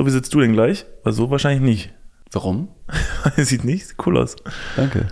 [0.00, 0.86] So, wie sitzt du denn gleich?
[1.04, 1.94] Also so wahrscheinlich nicht.
[2.32, 2.68] Warum?
[3.36, 4.34] Sieht nicht cool aus.
[4.74, 5.08] Danke.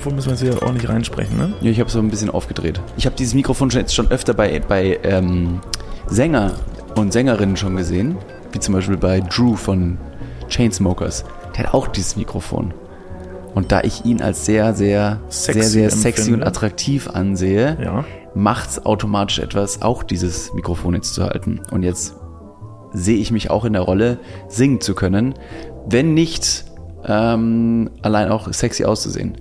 [0.00, 1.52] Mikrofon müssen wir jetzt hier ordentlich reinsprechen, ne?
[1.60, 2.80] Ja, ich habe es so ein bisschen aufgedreht.
[2.96, 5.60] Ich habe dieses Mikrofon schon jetzt schon öfter bei, bei ähm,
[6.06, 6.52] Sänger
[6.96, 8.16] und Sängerinnen schon gesehen.
[8.50, 9.98] Wie zum Beispiel bei Drew von
[10.48, 11.26] Chainsmokers.
[11.54, 12.72] Der hat auch dieses Mikrofon.
[13.54, 16.40] Und da ich ihn als sehr, sehr, Sexy sehr, sehr sexy empfinde.
[16.40, 18.04] und attraktiv ansehe, Ja.
[18.34, 21.60] macht's automatisch etwas, auch dieses Mikrofon jetzt zu halten.
[21.70, 22.14] Und jetzt
[22.94, 25.34] sehe ich mich auch in der Rolle, singen zu können,
[25.86, 26.64] wenn nicht
[27.06, 29.36] ähm, allein auch sexy auszusehen.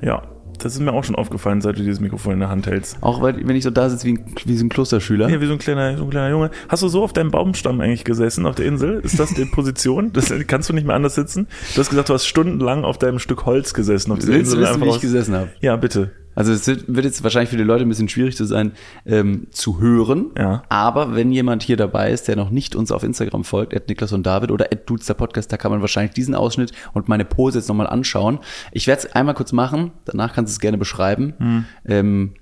[0.00, 0.22] Ja.
[0.58, 2.96] Das ist mir auch schon aufgefallen, seit du dieses Mikrofon in der Hand hältst.
[3.02, 5.28] Auch weil, wenn ich so da sitze wie, ein- wie so ein Klosterschüler.
[5.28, 6.50] Ja, wie so ein kleiner, so ein kleiner Junge.
[6.70, 9.00] Hast du so auf deinem Baumstamm eigentlich gesessen, auf der Insel?
[9.00, 10.14] Ist das die Position?
[10.14, 11.46] Das kannst du nicht mehr anders sitzen?
[11.74, 14.12] Du hast gesagt, du hast stundenlang auf deinem Stück Holz gesessen.
[14.12, 15.48] Auf dieser Willst du Insel wissen, wie ich aus- gesessen habe?
[15.60, 16.12] Ja, bitte.
[16.36, 18.72] Also es wird jetzt wahrscheinlich für die Leute ein bisschen schwierig zu sein,
[19.06, 20.26] ähm, zu hören.
[20.38, 20.62] Ja.
[20.68, 24.12] Aber wenn jemand hier dabei ist, der noch nicht uns auf Instagram folgt, at Niklas
[24.12, 27.24] und David oder at Dudes der Podcast, da kann man wahrscheinlich diesen Ausschnitt und meine
[27.24, 28.38] Pose jetzt nochmal anschauen.
[28.70, 31.34] Ich werde es einmal kurz machen, danach kannst du es gerne beschreiben.
[31.38, 31.64] Hm.
[31.86, 32.34] Ähm,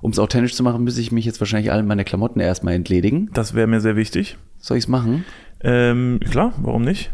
[0.00, 3.30] um es authentisch zu machen, müsste ich mich jetzt wahrscheinlich alle meine Klamotten erstmal entledigen.
[3.32, 4.36] Das wäre mir sehr wichtig.
[4.58, 5.24] Soll ich es machen?
[5.60, 7.10] Ähm, klar, warum nicht?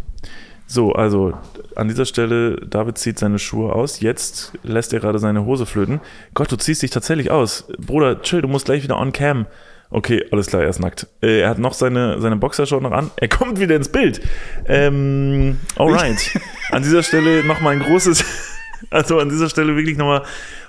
[0.66, 1.34] So, also
[1.76, 4.00] an dieser Stelle, David zieht seine Schuhe aus.
[4.00, 6.00] Jetzt lässt er gerade seine Hose flöten.
[6.32, 7.66] Gott, du ziehst dich tatsächlich aus.
[7.78, 9.46] Bruder, chill, du musst gleich wieder on cam.
[9.90, 11.06] Okay, alles klar, er ist nackt.
[11.22, 13.10] Äh, er hat noch seine, seine Boxershort noch an.
[13.16, 14.20] Er kommt wieder ins Bild.
[14.66, 16.30] Ähm, alright.
[16.70, 18.24] An dieser Stelle nochmal ein großes,
[18.90, 20.22] also an dieser Stelle wirklich nochmal,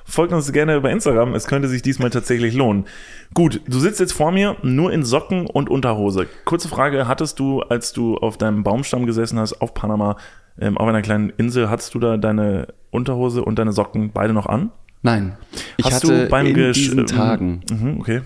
[0.06, 1.34] folgt uns gerne über Instagram.
[1.36, 2.86] Es könnte sich diesmal tatsächlich lohnen.
[3.34, 6.28] Gut, du sitzt jetzt vor mir nur in Socken und Unterhose.
[6.46, 10.16] Kurze Frage, hattest du, als du auf deinem Baumstamm gesessen hast, auf Panama,
[10.60, 14.46] ähm, auf einer kleinen Insel, hattest du da deine Unterhose und deine Socken beide noch
[14.46, 14.72] an?
[15.02, 15.38] Nein.
[15.78, 18.22] Ich Hast hatte du beim in Gesch- diesen ähm, Tagen Mhm, okay.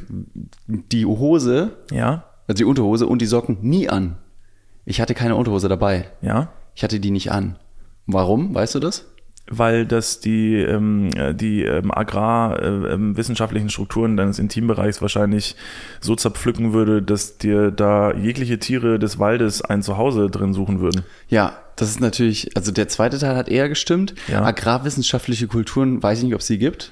[0.67, 4.17] die Hose, Ja, also die Unterhose und die Socken nie an.
[4.85, 6.05] Ich hatte keine Unterhose dabei.
[6.21, 6.49] ja.
[6.75, 7.57] Ich hatte die nicht an.
[8.05, 8.55] Warum?
[8.55, 9.05] Weißt du das?
[9.49, 15.55] Weil das die, ähm, äh, die ähm, agrarwissenschaftlichen Strukturen deines Intimbereichs wahrscheinlich
[15.99, 21.03] so zerpflücken würde, dass dir da jegliche Tiere des Waldes ein Zuhause drin suchen würden.
[21.27, 24.13] Ja, das ist natürlich, also der zweite Teil hat eher gestimmt.
[24.27, 24.43] Ja.
[24.43, 26.91] Agrarwissenschaftliche Kulturen, weiß ich nicht, ob es sie gibt.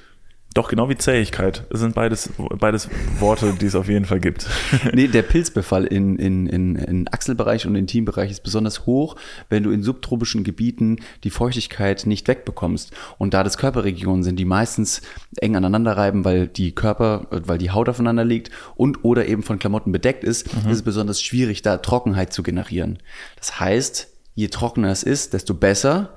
[0.54, 1.64] Doch, genau wie Zähigkeit.
[1.70, 2.88] Das sind beides, beides
[3.20, 4.46] Worte, die es auf jeden Fall gibt.
[4.92, 9.16] Nee, der Pilzbefall in, in, in, in Achselbereich und Intimbereich ist besonders hoch,
[9.48, 12.92] wenn du in subtropischen Gebieten die Feuchtigkeit nicht wegbekommst.
[13.18, 15.02] Und da das Körperregionen sind, die meistens
[15.36, 19.42] eng aneinander reiben, weil die Körper, äh, weil die Haut aufeinander liegt und oder eben
[19.42, 22.98] von Klamotten bedeckt ist, ist es besonders schwierig, da Trockenheit zu generieren.
[23.36, 26.14] Das heißt, je trockener es ist, desto besser,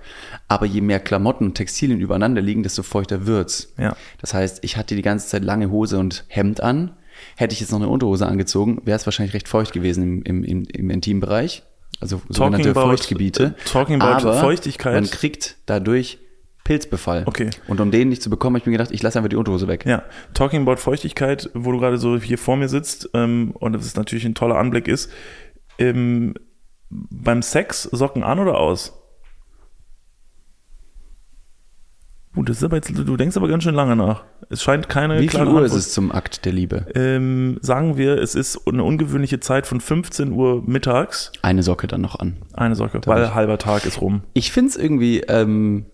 [0.48, 3.74] aber je mehr Klamotten und Textilien übereinander liegen, desto feuchter wird's.
[3.80, 3.96] Ja.
[4.20, 6.92] Das heißt, ich hatte die ganze Zeit lange Hose und Hemd an.
[7.36, 10.44] Hätte ich jetzt noch eine Unterhose angezogen, wäre es wahrscheinlich recht feucht gewesen im, im,
[10.44, 11.64] im, im Intimbereich.
[12.00, 13.56] Also sogenannte about- Feuchtgebiete.
[13.58, 14.94] äh, talking about Aber Feuchtigkeit.
[14.94, 16.20] Man kriegt dadurch
[16.64, 17.24] Pilzbefall.
[17.26, 17.50] Okay.
[17.68, 19.68] Und um den nicht zu bekommen, habe ich mir gedacht, ich lasse einfach die Unterhose
[19.68, 19.84] weg.
[19.88, 20.04] Ja,
[20.36, 24.26] talking about Feuchtigkeit, wo du gerade so hier vor mir sitzt ähm, und es natürlich
[24.26, 25.10] ein toller Anblick ist.
[25.80, 26.36] Ähm,
[26.92, 28.98] beim Sex Socken an oder aus?
[32.36, 34.24] Uh, das ist aber jetzt, du denkst aber ganz schön lange nach.
[34.50, 36.86] Es scheint keine Wie viel Uhr ist es zum Akt der Liebe?
[36.96, 41.34] Ähm, sagen wir, es ist eine ungewöhnliche Zeit von 15 Uhr mittags.
[41.42, 42.38] Eine Socke dann noch an.
[42.54, 44.22] Eine Socke, weil ich- halber Tag ist rum.
[44.34, 45.86] Ich finde es irgendwie, ähm,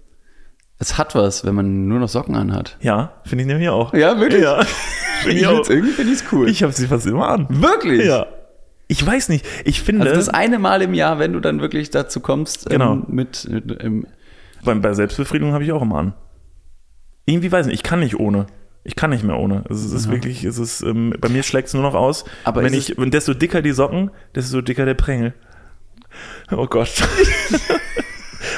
[0.78, 2.78] es hat was, wenn man nur noch Socken anhat.
[2.82, 3.96] Ja, finde ich nämlich auch.
[3.96, 4.44] Ja, wirklich?
[4.44, 4.62] Ja,
[5.28, 6.48] ich Ich irgendwie finde ich es cool.
[6.50, 7.48] Ich habe sie fast immer an.
[7.50, 8.06] Wirklich?
[8.06, 8.28] Ja.
[8.88, 9.46] Ich weiß nicht.
[9.66, 12.94] Ich finde, Also das eine Mal im Jahr, wenn du dann wirklich dazu kommst, Genau.
[12.94, 14.08] ähm, mit, mit ähm,
[14.64, 16.14] bei, bei Selbstbefriedigung habe ich auch immer an.
[17.26, 18.48] Irgendwie weiß ich nicht, ich kann nicht ohne.
[18.84, 19.66] Ich kann nicht mehr ohne.
[19.70, 22.24] Es ist wirklich, es ist, ähm, bei mir schlägt es nur noch aus.
[22.46, 25.34] Aber wenn ich, und desto dicker die Socken, desto dicker der Prängel.
[26.52, 26.90] Oh Gott.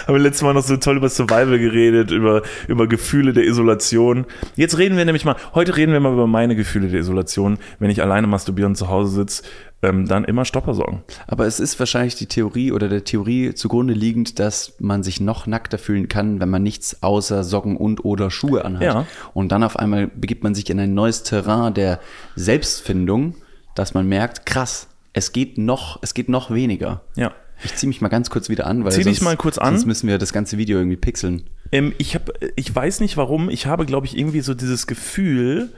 [0.06, 4.26] Haben wir letztes Mal noch so toll über Survival geredet, über, über Gefühle der Isolation.
[4.56, 7.90] Jetzt reden wir nämlich mal, heute reden wir mal über meine Gefühle der Isolation, wenn
[7.90, 9.44] ich alleine masturbieren zu Hause sitze,
[9.82, 11.04] ähm, dann immer Stoppersocken.
[11.28, 15.48] Aber es ist wahrscheinlich die Theorie oder der Theorie zugrunde liegend, dass man sich noch
[15.48, 18.84] nackter fühlen kann, wenn man nichts außer Socken und oder Schuhe anhat.
[18.84, 19.06] Ja.
[19.34, 22.00] Und dann auf einmal begibt man sich in ein neues Terrain der
[22.36, 23.36] Selbstfindung,
[23.76, 27.02] dass man merkt, krass, es geht noch, es geht noch weniger.
[27.16, 27.32] Ja.
[27.64, 29.74] Ich ziehe mich mal ganz kurz wieder an, weil Zieh sonst, mal kurz an.
[29.74, 31.44] sonst müssen wir das ganze Video irgendwie pixeln.
[31.72, 35.70] Ähm, ich habe, ich weiß nicht warum, ich habe, glaube ich, irgendwie so dieses Gefühl,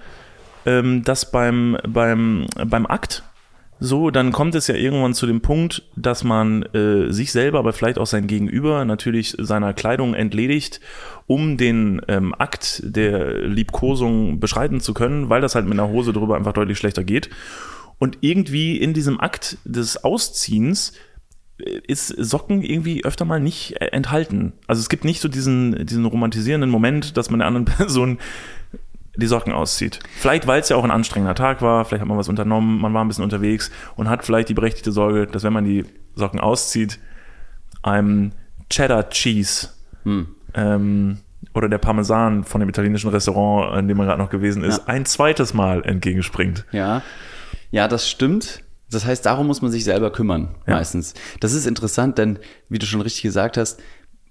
[0.65, 3.23] ähm, dass beim, beim, beim Akt
[3.83, 7.73] so, dann kommt es ja irgendwann zu dem Punkt, dass man äh, sich selber, aber
[7.73, 10.81] vielleicht auch sein Gegenüber natürlich seiner Kleidung entledigt,
[11.25, 16.13] um den ähm, Akt der Liebkosung beschreiten zu können, weil das halt mit einer Hose
[16.13, 17.31] drüber einfach deutlich schlechter geht.
[17.97, 20.93] Und irgendwie in diesem Akt des Ausziehens
[21.57, 24.53] äh, ist Socken irgendwie öfter mal nicht äh, enthalten.
[24.67, 28.19] Also es gibt nicht so diesen, diesen romantisierenden Moment, dass man der anderen Person
[29.15, 29.99] die Socken auszieht.
[30.17, 32.93] Vielleicht, weil es ja auch ein anstrengender Tag war, vielleicht hat man was unternommen, man
[32.93, 35.85] war ein bisschen unterwegs und hat vielleicht die berechtigte Sorge, dass wenn man die
[36.15, 36.99] Socken auszieht,
[37.83, 38.31] einem
[38.69, 39.69] Cheddar Cheese
[40.03, 40.27] hm.
[40.53, 41.17] ähm,
[41.53, 44.85] oder der Parmesan von dem italienischen Restaurant, in dem man gerade noch gewesen ist, ja.
[44.85, 46.65] ein zweites Mal entgegenspringt.
[46.71, 47.01] Ja.
[47.71, 48.63] Ja, das stimmt.
[48.89, 50.75] Das heißt, darum muss man sich selber kümmern, ja.
[50.75, 51.13] meistens.
[51.39, 53.81] Das ist interessant, denn, wie du schon richtig gesagt hast,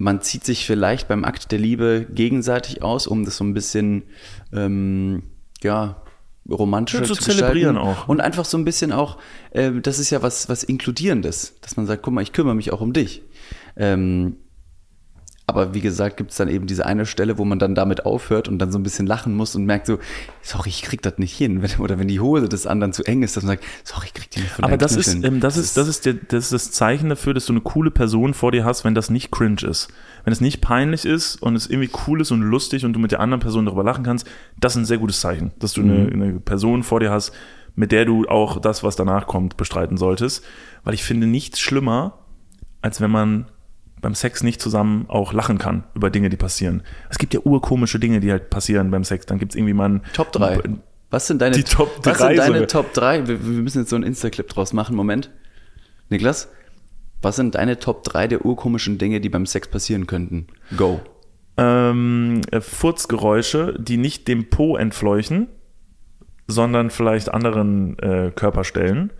[0.00, 4.04] man zieht sich vielleicht beim Akt der Liebe gegenseitig aus, um das so ein bisschen,
[4.50, 5.24] ähm,
[5.62, 6.02] ja,
[6.48, 8.08] romantischer ja, zu, zu zelebrieren auch.
[8.08, 9.18] Und einfach so ein bisschen auch,
[9.50, 12.72] äh, das ist ja was, was Inkludierendes, dass man sagt, guck mal, ich kümmere mich
[12.72, 13.22] auch um dich.
[13.76, 14.36] Ähm,
[15.50, 18.48] aber wie gesagt, gibt es dann eben diese eine Stelle, wo man dann damit aufhört
[18.48, 19.98] und dann so ein bisschen lachen muss und merkt so,
[20.40, 21.62] sorry, ich krieg das nicht hin.
[21.78, 24.30] Oder wenn die Hose des anderen zu eng ist, dass man sagt, sorry, ich krieg
[24.30, 26.70] die nicht von Aber das ist, ähm, das, ist, das, ist der, das ist das
[26.70, 29.88] Zeichen dafür, dass du eine coole Person vor dir hast, wenn das nicht cringe ist.
[30.24, 33.10] Wenn es nicht peinlich ist und es irgendwie cool ist und lustig und du mit
[33.10, 34.26] der anderen Person darüber lachen kannst,
[34.58, 35.90] das ist ein sehr gutes Zeichen, dass du mhm.
[35.90, 37.32] eine, eine Person vor dir hast,
[37.74, 40.44] mit der du auch das, was danach kommt, bestreiten solltest.
[40.84, 42.18] Weil ich finde nichts schlimmer,
[42.82, 43.46] als wenn man
[44.00, 46.82] beim Sex nicht zusammen auch lachen kann über Dinge, die passieren.
[47.10, 49.26] Es gibt ja urkomische Dinge, die halt passieren beim Sex.
[49.26, 50.60] Dann gibt es irgendwie mal ein Top 3.
[51.10, 53.26] Was sind deine, die Top 3 was sind deine Top 3?
[53.26, 54.94] Wir, wir, müssen jetzt so einen Insta-Clip draus machen.
[54.96, 55.30] Moment.
[56.08, 56.48] Niklas,
[57.22, 60.46] was sind deine Top 3 der urkomischen Dinge, die beim Sex passieren könnten?
[60.76, 61.00] Go.
[61.56, 65.48] Ähm, äh, Furzgeräusche, die nicht dem Po entfleuchen,
[66.46, 69.12] sondern vielleicht anderen äh, Körperstellen.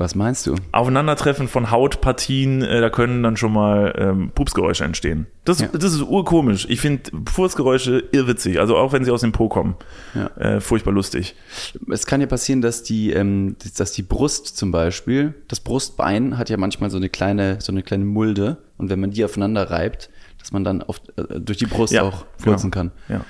[0.00, 0.54] Was meinst du?
[0.72, 5.26] Aufeinandertreffen von Hautpartien, äh, da können dann schon mal ähm, Pupsgeräusche entstehen.
[5.44, 5.68] Das, ja.
[5.68, 6.66] das ist urkomisch.
[6.70, 9.76] Ich finde Fußgeräusche irrwitzig, also auch wenn sie aus dem Po kommen.
[10.14, 10.28] Ja.
[10.38, 11.34] Äh, furchtbar lustig.
[11.90, 16.48] Es kann ja passieren, dass die, ähm, dass die Brust zum Beispiel, das Brustbein hat
[16.48, 20.08] ja manchmal so eine kleine, so eine kleine Mulde und wenn man die aufeinander reibt,
[20.38, 22.90] dass man dann oft äh, durch die Brust ja, auch furzen genau.
[22.90, 22.92] kann.
[23.10, 23.20] Ja.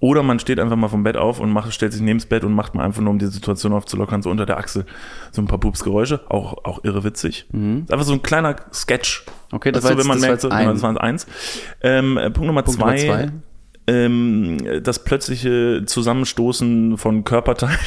[0.00, 2.44] Oder man steht einfach mal vom Bett auf und macht, stellt sich neben das Bett
[2.44, 4.84] und macht mal einfach nur, um die Situation aufzulockern, so unter der Achse
[5.32, 6.20] so ein paar Pupsgeräusche.
[6.28, 7.46] Auch, auch irre witzig.
[7.52, 7.86] Mhm.
[7.90, 9.24] Einfach so ein kleiner Sketch.
[9.50, 10.66] Okay, das, das war jetzt, wenn man das merkt, so, ein.
[10.68, 11.26] das war eins.
[11.80, 12.96] Ähm, Punkt Nummer Punkt zwei.
[12.96, 13.32] Nummer zwei.
[13.86, 17.78] Ähm, das plötzliche Zusammenstoßen von Körperteilen.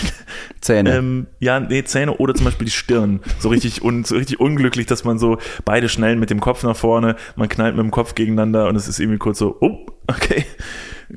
[0.61, 0.95] Zähne.
[0.95, 3.19] Ähm, ja, nee, Zähne oder zum Beispiel die Stirn.
[3.39, 6.75] So richtig, un, so richtig unglücklich, dass man so beide schnellen mit dem Kopf nach
[6.75, 10.45] vorne, man knallt mit dem Kopf gegeneinander und es ist irgendwie kurz so, oh, okay,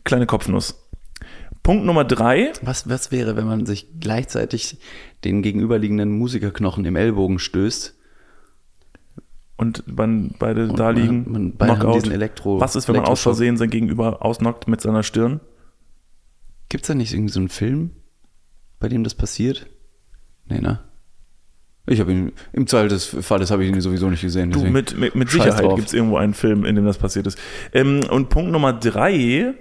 [0.04, 0.86] kleine Kopfnuss.
[1.62, 2.52] Punkt Nummer drei.
[2.62, 4.78] Was, was wäre, wenn man sich gleichzeitig
[5.24, 7.96] den gegenüberliegenden Musikerknochen im Ellbogen stößt?
[9.56, 11.24] Und man beide und da liegen.
[11.24, 12.10] Man, man beide Knockout.
[12.10, 15.40] Elektro, was ist, wenn man aus Versehen sein Gegenüber ausnockt mit seiner Stirn?
[16.70, 17.90] Gibt es da nicht irgendwie so einen Film,
[18.78, 19.66] bei dem das passiert?
[20.46, 20.80] Nee, ne?
[21.86, 24.50] Ich habe ihn, im Fall des Falles habe ich ihn sowieso nicht gesehen.
[24.50, 27.38] Du, mit, mit, mit Sicherheit gibt es irgendwo einen Film, in dem das passiert ist.
[27.72, 29.54] Ähm, und Punkt Nummer drei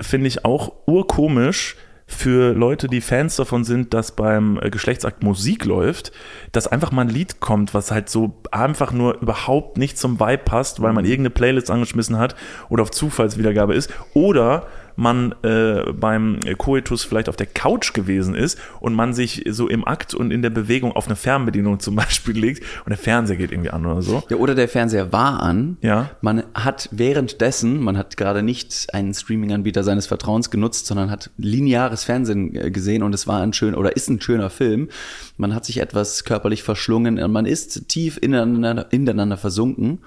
[0.00, 1.76] finde ich auch urkomisch
[2.08, 6.12] für Leute, die Fans davon sind, dass beim äh, Geschlechtsakt Musik läuft,
[6.52, 10.44] dass einfach mal ein Lied kommt, was halt so einfach nur überhaupt nicht zum Vibe
[10.44, 11.10] passt, weil man mhm.
[11.10, 12.36] irgendeine Playlist angeschmissen hat
[12.68, 13.92] oder auf Zufallswiedergabe ist.
[14.14, 19.68] Oder man äh, beim Coitus vielleicht auf der Couch gewesen ist und man sich so
[19.68, 23.36] im Akt und in der Bewegung auf eine Fernbedienung zum Beispiel legt und der Fernseher
[23.36, 24.22] geht irgendwie an oder so.
[24.28, 25.76] Ja, oder der Fernseher war an.
[25.82, 26.10] Ja.
[26.20, 32.04] Man hat währenddessen, man hat gerade nicht einen Streaming-Anbieter seines Vertrauens genutzt, sondern hat lineares
[32.04, 34.88] Fernsehen äh, gesehen und es war ein schön oder ist ein schöner Film.
[35.36, 40.00] Man hat sich etwas körperlich verschlungen und man ist tief ineinander, ineinander versunken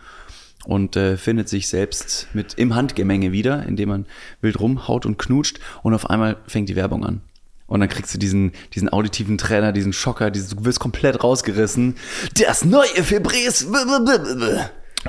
[0.70, 4.06] und äh, findet sich selbst mit im Handgemenge wieder, indem man
[4.40, 7.22] wild rumhaut und knutscht und auf einmal fängt die Werbung an.
[7.66, 11.96] Und dann kriegst du diesen, diesen auditiven Trainer, diesen Schocker, dieses, du wirst komplett rausgerissen.
[12.36, 13.66] Das neue Fibres.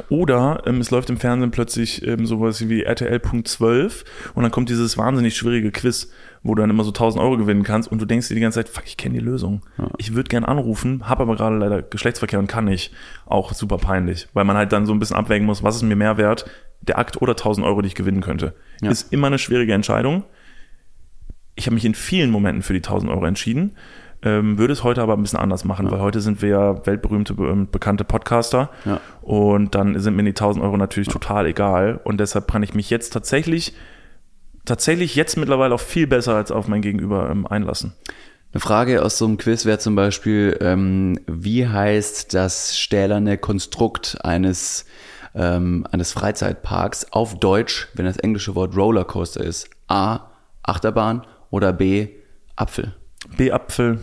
[0.08, 4.04] Oder ähm, es läuft im Fernsehen plötzlich ähm, sowas wie RTL.12
[4.34, 7.64] und dann kommt dieses wahnsinnig schwierige Quiz, wo du dann immer so 1000 Euro gewinnen
[7.64, 9.62] kannst und du denkst dir die ganze Zeit, fuck, ich kenne die Lösung.
[9.78, 9.90] Ja.
[9.98, 12.92] Ich würde gern anrufen, habe aber gerade leider Geschlechtsverkehr und kann nicht.
[13.26, 15.96] Auch super peinlich, weil man halt dann so ein bisschen abwägen muss, was ist mir
[15.96, 16.48] mehr wert,
[16.82, 18.54] der Akt oder 1000 Euro, die ich gewinnen könnte.
[18.80, 18.90] Ja.
[18.90, 20.24] Ist immer eine schwierige Entscheidung.
[21.56, 23.72] Ich habe mich in vielen Momenten für die 1000 Euro entschieden
[24.22, 25.92] ähm, würde es heute aber ein bisschen anders machen, ja.
[25.92, 28.70] weil heute sind wir ja weltberühmte, bekannte Podcaster.
[28.84, 29.00] Ja.
[29.22, 31.12] Und dann sind mir die 1000 Euro natürlich ja.
[31.12, 32.00] total egal.
[32.04, 33.74] Und deshalb kann ich mich jetzt tatsächlich
[34.64, 37.92] tatsächlich jetzt mittlerweile auch viel besser als auf mein Gegenüber ähm, einlassen.
[38.52, 44.18] Eine Frage aus so einem Quiz wäre zum Beispiel, ähm, wie heißt das stählerne Konstrukt
[44.22, 44.86] eines,
[45.34, 49.70] ähm, eines Freizeitparks auf Deutsch, wenn das englische Wort Rollercoaster ist?
[49.86, 50.30] A.
[50.62, 52.08] Achterbahn oder B.
[52.56, 52.94] Apfel?
[53.36, 53.52] B.
[53.52, 53.98] Apfel.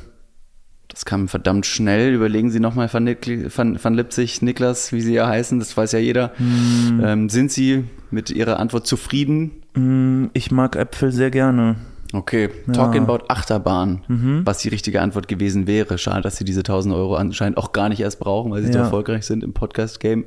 [0.87, 2.13] Das kam verdammt schnell.
[2.13, 5.99] Überlegen Sie nochmal van, van, van Lipzig, Niklas, wie Sie ja heißen, das weiß ja
[5.99, 6.31] jeder.
[6.37, 7.01] Hm.
[7.03, 9.51] Ähm, sind Sie mit Ihrer Antwort zufrieden?
[9.75, 11.75] Mm, Ich mag Äpfel sehr gerne.
[12.13, 14.01] Okay, talking about Achterbahn,
[14.45, 15.97] was die richtige Antwort gewesen wäre.
[15.97, 18.77] Schade, dass Sie diese 1000 Euro anscheinend auch gar nicht erst brauchen, weil Sie so
[18.79, 18.85] Ja.
[18.85, 20.23] erfolgreich sind im Podcast-Game.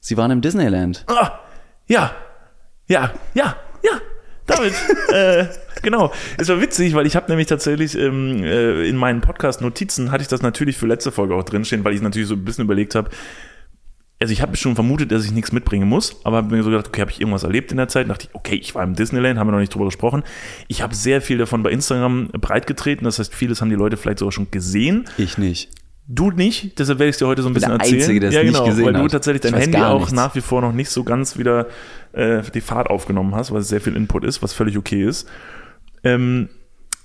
[0.00, 1.04] Sie waren im Disneyland.
[1.08, 1.40] Ah,
[1.88, 2.12] ja,
[2.86, 3.90] ja, ja, ja,
[4.46, 4.74] David,
[5.12, 5.46] äh,
[5.82, 6.12] genau.
[6.38, 10.28] Es war witzig, weil ich habe nämlich tatsächlich ähm, äh, in meinen Podcast-Notizen hatte ich
[10.28, 13.10] das natürlich für letzte Folge auch drinstehen, weil ich natürlich so ein bisschen überlegt habe,
[14.18, 16.88] also ich habe schon vermutet, dass ich nichts mitbringen muss, aber habe mir so gedacht,
[16.88, 18.08] okay, habe ich irgendwas erlebt in der Zeit?
[18.08, 20.22] Dachte ich, okay, ich war im Disneyland, haben wir noch nicht drüber gesprochen.
[20.68, 24.20] Ich habe sehr viel davon bei Instagram breitgetreten, das heißt, vieles haben die Leute vielleicht
[24.20, 25.04] sogar schon gesehen.
[25.18, 25.68] Ich nicht.
[26.08, 28.00] Du nicht, deshalb werde ich dir heute so ein bisschen der erzählen.
[28.00, 30.12] Einzige, der ja, nicht genau, gesehen weil du tatsächlich Ich dein Handy auch nichts.
[30.12, 31.66] nach wie vor noch nicht so ganz wieder
[32.16, 35.28] äh, die Fahrt aufgenommen hast, weil es sehr viel Input ist, was völlig okay ist.
[36.04, 36.48] Ähm,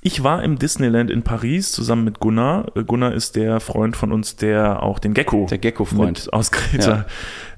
[0.03, 2.75] ich war im Disneyland in Paris zusammen mit Gunnar.
[2.75, 6.33] Äh, Gunnar ist der Freund von uns, der auch den Gecko, Der Gecko-Freund.
[6.33, 7.05] aus Kreta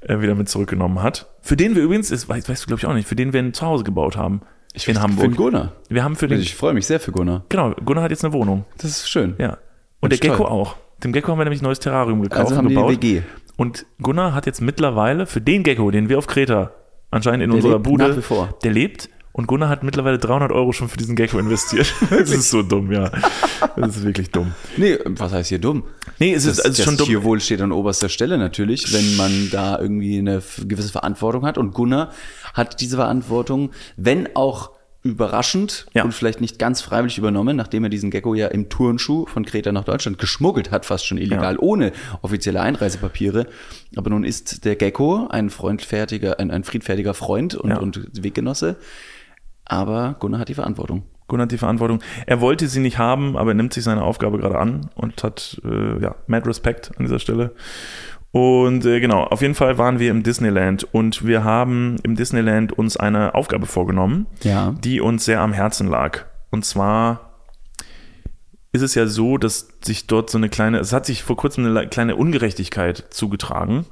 [0.01, 1.29] äh, wieder mit zurückgenommen hat.
[1.41, 3.39] Für den wir übrigens, ist, weißt, weißt du glaube ich auch nicht, für den wir
[3.41, 4.41] ein Zuhause gebaut haben.
[4.73, 5.25] Ich in Für Hamburg.
[5.25, 5.71] den Gunnar.
[5.87, 7.43] Wir haben für den, Also ich freue mich sehr für Gunnar.
[7.49, 8.65] genau, Gunnar hat jetzt eine Wohnung.
[8.79, 9.35] Das ist schön.
[9.37, 9.57] Ja.
[9.99, 10.47] Und der Gecko toll.
[10.47, 10.75] auch.
[11.03, 12.91] Dem Gecko haben wir nämlich ein neues Terrarium gekauft Also haben und die gebaut.
[12.91, 13.21] WG.
[13.55, 16.71] Und Gunnar hat jetzt mittlerweile für den Gecko, den wir auf Kreta
[17.13, 18.57] anscheinend in Der unserer lebt Bude, nach wie vor.
[18.63, 19.09] der lebt.
[19.35, 21.91] Und Gunnar hat mittlerweile 300 Euro schon für diesen Gecko investiert.
[22.11, 23.09] das ist so dumm, ja.
[23.75, 24.51] Das ist wirklich dumm.
[24.77, 25.83] Nee, was heißt hier dumm?
[26.19, 27.07] Nee, es Das, ist, also das schon dumm.
[27.07, 31.57] Tierwohl steht an oberster Stelle natürlich, wenn man da irgendwie eine gewisse Verantwortung hat.
[31.57, 32.11] Und Gunnar
[32.53, 34.69] hat diese Verantwortung, wenn auch
[35.03, 36.03] überraschend Ja.
[36.03, 39.71] und vielleicht nicht ganz freiwillig übernommen, nachdem er diesen Gecko ja im Turnschuh von Kreta
[39.71, 41.91] nach Deutschland geschmuggelt hat, fast schon illegal, ohne
[42.21, 43.47] offizielle Einreisepapiere.
[43.97, 47.77] Aber nun ist der Gecko ein freundfertiger, ein, ein friedfertiger Freund und, Ja.
[47.79, 48.77] und Weggenosse.
[49.65, 51.03] Aber Gunnar hat die Verantwortung.
[51.27, 52.01] Gunnar hat die Verantwortung.
[52.25, 55.61] Er wollte sie nicht haben, aber er nimmt sich seine Aufgabe gerade an und hat,
[55.63, 57.53] äh, ja, mad Respect an dieser Stelle.
[58.33, 62.73] Und äh, genau, auf jeden Fall waren wir im Disneyland und wir haben im Disneyland
[62.73, 64.73] uns eine Aufgabe vorgenommen, Ja.
[64.83, 66.25] die uns sehr am Herzen lag.
[66.49, 67.29] Und zwar
[68.71, 71.63] ist es ja so, dass sich dort so eine kleine, es hat sich vor kurzem
[71.65, 73.85] eine le- kleine Ungerechtigkeit zugetragen,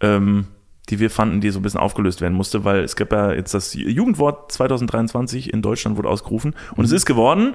[0.00, 0.46] ähm,
[0.88, 3.54] die wir fanden, die so ein bisschen aufgelöst werden musste, weil es gab ja jetzt
[3.54, 7.54] das Jugendwort 2023 in Deutschland wurde ausgerufen und es ist geworden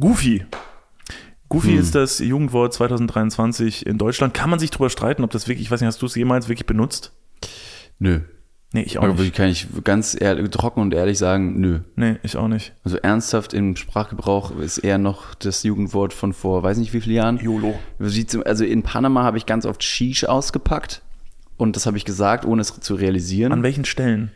[0.00, 0.46] Goofy.
[1.48, 4.34] Goofy ist das Jugendwort 2023 in Deutschland.
[4.34, 6.48] Kann man sich drüber streiten, ob das wirklich, ich weiß nicht, hast du es jemals
[6.48, 7.12] wirklich benutzt?
[7.98, 8.20] Nö.
[8.72, 9.34] Nee, ich auch Aber nicht.
[9.34, 11.80] kann ich ganz ehrlich, trocken und ehrlich sagen, nö.
[11.96, 12.74] Nee, ich auch nicht.
[12.84, 17.16] Also ernsthaft im Sprachgebrauch ist eher noch das Jugendwort von vor weiß nicht wie vielen
[17.16, 17.38] Jahren.
[17.38, 17.78] YOLO.
[18.44, 21.00] Also in Panama habe ich ganz oft Shish ausgepackt
[21.56, 23.52] und das habe ich gesagt, ohne es zu realisieren.
[23.52, 24.32] An welchen Stellen?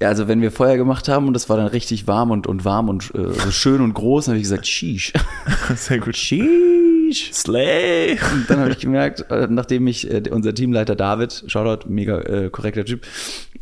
[0.00, 2.64] Ja, also wenn wir Feuer gemacht haben und das war dann richtig warm und, und
[2.66, 5.12] warm und äh, so schön und groß, dann habe ich gesagt Shish.
[5.74, 6.16] Sehr gut.
[6.16, 7.32] Shish.
[7.32, 8.18] Slay.
[8.34, 12.50] Und dann habe ich gemerkt, äh, nachdem ich äh, unser Teamleiter David, Shoutout, mega äh,
[12.50, 13.06] korrekter Typ,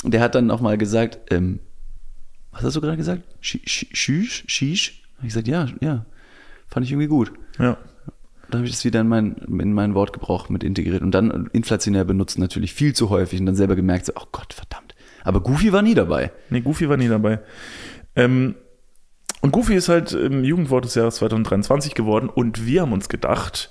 [0.02, 1.60] der hat dann nochmal gesagt, ähm,
[2.50, 3.22] was hast du gerade gesagt?
[3.40, 4.44] Shi- shi- Shish?
[4.48, 5.02] Shish?
[5.18, 6.04] Hab ich gesagt, ja, ja.
[6.66, 7.32] Fand ich irgendwie gut.
[7.60, 7.76] Ja.
[8.50, 12.04] Dann habe ich das wieder in, mein, in meinen Wortgebrauch mit integriert und dann inflationär
[12.04, 14.83] benutzt natürlich viel zu häufig und dann selber gemerkt, so, oh Gott, verdammt.
[15.24, 16.30] Aber Goofy war nie dabei.
[16.50, 17.40] Nee, Goofy war nie dabei.
[18.14, 18.54] Ähm,
[19.40, 23.70] und Goofy ist halt im Jugendwort des Jahres 2023 geworden und wir haben uns gedacht,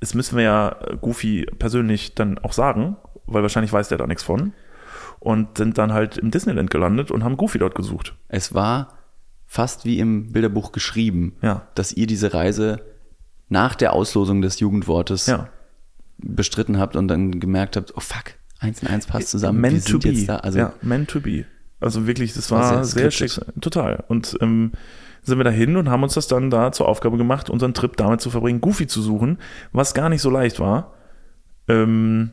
[0.00, 2.96] das müssen wir ja Goofy persönlich dann auch sagen,
[3.26, 4.52] weil wahrscheinlich weiß der da nichts von.
[5.20, 8.14] Und sind dann halt im Disneyland gelandet und haben Goofy dort gesucht.
[8.28, 8.88] Es war
[9.46, 11.68] fast wie im Bilderbuch geschrieben, Ja.
[11.76, 12.80] dass ihr diese Reise
[13.48, 15.48] nach der Auslosung des Jugendwortes Ja.
[16.18, 19.60] bestritten habt und dann gemerkt habt, oh fuck, eins und eins passt zusammen.
[19.60, 20.24] Meant to be.
[20.24, 20.36] da.
[20.36, 21.44] Also ja, meant to be.
[21.80, 23.44] Also wirklich, das War war, sehr sehr, schick.
[23.60, 24.04] Total.
[24.08, 24.72] Und ähm,
[25.22, 28.20] sind wir dahin und haben uns das dann da zur Aufgabe gemacht, unseren Trip damit
[28.20, 29.38] zu verbringen, Goofy zu suchen,
[29.72, 30.94] was gar nicht so leicht war,
[31.68, 32.30] ähm,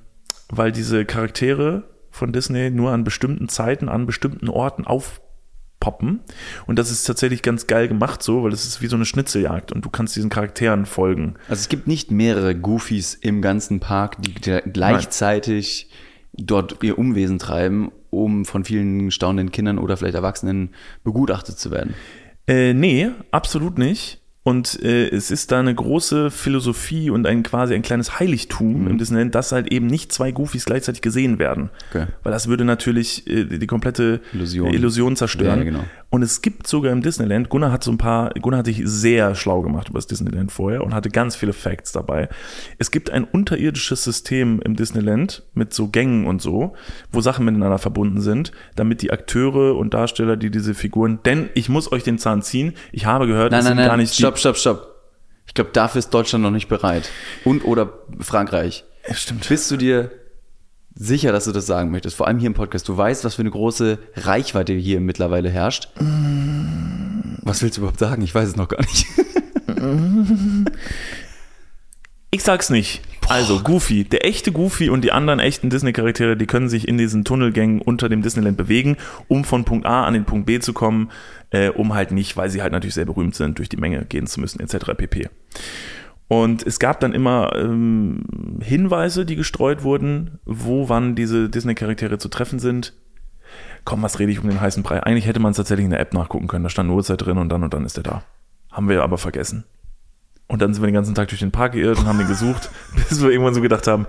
[0.49, 6.21] weil diese Charaktere von Disney nur an bestimmten Zeiten, an bestimmten Orten aufpoppen.
[6.65, 9.71] Und das ist tatsächlich ganz geil gemacht so, weil es ist wie so eine Schnitzeljagd
[9.71, 11.35] und du kannst diesen Charakteren folgen.
[11.47, 15.89] Also es gibt nicht mehrere Goofies im ganzen Park, die gl- gleichzeitig
[16.33, 20.69] dort ihr Umwesen treiben, um von vielen staunenden Kindern oder vielleicht Erwachsenen
[21.03, 21.93] begutachtet zu werden.
[22.47, 24.19] Äh, nee, absolut nicht.
[24.41, 28.97] Und äh, es ist da eine große Philosophie und ein quasi ein kleines Heiligtum im
[28.97, 31.69] Disneyland, dass halt eben nicht zwei Goofies gleichzeitig gesehen werden.
[31.89, 32.07] Okay.
[32.23, 34.73] Weil das würde natürlich äh, die komplette Illusion.
[34.73, 35.59] Illusion zerstören.
[35.59, 35.83] Ja, genau.
[36.11, 39.35] Und es gibt sogar im Disneyland, Gunnar hat so ein paar, Gunnar hat sich sehr
[39.35, 42.29] schlau gemacht über das Disneyland vorher und hatte ganz viele Facts dabei.
[42.79, 46.73] Es gibt ein unterirdisches System im Disneyland mit so Gängen und so,
[47.11, 51.69] wo Sachen miteinander verbunden sind, damit die Akteure und Darsteller, die diese Figuren, denn ich
[51.69, 54.15] muss euch den Zahn ziehen, ich habe gehört, Nein, es nein, sind nein, gar nicht
[54.15, 54.95] stopp, stopp, stopp.
[55.45, 57.09] Ich glaube, dafür ist Deutschland noch nicht bereit.
[57.43, 58.83] Und oder Frankreich.
[59.07, 59.47] ja, stimmt.
[59.47, 60.11] Bist du dir
[60.99, 62.15] sicher, dass du das sagen möchtest?
[62.15, 62.87] Vor allem hier im Podcast.
[62.87, 65.89] Du weißt, was für eine große Reichweite hier mittlerweile herrscht.
[67.41, 68.21] Was willst du überhaupt sagen?
[68.21, 69.07] Ich weiß es noch gar nicht.
[72.31, 73.01] Ich sag's nicht.
[73.27, 77.25] Also, Goofy, der echte Goofy und die anderen echten Disney-Charaktere, die können sich in diesen
[77.25, 81.09] Tunnelgängen unter dem Disneyland bewegen, um von Punkt A an den Punkt B zu kommen,
[81.49, 84.27] äh, um halt nicht, weil sie halt natürlich sehr berühmt sind, durch die Menge gehen
[84.27, 84.91] zu müssen, etc.
[84.95, 85.27] pp.
[86.29, 88.21] Und es gab dann immer ähm,
[88.61, 92.93] Hinweise, die gestreut wurden, wo wann diese Disney-Charaktere zu treffen sind.
[93.83, 95.01] Komm, was rede ich um den heißen Brei?
[95.01, 96.63] Eigentlich hätte man es tatsächlich in der App nachgucken können.
[96.63, 98.23] Da stand eine Uhrzeit drin und dann und dann ist er da.
[98.71, 99.63] Haben wir aber vergessen.
[100.51, 102.71] Und dann sind wir den ganzen Tag durch den Park geirrt und haben ihn gesucht,
[102.95, 104.07] bis wir irgendwann so gedacht haben,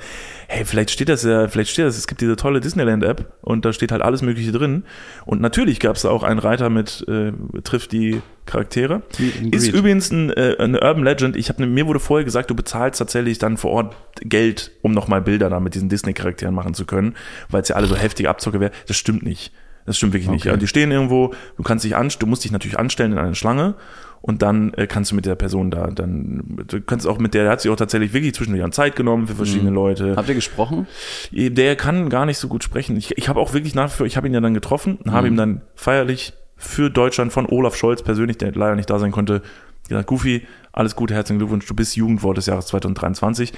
[0.48, 3.74] hey, vielleicht steht das ja, vielleicht steht das, es gibt diese tolle Disneyland-App und da
[3.74, 4.84] steht halt alles Mögliche drin.
[5.26, 7.32] Und natürlich gab es da auch einen Reiter mit äh,
[7.62, 9.02] trifft die Charaktere.
[9.50, 11.36] Ist übrigens ein, äh, eine Urban Legend.
[11.36, 15.20] Ich habe mir wurde vorher gesagt, du bezahlst tatsächlich dann vor Ort Geld, um nochmal
[15.20, 17.16] Bilder da mit diesen Disney-Charakteren machen zu können,
[17.50, 18.72] weil es ja alle so heftige Abzocke wäre.
[18.88, 19.52] Das stimmt nicht.
[19.86, 20.42] Das stimmt wirklich nicht.
[20.42, 20.50] Okay.
[20.50, 23.34] Ja, die stehen irgendwo, du kannst dich an, du musst dich natürlich anstellen in eine
[23.34, 23.74] Schlange
[24.22, 27.44] und dann äh, kannst du mit der Person da, dann, du kannst auch mit der,
[27.44, 30.14] der hat sich auch tatsächlich wirklich zwischendurch Zeit genommen für verschiedene Leute.
[30.16, 30.86] Habt ihr gesprochen?
[31.32, 32.96] Der kann gar nicht so gut sprechen.
[32.96, 35.36] Ich, ich habe auch wirklich nach ich habe ihn ja dann getroffen und habe ihm
[35.36, 39.40] dann feierlich für Deutschland von Olaf Scholz persönlich, der leider nicht da sein konnte,
[39.88, 43.52] gesagt, Goofy, alles Gute, herzlichen Glückwunsch, du bist Jugendwort des Jahres 2023.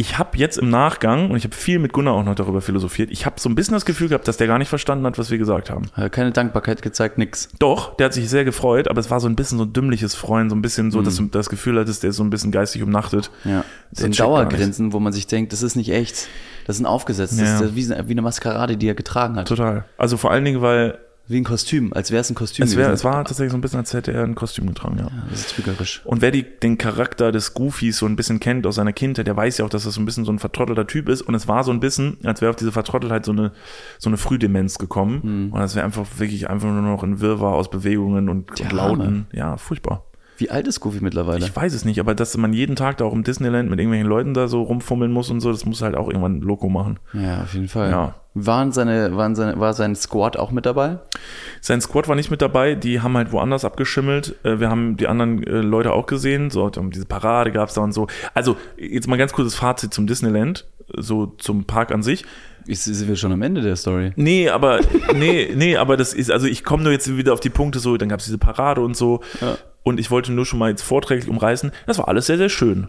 [0.00, 3.10] Ich habe jetzt im Nachgang, und ich habe viel mit Gunnar auch noch darüber philosophiert,
[3.10, 5.32] ich habe so ein bisschen das Gefühl gehabt, dass der gar nicht verstanden hat, was
[5.32, 5.86] wir gesagt haben.
[5.92, 7.48] Hat Keine Dankbarkeit gezeigt, nix.
[7.58, 10.14] Doch, der hat sich sehr gefreut, aber es war so ein bisschen so ein dümmliches
[10.14, 12.52] Freuen, so ein bisschen so, dass du das Gefühl hattest, der ist so ein bisschen
[12.52, 13.32] geistig umnachtet.
[13.44, 13.64] Ja.
[13.90, 16.28] So ein Dauergrinsen, wo man sich denkt, das ist nicht echt.
[16.68, 17.58] Das ist ein aufgesetztes, Ja.
[17.60, 19.48] das ist wie, wie eine Maskerade, die er getragen hat.
[19.48, 19.84] Total.
[19.96, 20.96] Also vor allen Dingen, weil
[21.28, 22.64] Wie ein Kostüm, als wäre es ein Kostüm.
[22.64, 25.08] es, wär, es war tatsächlich so ein bisschen, als hätte er ein Kostüm getragen, ja.
[25.28, 26.00] Das ist trügerisch.
[26.04, 29.36] Und wer die, den Charakter des Goofies so ein bisschen kennt aus seiner Kindheit, der
[29.36, 31.20] weiß ja auch, dass das so ein bisschen so ein vertrottelter Typ ist.
[31.20, 33.52] Und es war so ein bisschen, als wäre auf diese Vertrotteltheit so eine,
[33.98, 35.50] so eine Frühdemenz gekommen.
[35.52, 39.26] Und es wäre einfach wirklich einfach nur noch ein Wirrwarr aus Bewegungen und, und Lauten.
[39.32, 40.04] Ja, furchtbar.
[40.38, 41.44] Wie alt ist Goofy mittlerweile?
[41.44, 44.08] Ich weiß es nicht, aber dass man jeden Tag da auch im Disneyland mit irgendwelchen
[44.08, 47.00] Leuten da so rumfummeln muss und so, das muss halt auch irgendwann Loco machen.
[47.12, 47.90] ja, auf jeden Fall.
[47.90, 48.14] Ja.
[48.46, 50.98] Waren seine, waren seine, war sein Squad auch mit dabei?
[51.60, 54.34] Sein Squad war nicht mit dabei, die haben halt woanders abgeschimmelt.
[54.44, 57.92] Äh, Wir haben die anderen äh, Leute auch gesehen, so diese Parade gab's da und
[57.92, 58.06] so.
[58.34, 62.24] Also jetzt mal ganz kurzes Fazit zum Disneyland, so zum Park an sich.
[62.66, 64.12] Ist, sind wir schon am Ende der Story?
[64.16, 64.80] Nee, aber
[65.14, 67.96] nee, nee, aber das ist also ich komme nur jetzt wieder auf die Punkte so,
[67.96, 69.56] dann gab's diese Parade und so Ja.
[69.84, 71.72] und ich wollte nur schon mal jetzt vorträglich umreißen.
[71.86, 72.88] Das war alles sehr sehr schön.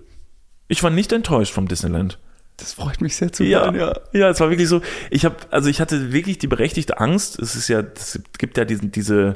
[0.68, 2.20] Ich war nicht enttäuscht vom Disneyland.
[2.60, 4.82] Das freut mich sehr zu Ja, hören, ja, ja, es war wirklich so.
[5.10, 7.40] Ich habe, also ich hatte wirklich die berechtigte Angst.
[7.40, 9.36] Es ist ja, es gibt ja diesen, diese,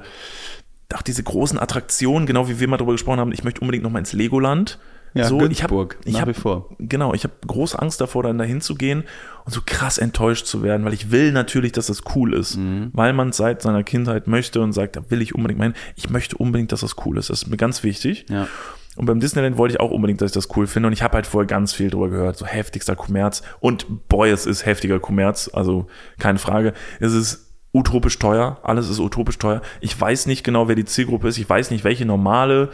[0.94, 3.32] auch diese großen Attraktionen, genau wie wir mal drüber gesprochen haben.
[3.32, 4.80] Ich möchte unbedingt noch mal ins Legoland.
[5.16, 8.62] Ja, so, ich habe, Günzburg, ich hab, genau, ich habe große Angst davor, dann dahin
[8.62, 9.04] zu gehen
[9.46, 12.90] und so krass enttäuscht zu werden, weil ich will natürlich, dass das cool ist, Mhm.
[12.94, 15.76] weil man seit seiner Kindheit möchte und sagt, da will ich unbedingt meinen.
[15.96, 17.30] Ich möchte unbedingt, dass das cool ist.
[17.30, 18.26] Das ist mir ganz wichtig.
[18.28, 18.48] Ja.
[18.95, 20.88] Und beim Disneyland wollte ich auch unbedingt, dass ich das cool finde.
[20.88, 22.38] Und ich habe halt vorher ganz viel drüber gehört.
[22.38, 23.41] So heftigster Kommerz.
[23.60, 25.49] Und boy, es ist heftiger Kommerz.
[25.51, 25.88] Also
[26.19, 26.73] keine Frage.
[26.99, 28.60] Es ist utopisch teuer.
[28.63, 29.62] Alles ist utopisch teuer.
[29.82, 31.39] Ich weiß nicht genau, wer die Zielgruppe ist.
[31.39, 32.69] Ich weiß nicht, welche normale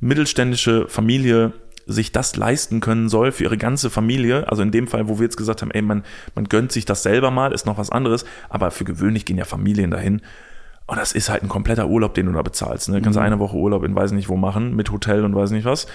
[0.00, 1.54] mittelständische Familie
[1.86, 4.48] sich das leisten können soll für ihre ganze Familie.
[4.48, 7.02] Also in dem Fall, wo wir jetzt gesagt haben, ey, man, man gönnt sich das
[7.02, 8.26] selber mal, ist noch was anderes.
[8.50, 10.20] Aber für gewöhnlich gehen ja Familien dahin.
[10.88, 12.88] Und das ist halt ein kompletter Urlaub, den du da bezahlst.
[12.88, 12.96] Ne?
[12.96, 15.66] Du kannst eine Woche Urlaub in weiß nicht wo machen, mit Hotel und weiß nicht
[15.66, 15.86] was.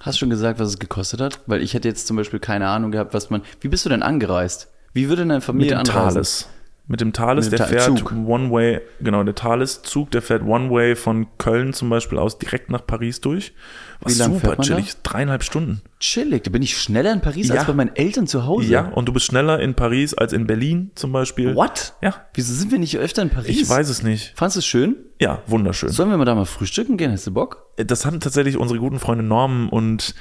[0.00, 1.40] Hast du schon gesagt, was es gekostet hat?
[1.46, 3.42] Weil ich hätte jetzt zum Beispiel keine Ahnung gehabt, was man.
[3.60, 4.68] Wie bist du denn angereist?
[4.94, 6.14] Wie würde deine Mit Familie dem anreisen?
[6.14, 6.48] Thales.
[6.90, 8.12] Mit dem Thales, Mit dem der Tha- fährt Zug.
[8.12, 13.20] One-Way, genau, der Thales-Zug, der fährt One-Way von Köln zum Beispiel aus direkt nach Paris
[13.20, 13.52] durch.
[14.00, 14.74] Was super fährt man da?
[14.74, 14.94] chillig.
[15.04, 15.82] Dreieinhalb Stunden.
[16.00, 17.54] Chillig, da bin ich schneller in Paris Ja.
[17.54, 18.66] als bei meinen Eltern zu Hause.
[18.66, 21.54] Ja, und du bist schneller in Paris als in Berlin zum Beispiel.
[21.54, 21.94] What?
[22.02, 23.48] Ja, Wieso sind wir nicht öfter in Paris?
[23.60, 24.32] ich weiß es nicht.
[24.34, 24.96] Fandest du es schön?
[25.20, 25.90] Ja, wunderschön.
[25.90, 27.12] Sollen wir mal da mal frühstücken gehen?
[27.12, 27.66] Hast du Bock?
[27.76, 30.14] das haben tatsächlich unsere guten Freunde Norman und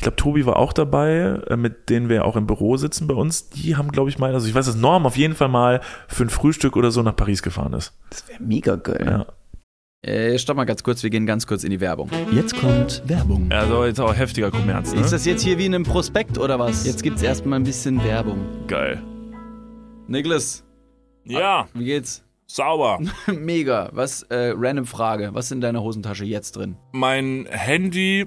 [0.00, 3.12] ich glaube, Tobi war auch dabei, äh, mit denen wir auch im Büro sitzen bei
[3.12, 3.50] uns.
[3.50, 6.22] Die haben, glaube ich, mal, also ich weiß, dass Norm auf jeden Fall mal für
[6.24, 7.92] ein Frühstück oder so nach Paris gefahren ist.
[8.08, 9.04] Das wäre mega geil.
[9.04, 10.10] Ja.
[10.10, 12.08] Äh, stopp mal ganz kurz, wir gehen ganz kurz in die Werbung.
[12.32, 13.52] Jetzt kommt Werbung.
[13.52, 15.00] Also jetzt auch heftiger Kommerz, ne?
[15.02, 16.86] Ist das jetzt hier wie in einem Prospekt oder was?
[16.86, 18.38] Jetzt gibt's erstmal ein bisschen Werbung.
[18.68, 19.02] geil?
[20.08, 20.64] Niklas,
[21.24, 22.24] Ja, wie geht's?
[22.46, 22.98] sauber.
[23.26, 23.90] Mega.
[23.92, 25.30] Was, äh, random Frage.
[25.34, 26.76] Was ist in deiner Hosentasche jetzt drin?
[26.92, 28.26] mein Handy,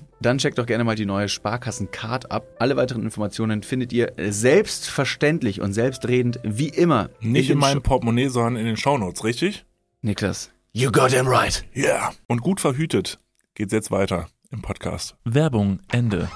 [0.21, 2.45] dann checkt doch gerne mal die neue Sparkassen-Card ab.
[2.59, 8.27] Alle weiteren Informationen findet ihr selbstverständlich und selbstredend wie immer Nicht in den meinem Portemonnaie,
[8.27, 9.65] sondern in den Shownotes, richtig?
[10.01, 10.51] Niklas.
[10.73, 11.65] You got him right.
[11.73, 11.83] Ja.
[11.83, 12.13] Yeah.
[12.27, 13.19] Und gut verhütet
[13.55, 15.15] geht's jetzt weiter im Podcast.
[15.25, 16.29] Werbung, Ende.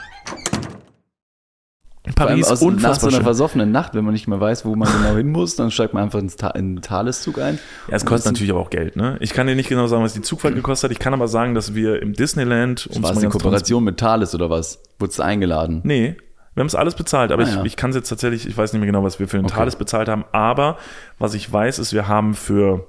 [2.13, 3.23] Paris, aus, nach so unfassbar einer schön.
[3.23, 6.03] versoffenen Nacht, wenn man nicht mehr weiß, wo man genau hin muss, dann steigt man
[6.03, 6.27] einfach in
[6.75, 7.57] den Thaleszug ein.
[7.87, 9.17] Ja, es kostet natürlich aber auch Geld, ne?
[9.21, 10.91] Ich kann dir nicht genau sagen, was die Zugfahrt gekostet hat.
[10.91, 14.35] Ich kann aber sagen, dass wir im Disneyland, um's war es eine Kooperation mit Thales
[14.35, 14.83] oder was?
[14.99, 15.81] Wurdest du eingeladen?
[15.83, 16.15] Nee,
[16.53, 17.59] wir haben es alles bezahlt, aber Ah, ja.
[17.61, 19.45] ich, ich kann es jetzt tatsächlich, ich weiß nicht mehr genau, was wir für den
[19.45, 19.55] Okay.
[19.55, 20.77] Thales bezahlt haben, aber
[21.19, 22.87] was ich weiß, ist, wir haben für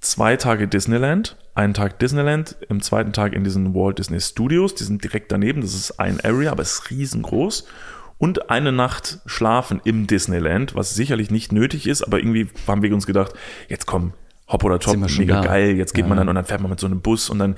[0.00, 4.84] zwei Tage Disneyland, einen Tag Disneyland, im zweiten Tag in diesen Walt Disney Studios, die
[4.84, 7.66] sind direkt daneben, das ist ein Area, aber es ist riesengroß.
[8.16, 12.92] Und eine Nacht schlafen im Disneyland, was sicherlich nicht nötig ist, aber irgendwie haben wir
[12.94, 13.32] uns gedacht,
[13.68, 14.12] jetzt komm,
[14.48, 15.46] hopp oder top, mega da.
[15.46, 17.38] geil, jetzt geht Ja, man dann und dann fährt man mit so einem Bus und
[17.38, 17.54] dann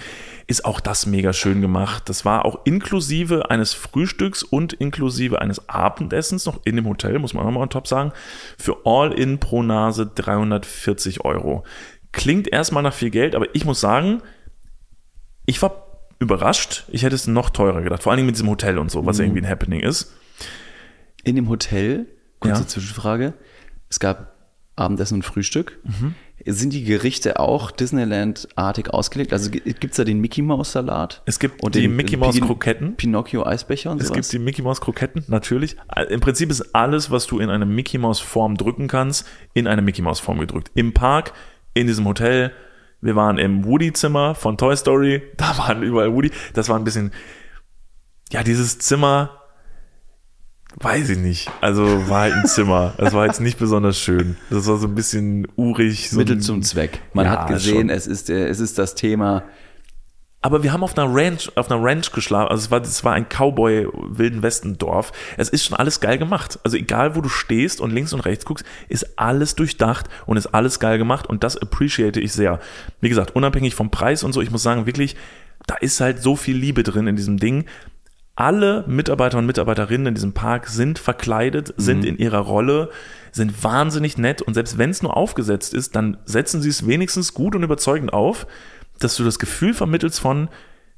[0.46, 2.08] ist auch das mega schön gemacht.
[2.08, 7.32] Das war auch inklusive eines Frühstücks und inklusive eines Abendessens noch in dem Hotel, muss
[7.32, 8.12] man auch mal on top sagen,
[8.58, 11.64] für All-In pro Nase 340 Euro.
[12.12, 14.22] Klingt erstmal nach viel Geld, aber ich muss sagen,
[15.46, 15.86] ich war
[16.18, 16.84] überrascht.
[16.88, 19.18] Ich hätte es noch teurer gedacht, vor allen Dingen mit diesem Hotel und so, was
[19.18, 20.12] ja irgendwie ein Happening ist.
[21.24, 22.06] In dem Hotel,
[22.40, 22.66] kurze Ja.
[22.68, 23.34] Zwischenfrage,
[23.88, 24.34] es gab
[24.76, 25.78] Abendessen und Frühstück.
[25.84, 26.14] Mhm.
[26.46, 29.34] Sind die Gerichte auch Disneyland-artig ausgelegt?
[29.34, 31.20] Also gibt es da den Mickey Mouse Salat?
[31.26, 32.96] Es gibt Und die den Mickey Mouse Kroketten.
[32.96, 34.16] Pinocchio Eisbecher und Es sowas?
[34.16, 35.76] gibt die Mickey Mouse Kroketten, natürlich.
[36.08, 39.82] Im Prinzip ist alles, was du in eine Mickey Mouse Form drücken kannst, in eine
[39.82, 40.70] Mickey Mouse Form gedrückt.
[40.74, 41.34] Im Park,
[41.74, 42.52] in diesem Hotel.
[43.00, 45.22] Wir waren im Woody Zimmer von Toy Story.
[45.36, 46.30] Da waren überall Woody.
[46.54, 47.12] Das war ein bisschen,
[48.30, 49.40] ja, dieses Zimmer,
[50.76, 51.50] weiß ich nicht.
[51.60, 52.94] Also war halt ein Zimmer.
[52.98, 54.36] Es war jetzt nicht besonders schön.
[54.50, 56.10] Das war so ein bisschen urig.
[56.10, 57.00] So Mittel zum Zweck.
[57.14, 57.90] Man Ja, hat gesehen, schon.
[57.90, 59.44] es ist, äh, es ist das Thema.
[60.42, 62.50] Aber wir haben auf einer Ranch, auf einer Ranch geschlafen.
[62.50, 65.12] Also es war, es war ein Cowboy Wilden Westen Dorf.
[65.36, 66.58] Es ist schon alles geil gemacht.
[66.64, 70.46] Also egal wo du stehst und links und rechts guckst, ist alles durchdacht und ist
[70.46, 72.58] alles geil gemacht und das appreciate ich sehr.
[73.00, 75.14] Wie gesagt, unabhängig vom Preis und so, ich muss sagen, wirklich,
[75.66, 77.66] da ist halt so viel Liebe drin in diesem Ding.
[78.34, 82.88] Alle Mitarbeiter und Mitarbeiterinnen in diesem Park sind verkleidet, sind in ihrer Rolle,
[83.32, 87.34] sind wahnsinnig nett und selbst wenn es nur aufgesetzt ist, dann setzen sie es wenigstens
[87.34, 88.46] gut und überzeugend auf,
[89.00, 90.48] dass du das Gefühl vermittelst von,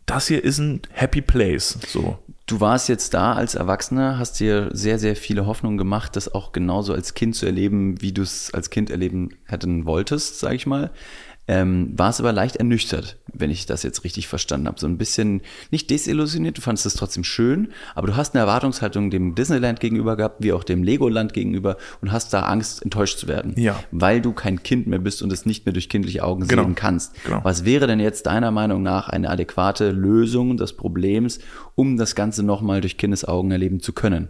[0.06, 1.78] das hier ist ein Happy Place.
[1.88, 2.18] So.
[2.46, 6.52] Du warst jetzt da als Erwachsener, hast dir sehr, sehr viele Hoffnungen gemacht, das auch
[6.52, 10.66] genauso als Kind zu erleben, wie du es als Kind erleben hätten wolltest, sag ich
[10.66, 10.90] mal.
[11.48, 14.78] Ähm, warst aber leicht ernüchtert, wenn ich das jetzt richtig verstanden habe.
[14.78, 19.10] So ein bisschen, nicht desillusioniert, du fandest es trotzdem schön, aber du hast eine Erwartungshaltung
[19.10, 23.26] dem Disneyland gegenüber gehabt, wie auch dem Legoland gegenüber und hast da Angst, enttäuscht zu
[23.26, 23.54] werden.
[23.56, 23.82] Ja.
[23.90, 26.62] Weil du kein Kind mehr bist und es nicht mehr durch kindliche Augen Genau.
[26.62, 27.14] sehen kannst.
[27.24, 27.40] Genau.
[27.42, 31.40] Was wäre denn jetzt deiner Meinung nach eine adäquate Lösung des Problems,
[31.74, 34.28] um das Ganze nochmal durch Kindesaugen erleben zu können?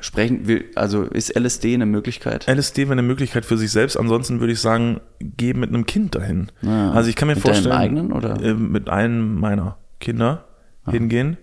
[0.00, 2.46] Sprechen wir, also ist LSD eine Möglichkeit?
[2.48, 3.96] LSD wäre eine Möglichkeit für sich selbst.
[3.96, 6.50] Ansonsten würde ich sagen, geh mit einem Kind dahin.
[6.64, 6.92] Ah.
[6.92, 8.40] also ich kann mir Mit vorstellen, eigenen, oder?
[8.42, 10.44] Äh, mit einem meiner Kinder
[10.90, 11.36] hingehen.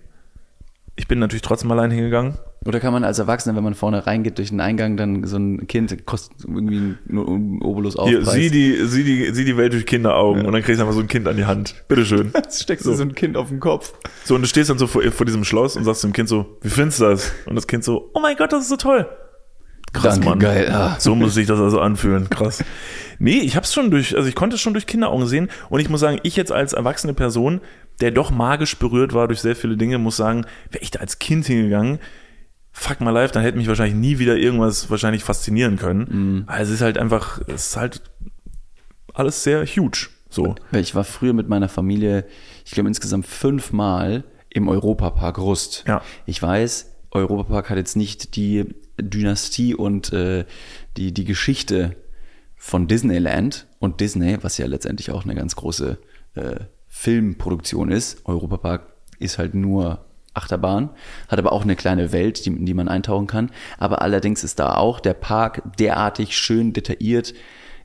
[0.96, 2.34] Ich bin natürlich trotzdem allein hingegangen.
[2.66, 5.66] Oder kann man als Erwachsener, wenn man vorne reingeht durch den Eingang, dann so ein
[5.66, 8.34] Kind kostet irgendwie nur einen Obolus Hier, Aufpreis?
[8.34, 11.00] sieh die, sieh die, sieh die Welt durch Kinderaugen und dann kriegst du einfach so
[11.00, 11.74] ein Kind an die Hand.
[11.88, 12.32] Bitteschön.
[12.34, 13.94] Jetzt steckst du so ein Kind auf den Kopf.
[14.24, 16.58] So, und du stehst dann so vor, vor diesem Schloss und sagst dem Kind so,
[16.62, 17.32] wie findest du das?
[17.46, 19.06] Und das Kind so, oh mein Gott, das ist so toll.
[19.92, 20.38] Krass, Danke, Mann.
[20.40, 20.70] geil.
[20.70, 20.96] Ah.
[20.98, 22.28] So muss sich das also anfühlen.
[22.28, 22.62] Krass.
[23.18, 25.88] Nee, ich hab's schon durch, also ich konnte es schon durch Kinderaugen sehen und ich
[25.88, 27.60] muss sagen, ich jetzt als erwachsene Person,
[28.00, 31.18] der doch magisch berührt war durch sehr viele Dinge, muss sagen, wäre ich da als
[31.18, 31.98] Kind hingegangen,
[32.78, 36.44] fuck my life, dann hätte mich wahrscheinlich nie wieder irgendwas wahrscheinlich faszinieren können.
[36.46, 38.02] Also es ist halt einfach, es ist halt
[39.14, 40.08] alles sehr huge.
[40.28, 40.54] So.
[40.72, 42.26] Ich war früher mit meiner Familie,
[42.66, 45.84] ich glaube insgesamt fünfmal im Europapark Rust.
[45.88, 46.02] Ja.
[46.26, 48.66] Ich weiß, Europapark hat jetzt nicht die
[49.00, 50.44] Dynastie und äh,
[50.98, 51.96] die, die Geschichte
[52.56, 55.98] von Disneyland und Disney, was ja letztendlich auch eine ganz große
[56.34, 56.56] äh,
[56.88, 58.26] Filmproduktion ist.
[58.26, 60.05] Europapark ist halt nur
[60.36, 60.90] Achterbahn,
[61.28, 63.50] hat aber auch eine kleine Welt, die, in die man eintauchen kann.
[63.78, 67.34] Aber allerdings ist da auch der Park derartig schön detailliert,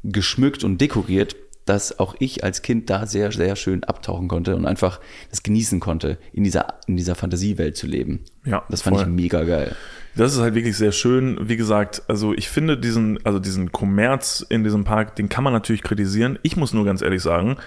[0.04, 1.36] geschmückt und dekoriert,
[1.66, 5.80] dass auch ich als Kind da sehr, sehr schön abtauchen konnte und einfach das genießen
[5.80, 8.22] konnte, in dieser, in dieser Fantasiewelt zu leben.
[8.46, 9.06] Ja, Das fand voll.
[9.06, 9.76] ich mega geil.
[10.16, 11.38] Das ist halt wirklich sehr schön.
[11.48, 15.54] Wie gesagt, also ich finde diesen, also diesen Kommerz in diesem Park, den kann man
[15.54, 16.40] natürlich kritisieren.
[16.42, 17.58] Ich muss nur ganz ehrlich sagen,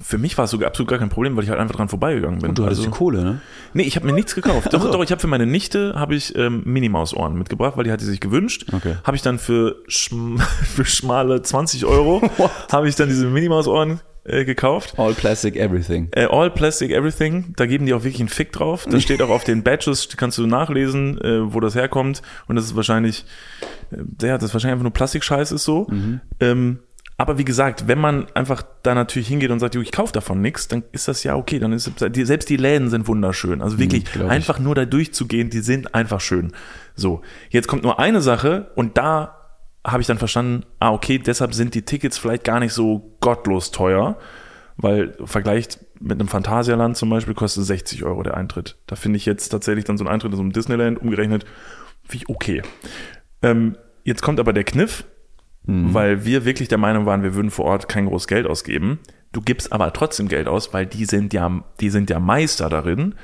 [0.00, 2.38] für mich war es sogar absolut gar kein Problem, weil ich halt einfach dran vorbeigegangen
[2.38, 2.54] bin.
[2.54, 3.40] Du hattest also, die Kohle, ne?
[3.74, 4.72] Nee, ich habe mir nichts gekauft.
[4.72, 4.92] Doch, so.
[4.92, 8.04] doch ich habe für meine Nichte habe ich ähm, Minimaus-Ohren mitgebracht, weil die hat die
[8.04, 8.66] sich gewünscht.
[8.72, 8.94] Okay.
[9.02, 10.38] Habe ich dann für, schm
[10.74, 12.22] für schmale 20 Euro
[12.72, 14.94] habe ich dann diese Minimaus-Ohren äh, gekauft.
[14.98, 16.08] All Plastic Everything.
[16.12, 18.86] Äh, All Plastic Everything, da geben die auch wirklich einen Fick drauf.
[18.88, 22.22] Da steht auch auf den Badges, kannst du nachlesen, äh, wo das herkommt.
[22.46, 23.24] Und das ist wahrscheinlich,
[23.90, 25.88] äh, ja, das wahrscheinlich einfach nur Plastikscheiß ist so.
[26.38, 26.78] Ähm,
[27.20, 30.40] aber wie gesagt, wenn man einfach da natürlich hingeht und sagt, "Jo, ich kaufe davon
[30.40, 31.58] nichts, dann ist das ja okay.
[31.58, 33.60] Dann ist selbst die Läden sind wunderschön.
[33.60, 34.30] Also wirklich glaub ich.
[34.30, 36.52] einfach nur da durchzugehen, die sind einfach schön.
[36.94, 39.34] So, jetzt kommt nur eine Sache und da
[39.84, 43.72] habe ich dann verstanden, ah, okay, deshalb sind die Tickets vielleicht gar nicht so gottlos
[43.72, 44.16] teuer,
[44.76, 48.76] weil vergleicht mit einem Phantasialand zum Beispiel kostet 60 Euro der Eintritt.
[48.86, 51.44] Da finde ich jetzt tatsächlich dann so ein Eintritt in so einem Disneyland umgerechnet
[52.08, 52.62] wie okay.
[53.42, 55.04] Ähm, jetzt kommt aber der Kniff,
[55.70, 58.98] weil wir wirklich der Meinung waren, wir würden vor Ort kein großes Geld ausgeben.
[59.32, 63.14] Du gibst aber trotzdem Geld aus, weil die sind ja, die sind ja Meister darin,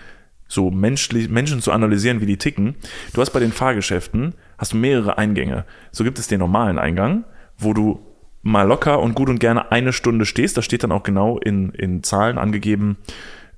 [0.47, 2.75] so menschlich, Menschen zu analysieren, wie die ticken.
[3.15, 5.65] Du hast bei den Fahrgeschäften, hast du mehrere Eingänge.
[5.91, 7.25] So gibt es den normalen Eingang,
[7.57, 8.01] wo du
[8.43, 10.59] mal locker und gut und gerne eine Stunde stehst.
[10.59, 12.99] Da steht dann auch genau in, in Zahlen angegeben,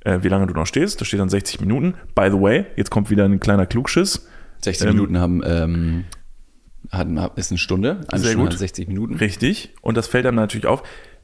[0.05, 1.01] äh, wie lange du noch stehst.
[1.01, 1.95] Da steht dann 60 Minuten.
[2.15, 4.29] By the way, jetzt kommt wieder ein kleiner Klugschiss.
[4.63, 6.05] 60 Ähm, Minuten haben, ähm,
[6.91, 8.01] hat, ist eine Stunde.
[8.09, 8.53] Eine Sehr Stunde gut.
[8.53, 9.17] hat 60 Minuten.
[9.17, 9.75] Richtig.
[9.83, 10.83] Und das fällt dann natürlich auf.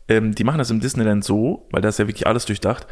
[0.08, 2.86] Ähm, die machen das im Disneyland so, weil da ist ja wirklich alles durchdacht.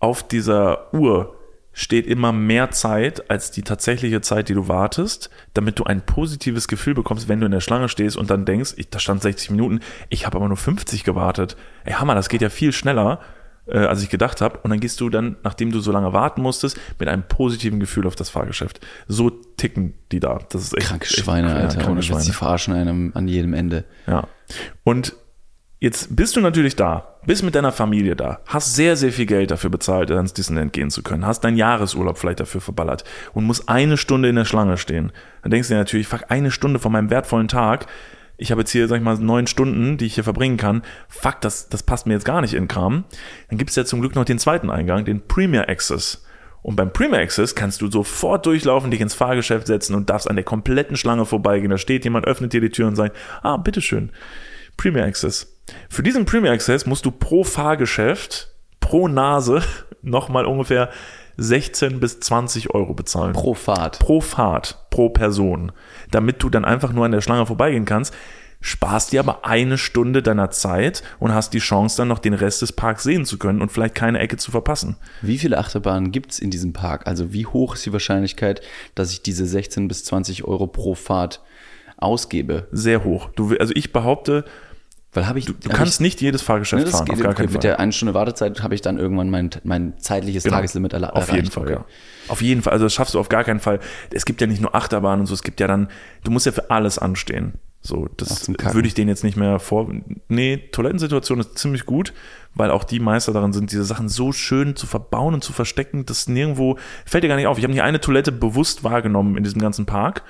[0.00, 1.34] Auf dieser Uhr
[1.72, 6.66] steht immer mehr Zeit als die tatsächliche Zeit, die du wartest, damit du ein positives
[6.66, 9.50] Gefühl bekommst, wenn du in der Schlange stehst und dann denkst, ich, da stand 60
[9.50, 11.56] Minuten, ich habe aber nur 50 gewartet.
[11.84, 13.20] Ey, Hammer, das geht ja viel schneller,
[13.68, 14.58] äh, als ich gedacht habe.
[14.62, 18.06] Und dann gehst du dann, nachdem du so lange warten musstest, mit einem positiven Gefühl
[18.06, 18.80] auf das Fahrgeschäft.
[19.06, 20.38] So ticken die da.
[20.50, 21.76] Das ist echt Kranke echt- Schweine, ja, Alter.
[21.78, 22.22] kranke Und Schweine.
[22.22, 23.84] sie verarschen einem an jedem Ende.
[24.06, 24.26] Ja.
[24.84, 25.14] Und
[25.80, 29.50] jetzt bist du natürlich da, bist mit deiner Familie da, hast sehr, sehr viel Geld
[29.50, 33.04] dafür bezahlt, ins Disneyland gehen zu können, hast deinen Jahresurlaub vielleicht dafür verballert
[33.34, 35.12] und musst eine Stunde in der Schlange stehen.
[35.42, 37.86] Dann denkst du dir natürlich, fuck, eine Stunde von meinem wertvollen Tag.
[38.40, 40.82] Ich habe jetzt hier, sag ich mal, neun Stunden, die ich hier verbringen kann.
[41.08, 43.04] Fuck, das, das passt mir jetzt gar nicht in Kram.
[43.50, 46.24] Dann gibt es ja zum Glück noch den zweiten Eingang, den Premier Access.
[46.62, 50.36] Und beim Premier Access kannst du sofort durchlaufen, dich ins Fahrgeschäft setzen und darfst an
[50.36, 51.70] der kompletten Schlange vorbeigehen.
[51.70, 54.10] Da steht jemand, öffnet dir die Tür und sagt, ah, bitteschön,
[54.76, 55.58] Premier Access.
[55.88, 59.62] Für diesen Premier Access musst du pro Fahrgeschäft, pro Nase,
[60.02, 60.90] nochmal ungefähr
[61.38, 63.32] 16 bis 20 Euro bezahlen.
[63.32, 63.98] Pro Fahrt.
[64.00, 65.72] pro Fahrt, pro Person.
[66.10, 68.12] Damit du dann einfach nur an der Schlange vorbeigehen kannst,
[68.60, 72.60] sparst dir aber eine Stunde deiner Zeit und hast die Chance dann noch den Rest
[72.60, 74.96] des Parks sehen zu können und vielleicht keine Ecke zu verpassen.
[75.22, 77.06] Wie viele Achterbahnen gibt's in diesem Park?
[77.06, 78.60] Also wie hoch ist die Wahrscheinlichkeit,
[78.96, 81.40] dass ich diese 16 bis 20 Euro pro Fahrt
[81.98, 82.66] ausgebe?
[82.72, 83.30] sehr hoch.
[83.36, 84.44] Du, also ich behaupte,
[85.12, 85.46] Weil habe ich.
[85.46, 87.60] Du kannst nicht jedes Fahrgeschäft Ne, das fahren, geht, auf gar keinen mit Fall.
[87.60, 90.56] der einen Stunde Wartezeit habe ich dann irgendwann mein, mein zeitliches Genau.
[90.56, 91.52] Tageslimit erla- Auf jeden erreicht.
[91.54, 91.72] Fall, Okay.
[91.72, 91.84] ja.
[92.28, 92.74] Auf jeden Fall.
[92.74, 93.80] Also das schaffst du auf gar keinen Fall.
[94.12, 95.88] Es gibt ja nicht nur Achterbahnen und so, es gibt ja dann,
[96.24, 97.54] du musst ja für alles anstehen.
[97.80, 99.88] So, das würde ich denen jetzt nicht mehr vor.
[100.26, 102.12] Nee, Toilettensituation ist ziemlich gut,
[102.54, 106.04] weil auch die Meister darin sind, diese Sachen so schön zu verbauen und zu verstecken,
[106.04, 107.56] dass nirgendwo, fällt dir gar nicht auf.
[107.56, 110.22] Ich habe nicht eine Toilette bewusst wahrgenommen in diesem ganzen Park.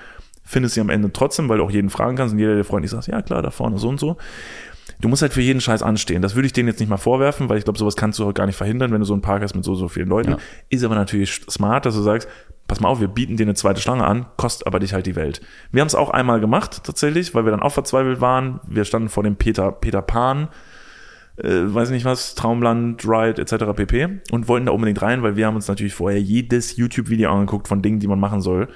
[0.44, 2.90] Findest sie am Ende trotzdem, weil du auch jeden fragen kannst und jeder der freundlich
[2.90, 4.16] sagt, ja klar, da vorne so und so.
[5.00, 6.22] Du musst halt für jeden Scheiß anstehen.
[6.22, 8.46] Das würde ich denen jetzt nicht mal vorwerfen, weil ich glaube, sowas kannst du gar
[8.46, 10.32] nicht verhindern, wenn du so einen Park hast mit so, so vielen Leuten.
[10.32, 10.38] Ja.
[10.70, 12.28] Ist aber natürlich smart, dass du sagst,
[12.66, 15.16] pass mal auf, wir bieten dir eine zweite Schlange an, kostet aber dich halt die
[15.16, 15.40] Welt.
[15.70, 18.60] Wir haben es auch einmal gemacht, tatsächlich, weil wir dann auch verzweifelt waren.
[18.66, 20.48] Wir standen vor dem Peter, Peter Pan,
[21.36, 23.72] äh, weiß nicht was, Traumland, Ride, etc.
[23.74, 24.20] pp.
[24.32, 27.82] und wollten da unbedingt rein, weil wir haben uns natürlich vorher jedes YouTube-Video angeguckt von
[27.82, 28.68] Dingen, die man machen soll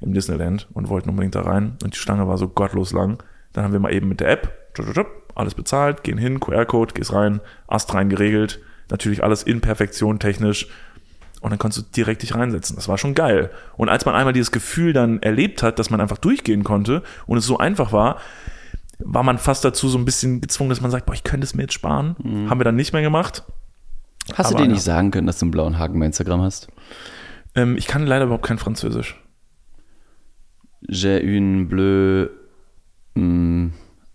[0.00, 3.22] im Disneyland und wollten unbedingt da rein und die Schlange war so gottlos lang.
[3.52, 4.63] Dann haben wir mal eben mit der App
[5.34, 8.60] alles bezahlt, gehen hin, QR-Code, gehst rein, Ast rein geregelt,
[8.90, 10.68] natürlich alles in Perfektion technisch
[11.40, 12.76] und dann konntest du direkt dich reinsetzen.
[12.76, 13.50] Das war schon geil.
[13.76, 17.36] Und als man einmal dieses Gefühl dann erlebt hat, dass man einfach durchgehen konnte und
[17.36, 18.18] es so einfach war,
[18.98, 21.54] war man fast dazu so ein bisschen gezwungen, dass man sagt, boah, ich könnte es
[21.54, 22.16] mir jetzt sparen.
[22.48, 23.42] Haben wir dann nicht mehr gemacht.
[24.32, 24.72] Hast du Aber dir ja.
[24.72, 26.68] nicht sagen können, dass du einen blauen Haken bei Instagram hast?
[27.54, 29.20] Ähm, ich kann leider überhaupt kein Französisch.
[30.88, 32.30] J'ai une bleue
[33.14, 33.68] mm,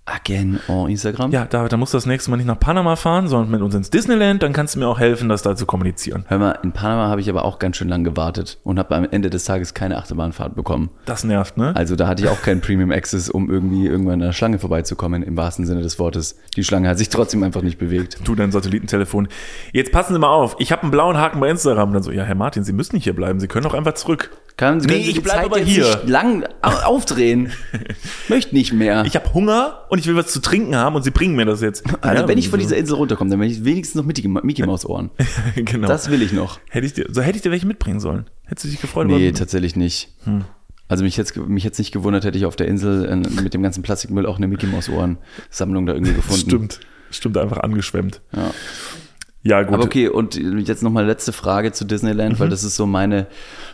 [0.10, 1.32] Haken en Instagram.
[1.32, 3.76] Ja, David, da musst du das nächste Mal nicht nach Panama fahren, sondern mit uns
[3.76, 6.26] ins Disneyland, dann kannst du mir auch helfen, das da zu kommunizieren.
[6.28, 9.08] Hör mal, in Panama habe ich aber auch ganz schön lang gewartet und habe am
[9.10, 10.90] Ende des Tages keine Achterbahnfahrt bekommen.
[11.06, 11.76] Das nervt, ne?
[11.76, 15.24] Also da hatte ich auch keinen Premium Access, um irgendwie irgendwann an der Schlange vorbeizukommen,
[15.24, 16.38] im wahrsten Sinne des Wortes.
[16.56, 18.20] Die Schlange hat sich trotzdem einfach nicht bewegt.
[18.24, 19.28] Du, dein Satellitentelefon.
[19.72, 20.56] Jetzt passen Sie mal auf.
[20.60, 21.94] Ich habe einen blauen Haken bei Instagram.
[21.94, 23.40] Dann so, ja, Herr Martin, Sie müssen nicht hier bleiben.
[23.40, 24.32] Sie können auch einfach zurück.
[24.60, 25.86] Kann, Nee, ich die bleib Zeit aber hier.
[25.86, 27.50] Nicht lang au- aufdrehen.
[28.28, 29.06] Möchte nicht mehr.
[29.06, 31.62] Ich habe Hunger und ich will was zu trinken haben und Sie bringen mir das
[31.62, 31.86] jetzt.
[32.02, 34.66] also Ja, wenn ich von dieser Insel runterkomme, dann will ich wenigstens noch Mickey, Mickey
[34.66, 35.12] Maus Ohren.
[35.56, 35.88] genau.
[35.88, 36.60] Das will ich noch.
[36.70, 38.26] hätte ich dir, so hätte ich dir welche mitbringen sollen.
[38.44, 39.08] Hättest du dich gefreut?
[39.08, 40.10] Nee, tatsächlich nicht.
[40.26, 40.44] Hm.
[40.90, 43.64] Also mich jetzt mich jetzt nicht gewundert, hätte ich auf der Insel äh, mit dem
[43.64, 45.20] ganzen Plastikmüll auch eine Mickey Maus Ohren
[45.50, 46.42] Sammlung da irgendwie gefunden.
[46.50, 46.80] Stimmt.
[47.12, 48.20] Stimmt, einfach angeschwemmt.
[48.36, 48.52] Ja.
[49.50, 49.74] Ja, gut.
[49.74, 50.36] Aber okay, und
[50.68, 52.40] jetzt nochmal letzte Frage zu Disneyland, Mhm.
[52.40, 53.26] weil das ist so meine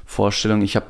[0.06, 0.62] Vorstellung.
[0.62, 0.86] Ich habe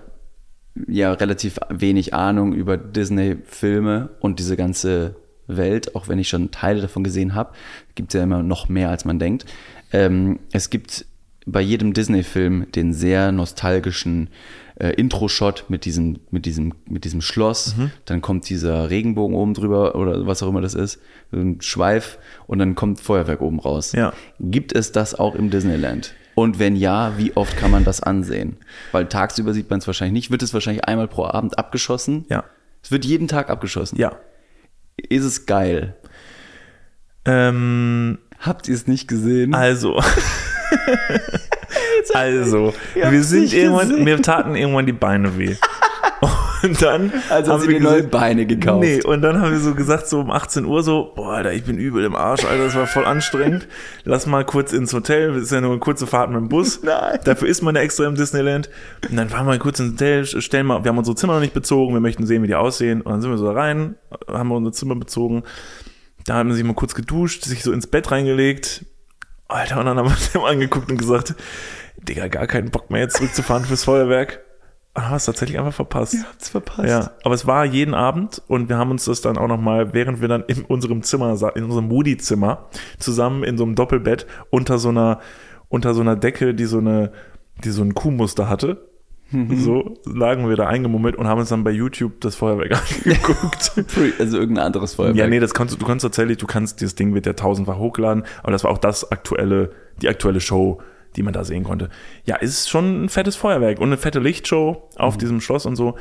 [0.88, 5.16] ja relativ wenig Ahnung über Disney-Filme und diese ganze
[5.48, 7.54] Welt, auch wenn ich schon Teile davon gesehen habe.
[7.96, 9.46] Gibt es ja immer noch mehr, als man denkt.
[9.92, 11.06] Ähm, es gibt
[11.48, 14.30] bei jedem Disney-Film den sehr nostalgischen
[14.76, 17.76] äh, Intro-Shot mit diesem, mit, diesem, mit diesem Schloss.
[17.78, 17.92] Mhm.
[18.06, 21.00] Dann kommt dieser Regenbogen oben drüber oder was auch immer das ist,
[21.32, 23.94] so ein Schweif und dann kommt Feuerwerk oben raus.
[23.94, 24.14] Ja.
[24.40, 26.14] Gibt es das auch im Disneyland?
[26.36, 28.58] Und wenn ja, wie oft kann man das ansehen?
[28.92, 30.32] Weil tagsüber sieht man es wahrscheinlich nicht.
[30.32, 32.26] Wird es wahrscheinlich einmal pro Abend abgeschossen?
[32.30, 32.44] Ja.
[32.84, 33.98] Es wird jeden Tag abgeschossen.
[33.98, 34.18] Ja.
[34.98, 35.96] Ist es geil?
[37.24, 39.56] Ähm, Habt ihr es nicht gesehen?
[39.56, 40.02] also.
[42.14, 44.04] also, wir sind irgendwann, gesehen.
[44.04, 45.56] mir taten irgendwann die Beine weh.
[46.64, 48.84] Und dann Also haben sie dir neue Beine gekauft.
[48.84, 51.64] Nee, und dann haben wir so gesagt, so um 18 Uhr so, boah, Alter, ich
[51.64, 53.68] bin übel im Arsch, Alter, das war voll anstrengend.
[54.04, 56.82] Lass mal kurz ins Hotel, das ist ja nur eine kurze Fahrt mit dem Bus.
[56.82, 57.20] Nein.
[57.24, 58.70] Dafür ist man ja extra im Disneyland.
[59.08, 61.54] Und dann fahren wir kurz ins Hotel, stellen mal, wir haben unsere Zimmer noch nicht
[61.54, 63.02] bezogen, wir möchten sehen, wie die aussehen.
[63.02, 63.96] Und dann sind wir so da rein,
[64.28, 65.44] haben wir unser Zimmer bezogen.
[66.26, 68.86] Da haben wir sich mal kurz geduscht, sich so ins Bett reingelegt.
[69.48, 71.36] Alter, und dann haben wir uns angeguckt und gesagt,
[71.98, 74.42] Digga, gar keinen Bock mehr jetzt zurückzufahren fürs Feuerwerk.
[74.98, 76.16] Haben es tatsächlich einfach verpasst.
[76.26, 76.88] habt's verpasst.
[76.88, 80.22] Ja, aber es war jeden Abend und wir haben uns das dann auch nochmal, während
[80.22, 84.90] wir dann in unserem Zimmer, in unserem Moody-Zimmer, zusammen in so einem Doppelbett unter so
[84.90, 85.20] einer,
[85.68, 87.12] unter so einer Decke, die so eine,
[87.64, 88.90] die so ein Kuhmuster hatte.
[89.56, 93.74] So lagen wir da eingemummelt und haben uns dann bei YouTube das Feuerwerk angeguckt.
[94.20, 95.18] Also irgendein anderes Feuerwerk.
[95.18, 97.78] ja, nee, das kannst du, du kannst tatsächlich, du kannst, dieses Ding wird ja tausendfach
[97.78, 100.80] hochladen, aber das war auch das aktuelle, die aktuelle Show,
[101.16, 101.90] die man da sehen konnte.
[102.26, 105.96] Ja, ist schon ein fettes Feuerwerk und eine fette Lichtshow auf diesem Schloss und so.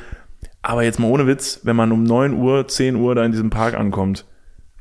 [0.61, 3.49] Aber jetzt mal ohne Witz, wenn man um 9 Uhr, 10 Uhr da in diesem
[3.49, 4.25] Park ankommt,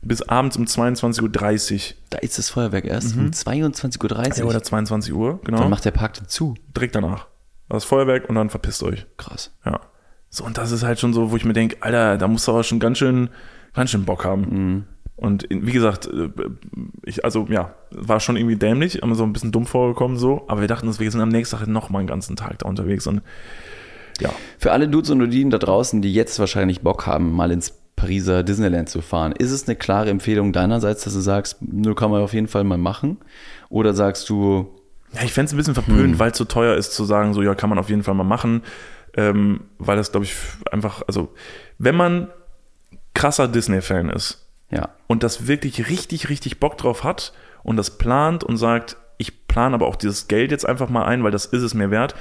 [0.02, 4.50] bis abends um 22.30 Uhr, Da ist das Feuerwerk erst um 22.30 ja, Uhr.
[4.50, 6.54] oder 22 Uhr, genau, Dann macht der Park dann zu.
[6.76, 7.26] direkt danach.
[7.68, 9.06] Das Feuerwerk und dann verpisst euch.
[9.16, 9.52] Krass.
[9.64, 9.80] Ja.
[10.28, 12.52] So, und das ist halt schon so, wo ich mir denke, Alter, da musst du
[12.52, 13.30] aber schon ganz schön,
[13.72, 14.86] ganz schön Bock haben.
[15.16, 16.30] Und wie gesagt, äh,
[17.04, 20.60] ich, also ja, war schon irgendwie dämlich, aber so ein bisschen dumm vorgekommen so, aber
[20.60, 23.06] wir dachten uns, wir sind am nächsten Tag noch mal einen ganzen Tag da unterwegs
[23.06, 23.22] und
[24.20, 27.74] ja, Für alle Dudes und Dudinen da draußen, die jetzt wahrscheinlich Bock haben, mal ins
[27.96, 32.10] Pariser Disneyland zu fahren, ist es eine klare Empfehlung deinerseits, dass du sagst, nur kann
[32.10, 33.18] man auf jeden Fall mal machen?
[33.68, 34.68] Oder sagst du,
[35.12, 37.42] Ja, ich fände es ein bisschen verpönt, weil es so teuer ist zu sagen, so
[37.42, 38.62] ja, kann man auf jeden Fall mal machen.
[39.16, 40.34] Ähm, weil das, glaube ich,
[40.72, 41.32] einfach, also,
[41.78, 42.28] wenn man
[43.14, 44.43] krasser Disney-Fan ist
[44.74, 44.88] Ja.
[45.06, 49.74] und das wirklich richtig, richtig Bock drauf hat und das plant und sagt, ich plane
[49.74, 52.14] aber auch dieses Geld jetzt einfach mal ein, weil das ist es mir wert,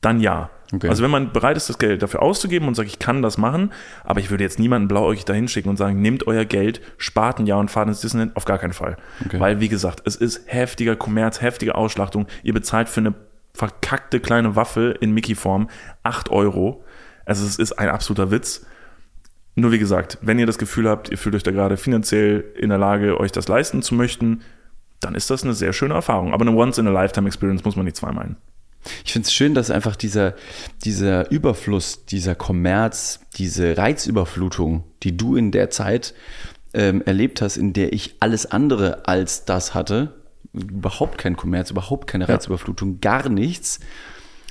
[0.00, 0.50] dann ja.
[0.72, 0.88] Okay.
[0.88, 3.72] Also wenn man bereit ist, das Geld dafür auszugeben und sagt, ich kann das machen,
[4.04, 7.46] aber ich würde jetzt niemanden blauäugig dahin schicken und sagen, nehmt euer Geld, spart ein
[7.46, 8.96] Jahr und fahrt ins Disneyland, auf gar keinen Fall.
[9.24, 9.40] Okay.
[9.40, 12.26] Weil, wie gesagt, es ist heftiger Kommerz, heftige Ausschlachtung.
[12.42, 13.14] Ihr bezahlt für eine
[13.52, 15.68] verkackte kleine Waffel in Mickey-Form
[16.04, 16.84] 8 Euro.
[17.24, 18.64] Also es ist ein absoluter Witz.
[19.60, 22.70] Nur wie gesagt, wenn ihr das Gefühl habt, ihr fühlt euch da gerade finanziell in
[22.70, 24.40] der Lage, euch das leisten zu möchten,
[25.00, 26.32] dann ist das eine sehr schöne Erfahrung.
[26.32, 28.36] Aber eine Once-in-a-Lifetime-Experience muss man nicht zweimal meinen.
[29.04, 30.34] Ich finde es schön, dass einfach dieser,
[30.82, 36.14] dieser Überfluss, dieser Kommerz, diese Reizüberflutung, die du in der Zeit
[36.72, 40.14] ähm, erlebt hast, in der ich alles andere als das hatte,
[40.54, 43.80] überhaupt kein Kommerz, überhaupt keine Reizüberflutung, gar nichts,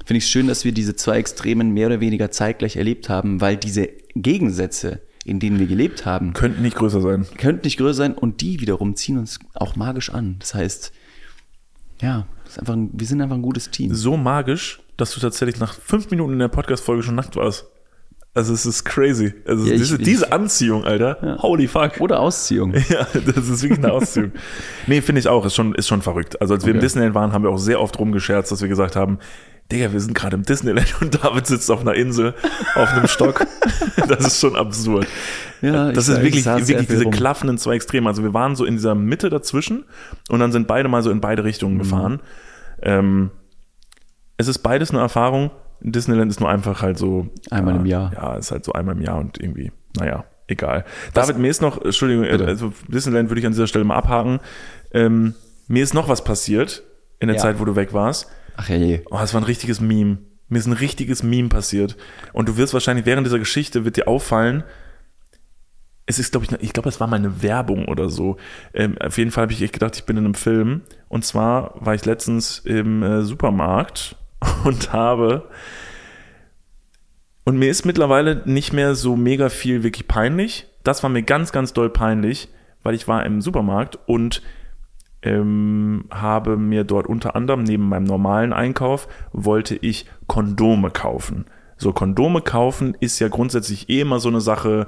[0.05, 3.41] finde ich es schön, dass wir diese zwei Extremen mehr oder weniger zeitgleich erlebt haben,
[3.41, 7.25] weil diese Gegensätze, in denen wir gelebt haben, Könnte nicht größer sein.
[7.37, 10.37] könnten nicht größer sein und die wiederum ziehen uns auch magisch an.
[10.39, 10.91] Das heißt,
[12.01, 12.25] ja,
[12.57, 13.93] einfach ein, wir sind einfach ein gutes Team.
[13.93, 17.65] So magisch, dass du tatsächlich nach fünf Minuten in der Podcast-Folge schon nackt warst.
[18.35, 19.33] Also es ist crazy.
[19.45, 21.37] Also Ja, diese, ich- diese Anziehung, Alter.
[21.41, 21.99] Holy fuck.
[21.99, 22.73] Oder Ausziehung.
[22.89, 24.31] Ja, das ist wirklich eine Ausziehung.
[24.87, 25.45] nee, finde ich auch.
[25.45, 26.39] Ist schon, ist schon verrückt.
[26.39, 26.79] Also als wir im.
[26.79, 29.17] Disneyland waren, haben wir auch sehr oft rumgescherzt, dass wir gesagt haben,
[29.71, 32.33] Digga, wir sind gerade im Disneyland und David sitzt auf einer Insel,
[32.75, 33.45] auf einem Stock.
[34.07, 35.07] das ist schon absurd.
[35.61, 37.11] Ja, das ist ich wirklich, wirklich diese rum.
[37.11, 38.07] klaffenden zwei Extreme.
[38.09, 39.85] Also wir waren so in dieser Mitte dazwischen
[40.29, 41.79] und dann sind beide mal so in beide Richtungen Mhm.
[41.79, 42.19] gefahren.
[42.81, 43.29] Ähm,
[44.37, 45.51] es ist beides eine Erfahrung.
[45.81, 47.27] Disneyland ist nur einfach halt so.
[47.51, 48.13] Einmal ja, im Jahr.
[48.13, 50.83] Ja, ist halt so einmal im Jahr und irgendwie, naja, egal.
[51.13, 52.45] David, mir ist noch, Entschuldigung, Bitte.
[52.47, 54.39] also Disneyland würde ich an dieser Stelle mal abhaken.
[54.93, 55.35] Ähm,
[55.67, 56.83] mir ist noch was passiert
[57.19, 57.43] in der Ja.
[57.43, 58.27] Zeit, wo du weg warst.
[58.59, 59.01] Ach je.
[59.09, 60.17] Oh, es war ein richtiges Meme.
[60.49, 61.95] Mir ist ein richtiges Meme passiert.
[62.33, 64.65] Und du wirst wahrscheinlich während dieser Geschichte wird dir auffallen,
[66.05, 68.35] es ist, glaube ich, ich glaube, das war mal eine Werbung oder so.
[68.73, 70.81] Ähm, auf jeden Fall habe ich echt gedacht, ich bin in einem Film.
[71.07, 74.17] Und zwar war ich letztens im äh, Supermarkt
[74.65, 75.49] und habe.
[77.45, 80.67] Und mir ist mittlerweile nicht mehr so mega viel wirklich peinlich.
[80.83, 82.49] Das war mir ganz, ganz doll peinlich,
[82.83, 84.41] weil ich war im Supermarkt und
[85.21, 91.45] ähm, habe mir dort unter anderem neben meinem normalen Einkauf wollte ich Kondome kaufen.
[91.77, 94.87] So Kondome kaufen ist ja grundsätzlich eh immer so eine Sache,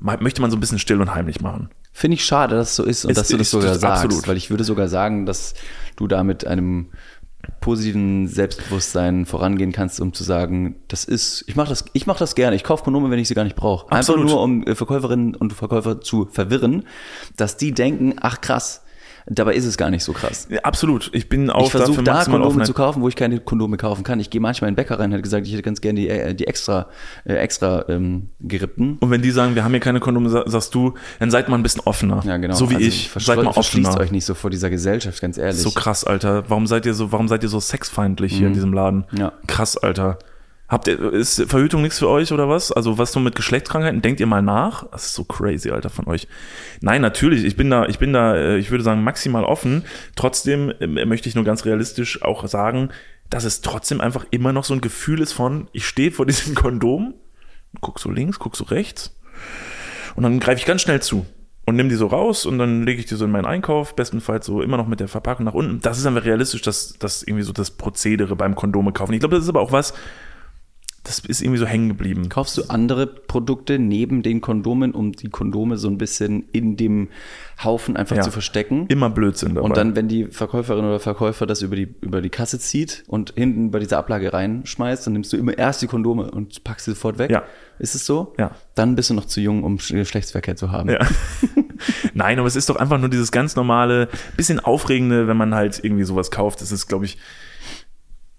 [0.00, 1.70] möchte man so ein bisschen still und heimlich machen.
[1.92, 4.28] Finde ich schade, dass es so ist und Es dass du das sogar sagst, absolut.
[4.28, 5.54] weil ich würde sogar sagen, dass
[5.96, 6.90] du da mit einem
[7.60, 12.34] positiven Selbstbewusstsein vorangehen kannst, um zu sagen, das ist, ich mache das, ich mache das
[12.34, 13.90] gerne, ich kaufe Kondome, wenn ich sie gar nicht brauche.
[13.92, 16.84] Einfach nur, um äh, Verkäuferinnen und Verkäufer zu verwirren,
[17.36, 18.83] dass die denken, ach krass,
[19.26, 20.46] dabei ist es gar nicht so krass.
[20.50, 21.10] Ja, absolut.
[21.14, 22.66] Ich bin auch Ich versuche da Kondome Offenheit.
[22.66, 24.20] zu kaufen, wo ich keine Kondome kaufen kann.
[24.20, 26.08] Ich gehe manchmal in den Bäcker rein und hätte gesagt, ich hätte ganz gerne die,
[26.08, 26.88] äh, die extra,
[27.24, 28.98] äh, extra ähm, gerippten.
[29.00, 31.56] Und wenn die sagen, wir haben hier keine Kondome, sa- sagst du, dann seid mal
[31.56, 32.22] ein bisschen offener.
[32.26, 32.54] Ja, genau.
[32.54, 33.10] So wie Also ich.
[33.18, 33.98] Seid mal offener.
[33.98, 35.60] euch nicht so vor dieser Gesellschaft, ganz ehrlich.
[35.60, 36.44] So krass, Alter.
[36.48, 39.06] Warum seid ihr so, warum seid ihr so sexfeindlich hier in diesem Laden?
[39.10, 39.18] Mhm.
[39.18, 39.32] Ja.
[39.46, 40.18] Krass, Alter.
[40.68, 42.72] Habt ihr, ist Verhütung nichts für euch oder was?
[42.72, 44.00] Also was so mit Geschlechtskrankheiten?
[44.00, 44.88] Denkt ihr mal nach?
[44.90, 46.26] Das ist so crazy, Alter, von euch.
[46.80, 47.44] Nein, natürlich.
[47.44, 49.84] Ich bin da, ich bin da, äh, ich würde sagen, maximal offen.
[50.16, 52.88] Trotzdem äh, möchte ich nur ganz realistisch auch sagen,
[53.28, 56.54] dass es trotzdem einfach immer noch so ein Gefühl ist von, ich stehe vor diesem
[56.54, 57.14] Kondom,
[57.80, 59.14] guck so links, guck so rechts
[60.16, 61.26] und dann greife ich ganz schnell zu
[61.66, 64.46] und nehme die so raus und dann lege ich die so in meinen Einkauf, bestenfalls
[64.46, 65.80] so immer noch mit der Verpackung nach unten.
[65.80, 69.14] Das ist einfach realistisch, dass das irgendwie so das Prozedere beim Kondome kaufen.
[69.14, 69.94] Ich glaube, das ist aber auch was,
[71.04, 72.30] das ist irgendwie so hängen geblieben.
[72.30, 77.08] Kaufst du andere Produkte neben den Kondomen, um die Kondome so ein bisschen in dem
[77.62, 78.22] Haufen einfach Ja.
[78.22, 78.86] zu verstecken?
[78.88, 79.66] Immer Blödsinn dabei.
[79.66, 83.34] Und dann, wenn die Verkäuferin oder Verkäufer das über die, über die Kasse zieht und
[83.36, 86.92] hinten bei dieser Ablage reinschmeißt, dann nimmst du immer erst die Kondome und packst sie
[86.92, 87.30] sofort weg.
[87.30, 87.42] Ja.
[87.78, 88.32] Ist es so?
[88.38, 88.52] Ja.
[88.74, 90.88] Dann bist du noch zu jung, um Geschlechtsverkehr zu haben.
[90.88, 91.00] Ja.
[92.14, 95.80] Nein, aber es ist doch einfach nur dieses ganz normale, bisschen aufregende, wenn man halt
[95.82, 96.62] irgendwie sowas kauft.
[96.62, 97.18] Das ist, glaube ich,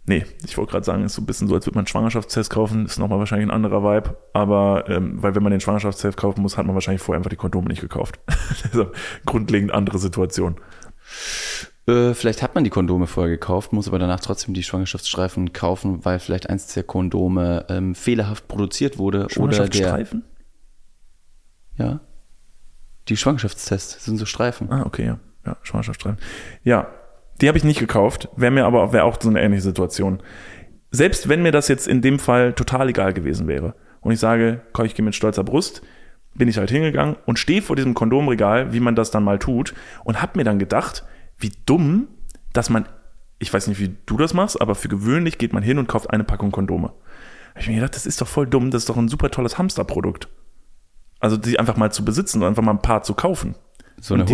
[0.06, 1.88] nee, ich wollte gerade sagen, es ist so ein bisschen so, als würde man einen
[1.88, 2.86] Schwangerschaftstest kaufen.
[2.86, 4.18] Ist nochmal wahrscheinlich ein anderer Vibe.
[4.34, 7.36] Aber, ähm, weil wenn man den Schwangerschaftstest kaufen muss, hat man wahrscheinlich vorher einfach die
[7.36, 8.20] Kondome nicht gekauft.
[8.64, 8.92] also,
[9.26, 10.56] grundlegend andere Situation.
[11.88, 16.04] Äh, vielleicht hat man die Kondome vorher gekauft, muss aber danach trotzdem die Schwangerschaftsstreifen kaufen,
[16.04, 20.24] weil vielleicht eins der Kondome ähm, fehlerhaft produziert wurde oder der Schwangerschaftsstreifen?
[21.78, 22.00] ja
[23.08, 24.72] die Schwangerschaftstests sind so Streifen.
[24.72, 25.20] Ah, okay, ja.
[25.46, 26.20] Ja, Schwangerschaftsstreifen.
[26.64, 26.88] Ja,
[27.42, 28.30] die habe ich nicht gekauft.
[28.36, 30.22] Wäre mir aber wäre auch so eine ähnliche Situation.
[30.92, 34.62] Selbst wenn mir das jetzt in dem Fall total egal gewesen wäre und ich sage,
[34.72, 35.82] komm, ich gehe mit stolzer Brust,
[36.36, 39.74] bin ich halt hingegangen und stehe vor diesem Kondomregal, wie man das dann mal tut,
[40.04, 41.04] und habe mir dann gedacht,
[41.38, 42.08] wie dumm,
[42.54, 42.86] dass man,
[43.40, 46.10] ich weiß nicht, wie du das machst, aber für gewöhnlich geht man hin und kauft
[46.12, 46.94] eine Packung Kondome.
[47.54, 49.58] Hab ich mir gedacht, das ist doch voll dumm, das ist doch ein super tolles
[49.58, 50.28] Hamsterprodukt.
[51.20, 53.56] Also die einfach mal zu besitzen und einfach mal ein paar zu kaufen.
[54.02, 54.34] So eine Und die-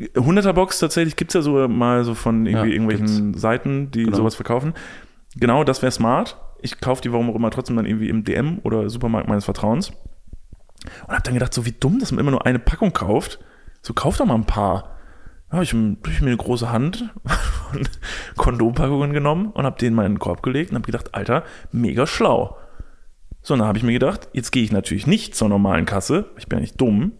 [0.00, 0.46] 100er-Box.
[0.46, 4.16] 100er Box tatsächlich gibt's ja so mal so von irgendwie Ja, irgendwelchen Seiten, die Genau.
[4.16, 4.74] sowas verkaufen.
[5.36, 6.36] Genau, das wäre smart.
[6.60, 9.90] Ich kaufe die warum auch immer trotzdem dann irgendwie im DM oder Supermarkt meines Vertrauens.
[11.06, 13.38] Und habe dann gedacht, so wie dumm, dass man immer nur eine Packung kauft.
[13.82, 14.90] So kauft doch mal ein paar.
[15.50, 17.10] Da habe ich, hab ich mir eine große Hand
[17.70, 17.86] von
[18.36, 22.56] Kondompackungen genommen und habe den in den Korb gelegt und habe gedacht, Alter, mega schlau.
[23.42, 26.30] So, und dann habe ich mir gedacht, jetzt gehe ich natürlich nicht zur normalen Kasse,
[26.38, 27.12] ich bin ja nicht dumm,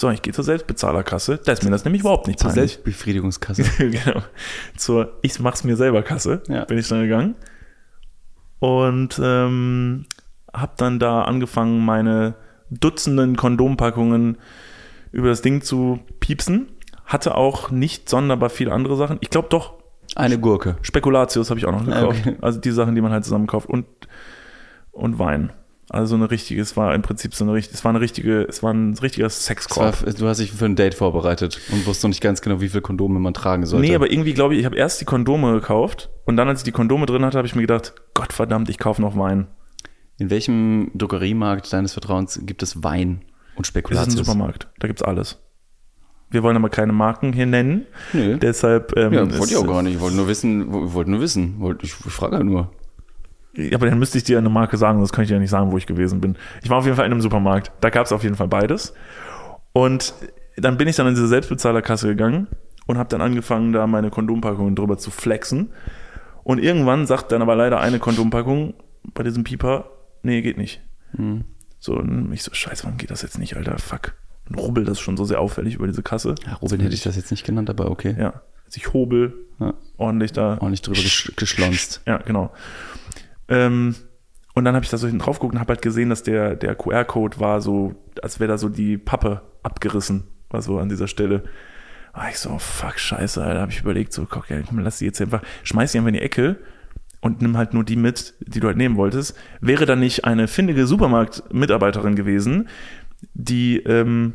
[0.00, 1.40] sondern ich gehe zur Selbstbezahlerkasse.
[1.44, 2.72] Da ist mir das nämlich überhaupt nicht Zur peinlich.
[2.72, 3.62] Selbstbefriedigungskasse.
[3.78, 4.22] genau.
[4.76, 6.64] Zur Ich mach's mir selber Kasse Ja.
[6.64, 7.34] bin ich dann gegangen.
[8.58, 10.06] Und ähm,
[10.52, 12.34] habe dann da angefangen, meine
[12.70, 14.38] Dutzenden Kondompackungen
[15.12, 16.68] über das Ding zu piepsen.
[17.04, 19.18] Hatte auch nicht sonderbar viele andere Sachen.
[19.20, 19.74] Ich glaube doch,
[20.14, 20.76] Eine Gurke.
[20.82, 22.20] Spekulatius habe ich auch noch gekauft.
[22.20, 22.36] Okay.
[22.40, 23.68] Also die Sachen, die man halt zusammen kauft.
[23.68, 23.86] Und,
[24.92, 25.52] und Wein.
[25.92, 28.62] Also eine richtige, es war im Prinzip so eine richtige, es war eine richtige, es
[28.62, 30.06] war ein richtiger Es Sexkorb.
[30.06, 32.68] war, du hast dich für ein Date vorbereitet und wusstest noch nicht ganz genau, wie
[32.68, 33.84] viel Kondome man tragen sollte.
[33.84, 36.64] Nee, aber irgendwie glaube ich, ich habe erst die Kondome gekauft und dann, als ich
[36.64, 39.48] die Kondome drin hatte, habe ich mir gedacht, Gott verdammt, ich kaufe noch Wein.
[40.18, 43.22] In welchem Drogeriemarkt deines Vertrauens gibt es Wein
[43.56, 45.38] und Das ist ein Supermarkt, da gibt's alles.
[46.30, 48.36] Wir wollen aber keine Marken hier nennen, Nö.
[48.38, 48.96] deshalb.
[48.96, 49.94] Ähm, Ja, wollte ich auch gar nicht.
[49.96, 51.60] Ich wollte nur wissen, wollte nur wissen.
[51.82, 52.70] Ich, ich frage ja nur.
[53.54, 55.50] Ja, aber dann müsste ich dir eine Marke sagen, sonst kann ich dir ja nicht
[55.50, 56.36] sagen, wo ich gewesen bin.
[56.62, 57.72] Ich war auf jeden Fall in einem Supermarkt.
[57.80, 58.94] Da gab es auf jeden Fall beides.
[59.72, 60.14] Und
[60.56, 62.46] dann bin ich dann in diese Selbstbezahlerkasse gegangen
[62.86, 65.72] und habe dann angefangen, da meine Kondompackungen drüber zu flexen.
[66.44, 68.74] Und irgendwann sagt dann aber leider eine Kondompackung
[69.14, 69.90] bei diesem Pieper,
[70.22, 70.80] nee, geht nicht.
[71.16, 71.44] Hm.
[71.78, 73.78] So, und ich so, scheiße, warum geht das jetzt nicht, Alter?
[73.78, 74.14] Fuck.
[74.48, 76.34] Ein Rubbel, das schon so sehr auffällig über diese Kasse.
[76.44, 78.16] Ja, Robin hätte ich das jetzt nicht genannt, aber okay.
[78.18, 79.74] Ja, also ich hobel Ja.
[79.96, 80.54] ordentlich da.
[80.54, 82.02] Ordentlich drüber gesch geschlonzt.
[82.06, 82.52] Ja, genau.
[83.50, 83.94] Ähm,
[84.54, 86.56] und dann habe ich da so hinten drauf geguckt und habe halt gesehen, dass der,
[86.56, 91.08] der QR-Code war so, als wäre da so die Pappe abgerissen, war so an dieser
[91.08, 91.44] Stelle.
[92.12, 93.60] War ich so, fuck, scheiße, Alter.
[93.60, 96.14] habe ich überlegt, so, guck, ja, komm, lass die jetzt einfach, schmeiß die einfach in
[96.14, 96.56] die Ecke
[97.20, 99.36] und nimm halt nur die mit, die du halt nehmen wolltest.
[99.60, 102.68] Wäre da nicht eine findige Supermarkt-Mitarbeiterin gewesen,
[103.34, 104.34] die ähm,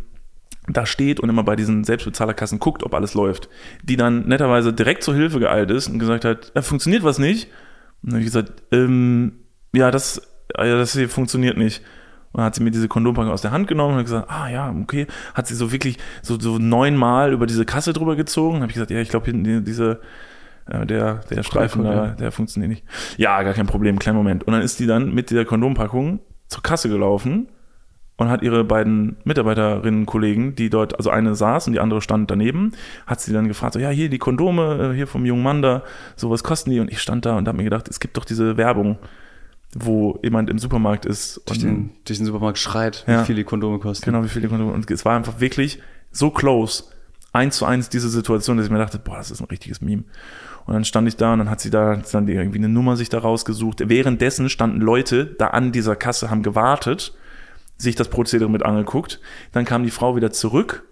[0.67, 3.49] da steht und immer bei diesen Selbstbezahlerkassen guckt, ob alles läuft,
[3.83, 7.49] die dann netterweise direkt zur Hilfe geeilt ist und gesagt hat, äh, funktioniert was nicht?
[8.05, 9.33] Und dann habe ich gesagt, ähm,
[9.73, 10.19] ja, das,
[10.57, 11.79] äh, ja, das hier funktioniert nicht.
[12.31, 14.47] Und dann hat sie mir diese Kondompackung aus der Hand genommen und hat gesagt, ah
[14.49, 15.07] ja, okay.
[15.33, 18.57] Hat sie so wirklich so, so neunmal über diese Kasse drüber gezogen.
[18.57, 20.01] habe ich gesagt, ja, ich glaube, hinten die- diese,
[20.67, 22.11] äh, der, der Streifen Cool, da, ja.
[22.11, 22.83] der funktioniert nicht.
[23.17, 24.43] Ja, gar kein Problem, kleinen Moment.
[24.43, 27.47] Und dann ist die dann mit dieser Kondompackung zur Kasse gelaufen
[28.17, 32.31] und hat ihre beiden Mitarbeiterinnen, Kollegen, die dort, also eine saß und die andere stand
[32.31, 32.71] daneben,
[33.07, 35.83] hat sie dann gefragt, so, ja, hier die Kondome, äh, hier vom jungen Mann da,
[36.15, 36.79] so was kosten die?
[36.79, 38.97] Und ich stand da und habe mir gedacht, es gibt doch diese Werbung,
[39.77, 43.21] wo jemand im Supermarkt ist Durch und den, durch den Supermarkt schreit, Ja.
[43.21, 44.05] wie viel die Kondome kosten.
[44.05, 44.71] genau wie viele Kondome.
[44.71, 46.85] Und es war einfach wirklich so close,
[47.33, 50.05] eins zu eins diese Situation, dass ich mir dachte, boah, das ist ein richtiges Meme.
[50.65, 52.69] Und dann stand ich da und dann hat sie da hat sie dann irgendwie eine
[52.69, 53.87] Nummer sich da rausgesucht.
[53.89, 57.13] Währenddessen standen Leute da an dieser Kasse, haben gewartet,
[57.77, 59.19] sich das Prozedere mit angeguckt.
[59.51, 60.85] Dann kam die Frau wieder zurück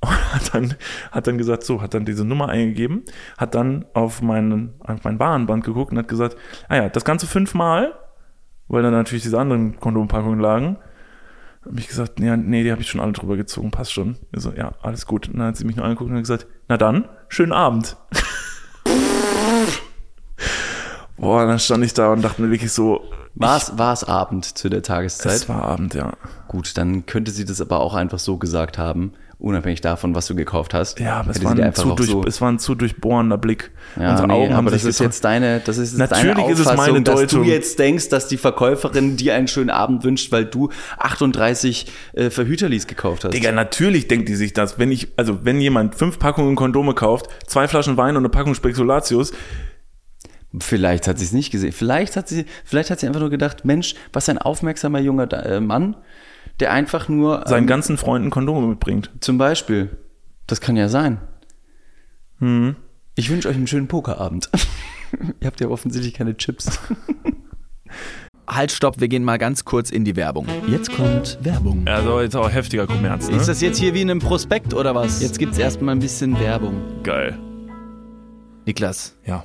[0.00, 0.74] und hat dann,
[1.10, 3.04] hat dann gesagt, so, hat dann diese Nummer eingegeben,
[3.38, 6.36] hat dann auf, meinen, auf mein Warenband geguckt und hat gesagt,
[6.68, 7.94] ah ja, das Ganze fünfmal,
[8.68, 10.78] weil dann natürlich diese anderen Kondompackungen lagen.
[11.64, 14.16] Habe ich gesagt, ja, nee, die habe ich schon alle drüber gezogen, passt schon.
[14.32, 15.28] Ich so, ja, alles gut.
[15.28, 17.96] Und dann hat sie mich nur angeguckt und hat gesagt, na dann, schönen Abend.
[21.16, 23.02] Boah, dann stand ich da und dachte mir wirklich so,
[23.36, 25.32] War es, war es Abend zu der Tageszeit?
[25.32, 26.12] es war Abend, ja.
[26.48, 30.34] Gut, dann könnte sie das aber auch einfach so gesagt haben, unabhängig davon, was du
[30.34, 30.98] gekauft hast.
[30.98, 33.70] Ja, aber es war, ein zu durch, so, es war ein zu durchbohrender Blick.
[34.00, 36.36] ja, Unsere nee, Augen haben aber das sich ist jetzt deine, das ist jetzt Natürlich
[36.36, 37.42] deine ist es Auffassung, meine dass Deutung.
[37.44, 42.30] du jetzt denkst, dass die Verkäuferin dir einen schönen Abend wünscht, weil du 38 äh,
[42.30, 43.34] Verhüterlis gekauft hast.
[43.34, 44.78] Digga, natürlich denkt die sich das.
[44.78, 48.54] Wenn ich, also wenn jemand fünf Packungen Kondome kauft, zwei Flaschen Wein und eine Packung
[48.54, 49.32] Spekulatius,
[50.58, 51.72] Vielleicht hat sie es nicht gesehen.
[51.72, 55.60] Vielleicht hat sie, vielleicht hat sie einfach nur gedacht, Mensch, was ein aufmerksamer junger äh,
[55.60, 55.96] Mann,
[56.60, 59.10] der einfach nur seinen ähm, ganzen Freunden Kondome mitbringt.
[59.20, 59.96] zum Beispiel.
[60.46, 61.20] Das kann ja sein.
[62.38, 62.76] Mhm.
[63.16, 64.50] Ich wünsche euch einen schönen Pokerabend.
[65.40, 66.78] Ihr habt ja offensichtlich keine Chips.
[68.48, 70.46] Halt, stopp, wir gehen mal ganz kurz in die Werbung.
[70.68, 71.82] Jetzt kommt Werbung.
[71.86, 73.36] Also jetzt auch heftiger Kommerz, ne?
[73.36, 75.20] Ist das jetzt hier wie in einem Prospekt oder was?
[75.20, 77.02] Jetzt gibt's erstmal ein bisschen Werbung.
[77.02, 77.36] geil.
[78.64, 79.44] Niklas, Ja.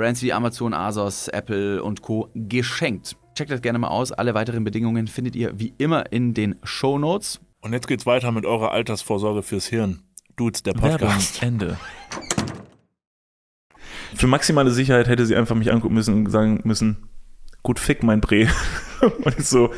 [0.00, 2.30] Brands wie Amazon, Asos, Apple und Co.
[2.34, 3.18] geschenkt.
[3.34, 4.12] Checkt das gerne mal aus.
[4.12, 7.38] Alle weiteren Bedingungen findet ihr wie immer in den Show Notes.
[7.60, 10.04] Und jetzt geht's weiter mit eurer Altersvorsorge fürs Hirn.
[10.36, 11.42] Dudes, der Werbung, Podcast.
[11.42, 11.76] Ende.
[14.14, 17.10] Für maximale Sicherheit hätte sie einfach mich angucken müssen und sagen müssen,
[17.62, 18.48] gut fick mein Bre.
[19.22, 19.70] und ich so,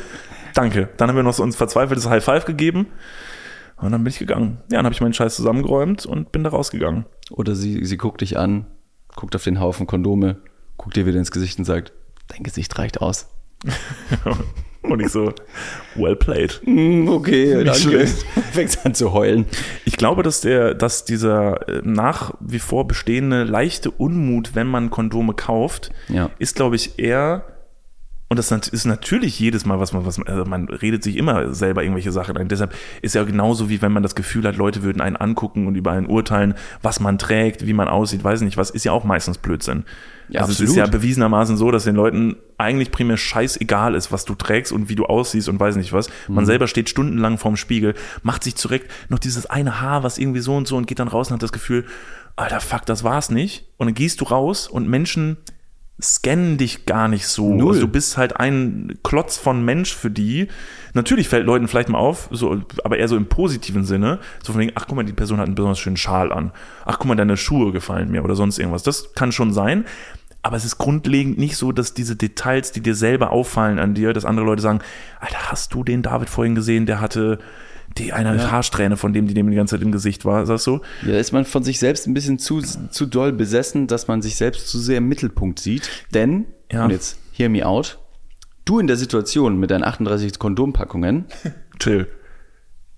[0.53, 0.87] danke.
[0.95, 2.87] Dann haben wir noch so uns verzweifeltes High Five gegeben.
[3.75, 4.59] Und dann bin ich gegangen.
[4.71, 7.07] Ja, dann habe ich meinen Scheiß zusammengeräumt und bin da rausgegangen.
[7.29, 8.67] Oder sie, sie guckt dich an,
[9.15, 10.37] guckt auf den Haufen Kondome,
[10.77, 11.93] guckt dir wieder ins Gesicht und sagt,
[12.27, 13.27] dein Gesicht reicht aus.
[14.81, 15.31] Und ich so,
[15.95, 16.59] well played.
[17.07, 18.25] Okay, Nicht schlecht.
[18.51, 19.45] Fängt an zu heulen.
[19.85, 24.89] Ich glaube, dass der, dass dieser äh, nach wie vor bestehende leichte Unmut, wenn man
[24.89, 26.31] Kondome kauft, Ja.
[26.37, 27.45] ist, glaube ich, eher
[28.33, 31.53] und das ist natürlich jedes Mal, was man, was man, also man redet sich immer
[31.53, 32.47] selber irgendwelche Sachen ein.
[32.47, 32.73] Deshalb
[33.03, 35.91] ist ja genauso wie wenn man das Gefühl hat, Leute würden einen angucken und über
[35.91, 39.37] einen urteilen, was man trägt, wie man aussieht, weiß nicht was, ist ja auch meistens
[39.37, 39.83] Blödsinn.
[40.29, 40.69] Ja, also es absolut.
[40.71, 44.89] ist ja bewiesenermaßen so, dass den Leuten eigentlich primär scheißegal ist, was du trägst und
[44.89, 46.09] wie du aussiehst und weiß nicht was.
[46.27, 46.33] Mhm.
[46.33, 50.39] Man selber steht stundenlang vorm Spiegel, macht sich zurecht, noch dieses eine Haar, was irgendwie
[50.39, 51.85] so und so und geht dann raus und hat das Gefühl,
[52.35, 53.67] alter fuck, das war's nicht.
[53.77, 55.37] Und dann gehst du raus und Menschen
[56.01, 57.53] scannen dich gar nicht so.
[57.53, 57.69] Null.
[57.69, 60.47] Also du bist halt ein Klotz von Mensch für die.
[60.93, 64.19] Natürlich fällt Leuten vielleicht mal auf, so, aber eher so im positiven Sinne.
[64.43, 66.51] So von wegen, ach guck mal, die Person hat einen besonders schönen Schal an.
[66.85, 68.83] Ach guck mal, deine Schuhe gefallen mir oder sonst irgendwas.
[68.83, 69.85] Das kann schon sein.
[70.41, 74.11] Aber es ist grundlegend nicht so, dass diese Details, die dir selber auffallen an dir,
[74.11, 74.79] dass andere Leute sagen,
[75.21, 77.39] Alter, hast du den David vorhin gesehen, der hatte
[77.97, 80.81] die eine Haarsträhne von dem, die dem die ganze Zeit im Gesicht war, sagst du?
[81.05, 84.35] Ja, ist man von sich selbst ein bisschen zu, zu doll besessen, dass man sich
[84.35, 85.89] selbst zu sehr im Mittelpunkt sieht.
[86.13, 86.85] Denn, Ja.
[86.85, 87.99] und jetzt hear me out,
[88.65, 91.25] du in der Situation mit deinen 38 Kondompackungen,
[91.79, 92.07] Chill.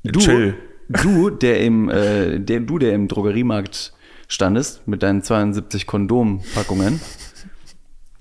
[0.04, 0.56] du, Chill.
[0.90, 3.94] du, der im, äh, der, du, der im Drogeriemarkt
[4.28, 7.00] standest mit deinen 72 Kondompackungen,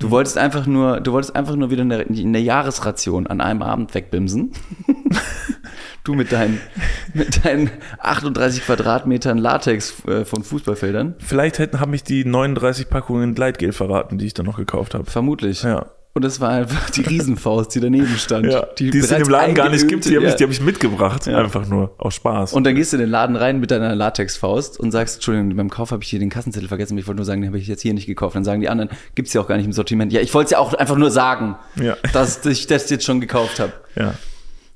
[0.04, 3.94] du wolltest einfach nur, du wolltest einfach nur wieder eine, eine Jahresration an einem Abend
[3.94, 4.52] wegbimsen.
[6.04, 6.60] du mit deinen,
[7.14, 11.14] mit deinen 38 Quadratmetern Latex äh, von Fußballfeldern.
[11.18, 15.10] Vielleicht hätten, haben mich die 39 Packungen Gleitgel verraten, die ich dann noch gekauft habe.
[15.10, 15.62] Vermutlich.
[15.62, 15.86] Ja.
[16.16, 18.46] Und das war einfach die Riesenfaust, die daneben stand.
[18.46, 20.50] Ja, die, es in dem Laden gar nicht gibt, die habe eingeölte- ich, die hab
[20.52, 21.26] ich mitgebracht.
[21.26, 21.38] Ja.
[21.38, 22.52] Einfach nur aus Spaß.
[22.52, 25.70] Und dann gehst du in den Laden rein mit deiner Latexfaust und sagst, Entschuldigung, beim
[25.70, 27.82] Kauf habe ich hier den Kassenzettel vergessen, ich wollte nur sagen, den habe ich jetzt
[27.82, 28.36] hier nicht gekauft.
[28.36, 30.12] Dann sagen die anderen, gibt's ja auch gar nicht im Sortiment.
[30.12, 31.96] Ja, ich wollte es ja auch einfach nur sagen, Ja.
[32.12, 33.72] dass ich das jetzt schon gekauft habe.
[33.96, 34.14] ja.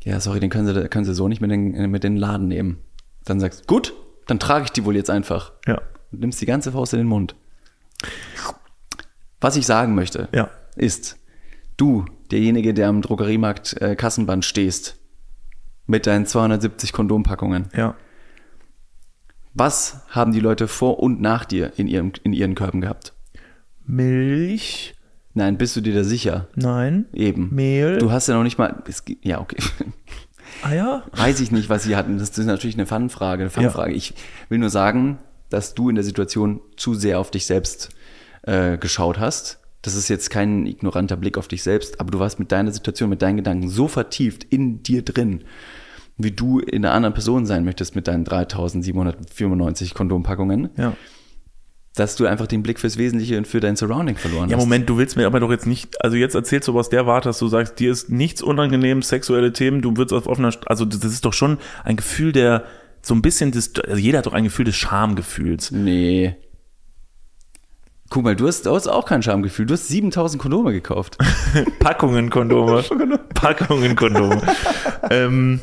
[0.05, 2.79] Ja, sorry, den können sie, können sie so nicht mit den, mit den Laden nehmen.
[3.27, 3.93] Dann sagst du, gut,
[4.27, 5.53] dann trage ich die wohl jetzt einfach.
[5.67, 5.83] Ja.
[6.13, 7.35] Und nimmst die ganze Faust in den Mund.
[9.41, 10.49] Was ich sagen möchte, Ja.
[10.77, 11.18] ist,
[11.79, 14.97] du, derjenige, der am Drogeriemarkt äh, Kassenband stehst,
[15.87, 17.95] mit deinen 270 Kondompackungen, Ja.
[19.55, 23.15] was haben die Leute vor und nach dir in, ihrem, in ihren Körben gehabt?
[23.87, 24.95] Milch?
[25.35, 26.49] Nein, bist du dir da sicher?
[26.57, 27.07] Nein.
[27.13, 27.55] Eben.
[27.55, 27.99] Mehl?
[27.99, 28.83] Du hast ja noch nicht mal.
[28.87, 29.57] Es, ja, okay.
[30.63, 31.05] Eier?
[31.13, 32.19] Weiß ich nicht, was sie hatten.
[32.19, 33.43] Das ist natürlich eine Fun-Frage.
[33.45, 33.93] Eine Fun-Frage.
[33.93, 34.15] Ich
[34.49, 35.19] will nur sagen,
[35.49, 37.91] dass du in der Situation zu sehr auf dich selbst
[38.43, 39.61] äh, geschaut hast.
[39.83, 43.09] Das ist jetzt kein ignoranter Blick auf dich selbst, aber du warst mit deiner Situation,
[43.11, 45.45] mit deinen Gedanken so vertieft in dir drin,
[46.17, 50.95] wie du in einer anderen Person sein möchtest mit deinen 3795 Kondompackungen, Ja.
[51.95, 54.65] dass du einfach den Blick fürs Wesentliche und für dein Surrounding verloren Ja, hast.
[54.65, 57.29] Moment, du willst mir aber doch jetzt nicht, also jetzt erzählst du aus der Warte,
[57.29, 61.05] dass du sagst, dir ist nichts unangenehm, sexuelle Themen, du wirst auf offener, also das
[61.05, 62.65] ist doch schon ein Gefühl der,
[63.01, 65.71] so ein bisschen des, also jeder hat doch ein Gefühl des Schamgefühls.
[65.71, 66.35] Nee.
[68.11, 69.67] Guck mal, du hast, du hast auch kein Schamgefühl.
[69.67, 71.19] Du hast 7000 Kondome gekauft.
[71.79, 72.83] Packungen Kondome.
[73.35, 74.41] Packungen Kondome.
[75.11, 75.61] ähm,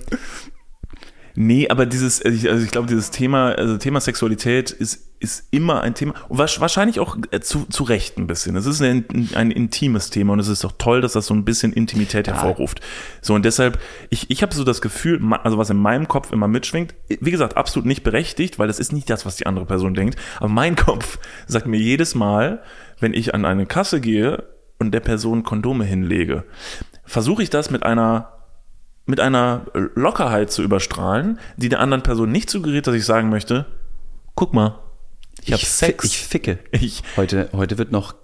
[1.35, 5.47] nee, aber dieses, also ich, also ich glaube, dieses Thema, also Thema Sexualität ist, ist
[5.51, 8.55] immer ein Thema und wahrscheinlich auch äh, zu, zu Recht ein bisschen.
[8.55, 11.45] Es ist ein, ein intimes Thema und es ist auch toll, dass das so ein
[11.45, 12.81] bisschen Intimität hervorruft.
[13.21, 13.79] So und deshalb,
[14.09, 17.57] ich, ich habe so das Gefühl, also was in meinem Kopf immer mitschwingt, wie gesagt,
[17.57, 20.75] absolut nicht berechtigt, weil das ist nicht das, was die andere Person denkt, aber mein
[20.85, 22.61] Kopf sagt mir jedes Mal,
[22.99, 24.43] wenn ich an eine Kasse gehe
[24.79, 26.43] und der Person Kondome hinlege,
[27.05, 28.34] versuche ich das mit einer
[29.05, 33.65] mit einer Lockerheit zu überstrahlen, die der anderen Person nicht suggeriert, dass ich sagen möchte,
[34.35, 34.79] guck mal,
[35.43, 36.59] ich habe fi- Sex, Ich ficke.
[36.71, 38.15] ich, Heute, heute wird noch.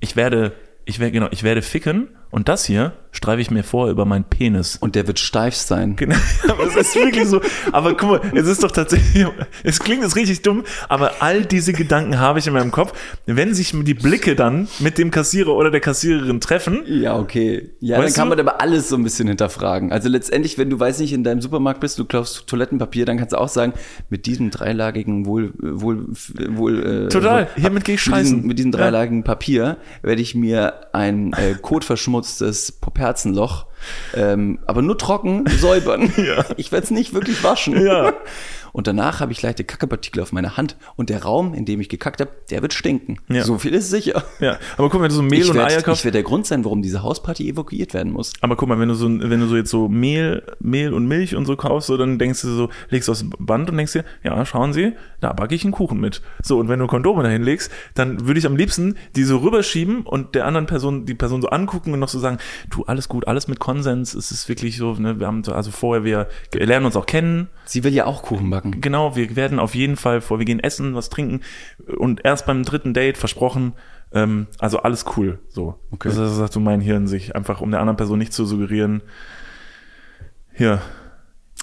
[0.00, 0.52] ich werde,
[0.84, 4.24] ich werde, genau, ich werde ficken und das hier streife ich mir vor über meinen
[4.24, 4.76] Penis.
[4.76, 5.96] Und der wird steif sein.
[5.96, 6.14] Genau,
[6.48, 7.40] aber es ist wirklich so.
[7.72, 9.26] Aber guck mal, es ist doch tatsächlich,
[9.64, 12.92] es klingt jetzt richtig dumm, aber all diese Gedanken habe ich in meinem Kopf.
[13.26, 17.70] Wenn sich die Blicke dann mit dem Kassierer oder der Kassiererin treffen, Ja, okay.
[17.80, 19.90] Ja, dann kann man aber alles so ein bisschen hinterfragen.
[19.90, 23.32] Also letztendlich, wenn du, weiß nicht, in deinem Supermarkt bist, du kaufst Toilettenpapier, dann kannst
[23.32, 23.72] du auch sagen,
[24.10, 26.06] mit diesem dreilagigen wohl, wohl,
[26.50, 27.48] wohl, äh, Total.
[27.56, 28.34] Hiermit gehe ich mit scheißen.
[28.36, 28.78] Diesem, mit diesem Ja.
[28.78, 31.54] dreilagigen Papier werde ich mir ein äh,
[32.18, 33.66] kotverschmutztes Poperzenloch,
[34.14, 36.12] ähm, aber nur trocken säubern.
[36.18, 36.44] Ja.
[36.56, 37.80] Ich werde es nicht wirklich waschen.
[37.80, 38.12] Ja.
[38.78, 41.88] Und danach habe ich leichte Kackepartikel auf meiner Hand und der Raum, in dem ich
[41.88, 43.16] gekackt habe, der wird stinken.
[43.28, 43.42] Ja.
[43.42, 44.22] So viel ist sicher.
[44.38, 46.22] ja, aber guck mal, wenn du so Mehl Ich und Eier werde kaufst, werd der
[46.22, 48.34] Grund sein, warum diese Hausparty evakuiert werden muss.
[48.40, 51.34] Aber guck mal, wenn du so, wenn du so jetzt so Mehl, Mehl und Milch
[51.34, 54.46] und so kaufst, so, dann denkst du so, legst aufs Band und denkst dir, ja,
[54.46, 56.22] schauen Sie, da backe ich einen Kuchen mit.
[56.44, 60.02] So, und wenn du Kondome dahin legst, dann würde ich am liebsten die so rüberschieben
[60.02, 62.38] und der anderen Person, die Person so angucken und noch so sagen,
[62.70, 65.72] du, alles gut, alles mit Konsens, es ist wirklich so, ne, wir haben so, also
[65.72, 68.67] vorher, wir lernen uns auch kennen, Sie will ja auch Kuchen backen.
[68.80, 71.40] Genau, wir werden auf jeden Fall vor, wir gehen essen, was trinken
[71.96, 73.72] und erst beim dritten Date versprochen,
[74.12, 75.78] ähm, also alles cool, so.
[75.90, 76.08] Okay.
[76.08, 79.02] Das ist, sagt so mein Hirn sich, einfach um der anderen Person nicht zu suggerieren,
[80.54, 80.80] hier,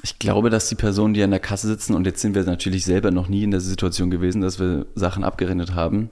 [0.03, 2.85] Ich glaube, dass die Personen, die an der Kasse sitzen, und jetzt sind wir natürlich
[2.85, 6.09] selber noch nie in der Situation gewesen, dass wir Sachen abgerendet haben,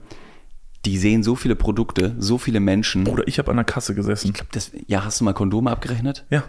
[0.84, 3.04] die sehen so viele Produkte, so viele Menschen.
[3.04, 4.34] Bruder, ich habe an der Kasse gesessen.
[4.52, 6.26] Das, ja, hast du mal Kondome abgerechnet?
[6.30, 6.44] Ja.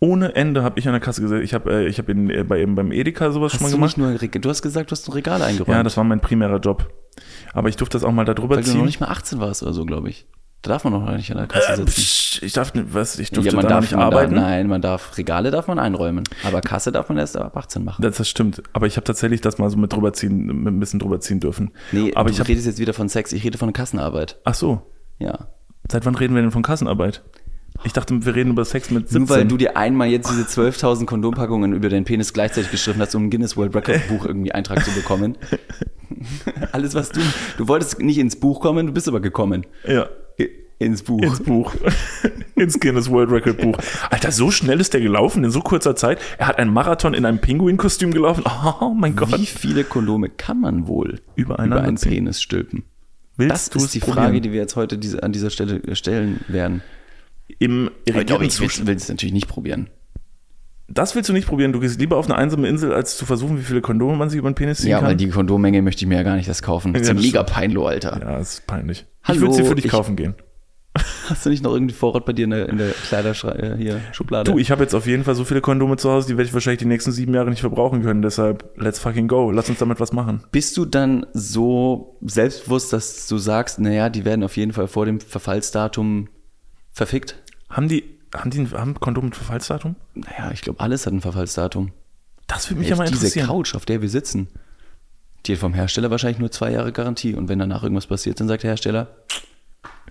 [0.00, 1.42] Ohne Ende habe ich an der Kasse gesessen.
[1.42, 3.76] Ich habe äh, ich hab äh, bei, eben beim Edeka sowas Hast schon mal du
[3.76, 4.20] gemacht.
[4.22, 5.76] nicht nur Du hast gesagt, du hast ein Regal eingeräumt.
[5.76, 6.88] Ja, das war mein primärer Job.
[7.52, 8.84] Aber ich durfte das auch mal da drüber weil du noch ziehen.
[8.86, 10.26] nicht mal 18 warst oder so, glaube ich.
[10.62, 11.90] Da darf man noch nicht an der Kasse äh, sitzen.
[11.90, 14.34] psch, ich darf was, ich durfte ja, man da darf nicht arbeiten.
[14.34, 17.84] Darf, nein, man darf Regale darf man einräumen, aber Kasse darf man erst ab 18
[17.84, 18.02] machen.
[18.02, 18.62] Das, das stimmt.
[18.72, 21.38] Aber ich habe tatsächlich das mal so mit drüber ziehen, mit ein bisschen drüber ziehen
[21.40, 21.70] dürfen.
[21.92, 24.38] nee, aber ich redest jetzt wieder von Sex, ich rede von Kassenarbeit.
[24.44, 24.82] Ach so.
[25.18, 25.48] Ja.
[25.90, 27.22] Seit wann reden wir denn von Kassenarbeit?
[27.84, 29.20] Ich dachte, wir reden über Sex mit 17.
[29.20, 33.14] Nur weil du dir einmal jetzt diese 12.000 Kondompackungen über deinen Penis gleichzeitig geschrieben hast,
[33.14, 35.38] um ein Guinness World Record Buch irgendwie Eintrag zu bekommen.
[36.72, 37.20] Alles, was du,
[37.56, 39.66] du wolltest nicht ins Buch kommen, du bist aber gekommen.
[39.86, 40.08] ja.
[40.80, 41.20] Ins Buch.
[41.20, 41.74] Ins Buch.
[42.54, 43.76] Ins Guinness World Record Buch.
[44.10, 46.20] Alter, so schnell ist der gelaufen in so kurzer Zeit.
[46.38, 48.44] Er hat einen Marathon in einem Pinguinkostüm gelaufen.
[48.80, 49.36] Oh mein Gott.
[49.36, 51.96] Wie viele Kondome kann man wohl über einen?
[51.96, 52.84] Penis stülpen?
[53.36, 54.26] Willst Das ist die probieren?
[54.26, 56.82] Frage, die wir jetzt heute diese, an dieser Stelle stellen werden.
[57.58, 58.86] Im irrigierten ich Zustand.
[58.88, 59.88] will es natürlich nicht probieren.
[60.90, 61.72] Das willst du nicht probieren.
[61.72, 64.38] Du gehst lieber auf eine einsame Insel, als zu versuchen, wie viele Kondome man sich
[64.38, 65.08] über den Penis ziehen Ja, kann.
[65.08, 66.92] weil die Kondommenge möchte ich mir ja gar nicht erst kaufen.
[66.94, 68.18] Das ist Ja, ja das mega peinlo, Alter.
[68.20, 69.00] ja, das ist peinlich.
[69.22, 70.34] ich Hallo, würde sie für dich ich- kaufen gehen.
[71.28, 74.50] Hast du nicht noch irgendwie Vorrat bei dir in der, in der Kleiderschrank hier Schublade?
[74.50, 76.54] Du, ich habe jetzt auf jeden Fall so viele Kondome zu Hause, die werde ich
[76.54, 78.22] wahrscheinlich die nächsten sieben Jahre nicht verbrauchen können.
[78.22, 79.50] Deshalb, let's fucking go.
[79.50, 80.42] Lass uns damit was machen.
[80.50, 85.04] Bist du dann so selbstbewusst, dass du sagst, naja, die werden auf jeden Fall vor
[85.04, 86.28] dem Verfallsdatum
[86.98, 87.36] verfickt?
[87.70, 89.96] Haben die, haben die haben Kondome ein Verfallsdatum?
[90.14, 91.92] Naja, ich glaube, alles hat ein Verfallsdatum.
[92.46, 93.46] Das würde mich ja mal Jetzt diese interessieren.
[93.46, 94.48] Couch, auf der wir sitzen,
[95.46, 97.34] die hat vom Hersteller wahrscheinlich nur zwei Jahre Garantie.
[97.34, 99.08] Und wenn danach irgendwas passiert, dann sagt der Hersteller,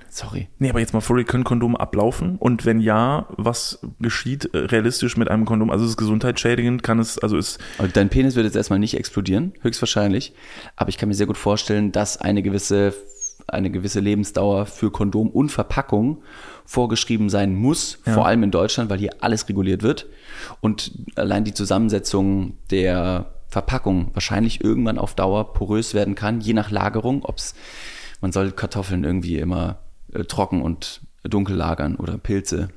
[0.10, 0.48] sorry.
[0.60, 2.38] Nee, aber jetzt mal vor, können Kondome ablaufen?
[2.38, 5.70] Und wenn ja, was geschieht äh, realistisch mit einem Kondom?
[5.70, 6.84] Also ist es gesundheitsschädigend?
[6.84, 7.60] Kann es, also ist,
[7.94, 10.34] dein Penis wird jetzt erstmal nicht explodieren, höchstwahrscheinlich.
[10.76, 12.94] Aber ich kann mir sehr gut vorstellen, dass eine gewisse,
[13.48, 16.22] eine gewisse Lebensdauer für Kondom und Verpackung
[16.68, 18.13] vorgeschrieben sein muss, Ja.
[18.13, 20.05] vor allem in Deutschland, weil hier alles reguliert wird.
[20.61, 26.70] Und allein die Zusammensetzung der Verpackung wahrscheinlich irgendwann auf Dauer porös werden kann, je nach
[26.70, 27.55] Lagerung, ob's
[28.22, 29.78] man soll Kartoffeln irgendwie immer
[30.13, 32.70] äh, trocken und dunkel lagern oder Pilze.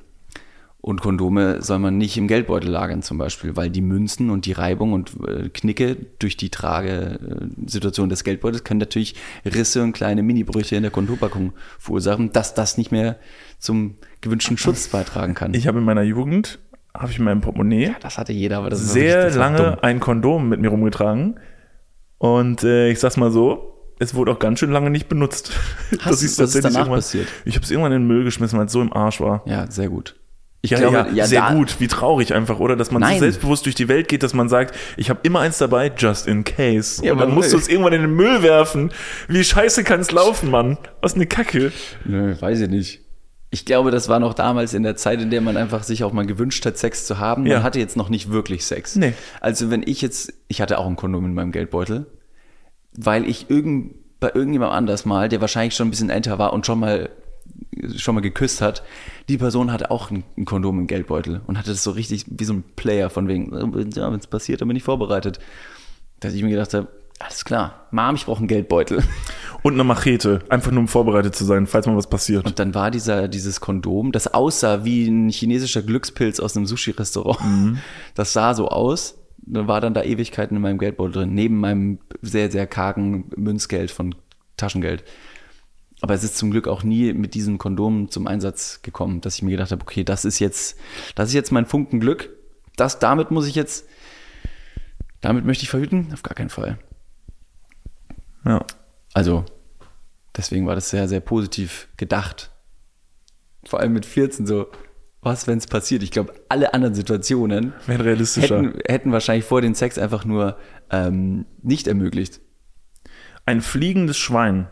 [0.83, 4.51] Und Kondome soll man nicht im Geldbeutel lagern zum Beispiel, weil die Münzen und die
[4.51, 9.15] Reibung und äh, Knicke durch die Tragesituation des Geldbeutels können natürlich
[9.45, 13.17] Risse und kleine Minibrüche in der Kondompackung verursachen, dass das nicht mehr
[13.61, 15.53] zum gewünschten Schutz beitragen kann.
[15.53, 16.59] ich habe in meiner Jugend,
[16.93, 19.39] habe ich in meinem Portemonnaie das hatte jeder, aber das ist sehr das dumm.
[19.41, 21.39] lange ein Kondom mit mir rumgetragen.
[22.17, 23.67] Und äh, ich sag's mal so,
[23.99, 25.51] es wurde auch ganz schön lange nicht benutzt.
[26.01, 27.27] Hast du- was ist danach passiert?
[27.45, 29.41] Ich habe es irgendwann in den Müll geschmissen, weil es so im Arsch war.
[29.45, 30.15] Ja, sehr gut.
[30.63, 31.79] Ich Ja, glaube, ja, ja, sehr da, gut.
[31.79, 32.75] Wie traurig einfach, oder?
[32.75, 33.15] Dass man Nein.
[33.15, 36.27] so selbstbewusst durch die Welt geht, dass man sagt, ich habe immer eins dabei, just
[36.27, 37.03] in case.
[37.03, 38.91] Ja, und dann musst du es irgendwann in den Müll werfen.
[39.27, 40.77] Wie scheiße kann es laufen, Mann?
[41.01, 41.71] Was eine Kacke.
[42.05, 43.01] Nö, weiß ich nicht.
[43.53, 46.13] Ich glaube, das war noch damals in der Zeit, in der man einfach sich auch
[46.13, 47.43] mal gewünscht hat, Sex zu haben.
[47.43, 47.63] Man Ja.
[47.63, 48.95] hatte jetzt noch nicht wirklich Sex.
[48.95, 49.13] Nee.
[49.41, 52.05] Also wenn ich jetzt, ich hatte auch ein Kondom in meinem Geldbeutel,
[52.97, 56.65] weil ich irgend, bei irgendjemandem anders mal, der wahrscheinlich schon ein bisschen älter war und
[56.65, 57.09] schon mal
[57.95, 58.83] schon mal geküsst hat,
[59.27, 62.43] die Person hatte auch ein, ein Kondom im Geldbeutel und hatte das so richtig wie
[62.45, 63.51] so ein Player von wegen,
[63.95, 65.39] ja, wenn es passiert, dann bin ich vorbereitet.
[66.19, 66.87] Dass ich mir gedacht habe,
[67.23, 69.03] alles klar, Mom, ich brauche einen Geldbeutel.
[69.63, 70.39] Und eine Machete.
[70.49, 72.45] Einfach nur um vorbereitet zu sein, falls mal was passiert.
[72.45, 77.41] Und dann war dieser, dieses Kondom, das aussah wie ein chinesischer Glückspilz aus einem Sushi-Restaurant.
[77.41, 77.77] Mhm.
[78.15, 79.17] Das sah so aus.
[79.37, 83.91] Dann war dann da Ewigkeiten in meinem Geldbeutel drin, neben meinem sehr, sehr kargen Münzgeld
[83.91, 84.15] von
[84.57, 85.03] Taschengeld.
[86.01, 89.43] Aber es ist zum Glück auch nie mit diesem Kondom zum Einsatz gekommen, dass ich
[89.43, 90.77] mir gedacht habe, okay, das ist jetzt,
[91.15, 92.29] das ist jetzt mein Funken Glück.
[92.75, 93.87] Das, damit muss ich jetzt,
[95.21, 96.09] damit möchte ich verhüten?
[96.11, 96.79] Auf gar keinen Fall.
[98.45, 98.65] Ja.
[99.13, 99.45] Also,
[100.35, 102.51] deswegen war das sehr, sehr positiv gedacht.
[103.65, 104.67] Vor allem mit 14 so,
[105.21, 106.01] was, wenn es passiert?
[106.01, 110.57] Ich glaube, alle anderen Situationen hätten, hätten wahrscheinlich vor den Sex einfach nur
[110.89, 112.41] ähm, nicht ermöglicht.
[113.45, 114.67] Ein fliegendes Schwein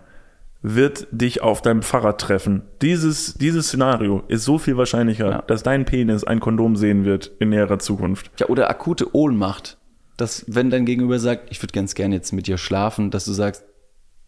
[0.61, 2.63] wird dich auf deinem Fahrrad treffen.
[2.81, 5.41] Dieses, dieses Szenario ist so viel wahrscheinlicher, Ja.
[5.43, 8.31] dass dein Penis ein Kondom sehen wird in näherer Zukunft.
[8.39, 9.77] Ja, oder akute Ohnmacht.
[10.19, 13.31] Dass, wenn dein Gegenüber sagt, ich würde ganz gerne jetzt mit dir schlafen, dass du
[13.33, 13.63] sagst,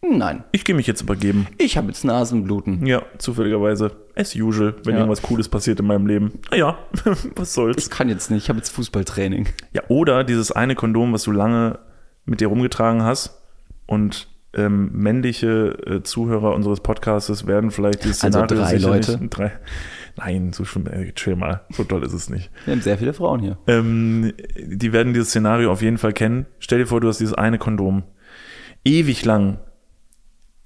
[0.00, 1.46] nein, Ich gehe mich jetzt übergeben.
[1.58, 2.84] ich habe jetzt Nasenbluten.
[2.86, 3.92] Ja, zufälligerweise.
[4.16, 5.00] As usual, wenn Ja.
[5.00, 6.40] irgendwas Cooles passiert in meinem Leben.
[6.50, 6.78] Naja,
[7.36, 7.84] was soll's.
[7.84, 9.48] Ich kann jetzt nicht, ich habe jetzt Fußballtraining.
[9.72, 11.78] Ja, oder dieses eine Kondom, was du lange
[12.24, 13.40] mit dir rumgetragen hast
[13.86, 19.28] und ähm, männliche äh, Zuhörer unseres Podcasts werden vielleicht dieses Also Szenario drei sicherlich- Leute?
[19.30, 19.52] Drei,
[20.16, 22.50] nein, so schlimm, ey, chill mal, so toll ist es nicht.
[22.64, 23.58] Wir haben sehr viele Frauen hier.
[23.66, 26.46] Ähm, die werden dieses Szenario auf jeden Fall kennen.
[26.58, 28.04] Stell dir vor, du hast dieses eine Kondom.
[28.84, 29.58] Ewig lang.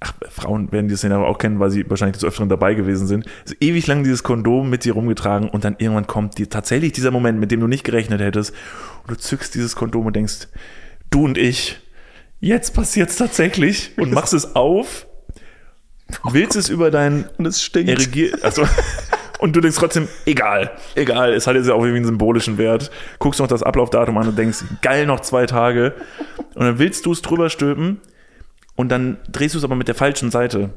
[0.00, 3.26] Ach, Frauen werden dieses Szenario auch kennen, weil sie wahrscheinlich des Öfteren dabei gewesen sind.
[3.42, 7.10] Also ewig lang dieses Kondom mit dir rumgetragen und dann irgendwann kommt dir tatsächlich dieser
[7.10, 8.54] Moment, mit dem du nicht gerechnet hättest.
[9.02, 10.48] Und du zückst dieses Kondom und denkst,
[11.10, 11.80] du und ich,
[12.40, 15.06] jetzt passiert's tatsächlich und machst es auf,
[16.30, 17.88] willst es über dein Und es stinkt.
[17.88, 18.62] Erigier also,
[19.38, 22.90] und du denkst trotzdem, egal, egal, es hat jetzt ja auch irgendwie einen symbolischen Wert.
[23.18, 25.94] Guckst noch das Ablaufdatum an und denkst, geil, noch zwei Tage.
[26.54, 28.00] Und dann willst du es drüber stülpen
[28.76, 30.70] und dann drehst du es aber mit der falschen Seite,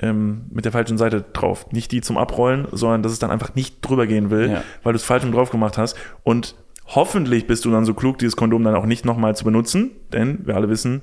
[0.00, 1.66] ähm, mit der falschen Seite drauf.
[1.72, 4.62] Nicht die zum Abrollen, sondern dass es dann einfach nicht drüber gehen will, Ja.
[4.82, 5.96] weil du es falsch drauf gemacht hast.
[6.22, 6.54] Und
[6.86, 10.46] hoffentlich bist du dann so klug, dieses Kondom dann auch nicht nochmal zu benutzen, denn
[10.46, 11.02] wir alle wissen,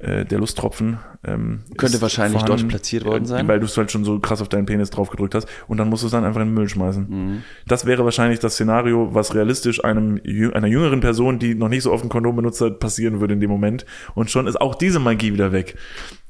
[0.00, 3.48] äh, der Lusttropfen ähm, Könnte wahrscheinlich dort platziert worden äh, sein.
[3.48, 5.88] Weil du es halt schon so krass auf deinen Penis drauf gedrückt hast und dann
[5.88, 7.06] musst du es dann einfach in den Müll schmeißen.
[7.08, 7.42] Mhm.
[7.66, 10.20] Das wäre wahrscheinlich das Szenario, was realistisch einem
[10.54, 13.40] einer jüngeren Person, die noch nicht so oft ein Kondom benutzt hat, passieren würde in
[13.40, 13.84] dem Moment.
[14.14, 15.76] Und schon ist auch diese Magie wieder weg.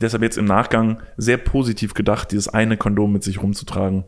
[0.00, 4.04] Deshalb jetzt im Nachgang sehr positiv gedacht, dieses eine Kondom mit sich rumzutragen.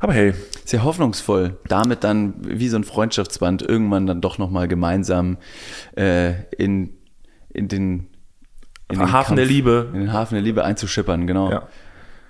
[0.00, 1.58] Aber hey, Sehr hoffnungsvoll.
[1.66, 5.38] Damit dann wie so ein Freundschaftsband irgendwann dann doch nochmal gemeinsam
[5.96, 6.90] äh, in,
[7.48, 8.06] in den,
[8.90, 9.90] in den Hafen der Liebe.
[9.92, 11.50] In den Hafen der Liebe einzuschippern, genau.
[11.50, 11.68] Ja.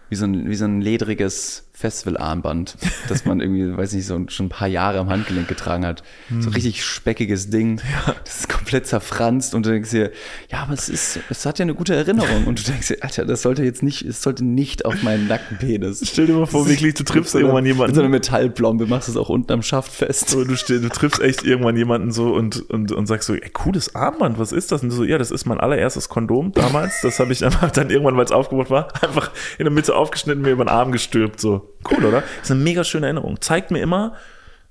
[0.08, 2.76] wie so ein, wie so ein ledriges Festivalarmband,
[3.08, 6.02] das man irgendwie, weiß nicht, so schon ein paar Jahre am Handgelenk getragen hat.
[6.28, 7.80] So ein richtig speckiges Ding.
[8.24, 10.10] Das ist komplett zerfranst und du denkst dir,
[10.50, 12.46] ja, aber es ist, es hat ja eine gute Erinnerung.
[12.46, 16.02] Und du denkst dir, Alter, das sollte jetzt nicht, es sollte nicht auf meinen Nackenpenis.
[16.04, 17.92] Stell dir mal vor, wirklich, du triffst so irgendwann jemanden.
[17.92, 20.30] Mit so einer Metallplombe machst es auch unten am Schaft fest.
[20.30, 23.50] So, du, steh, du triffst echt irgendwann jemanden so und, und, und sagst so, ey,
[23.50, 24.82] cooles Armband, was ist das?
[24.82, 27.00] Und du so, ja, das ist mein allererstes Kondom damals.
[27.02, 30.42] Das habe ich einfach dann irgendwann, weil es aufgebaut war, einfach in der Mitte aufgeschnitten,
[30.42, 31.38] mir über den Arm gestülpt.
[31.40, 32.20] So, cool, oder?
[32.22, 33.40] Das ist eine mega schöne Erinnerung.
[33.40, 34.14] Zeigt mir immer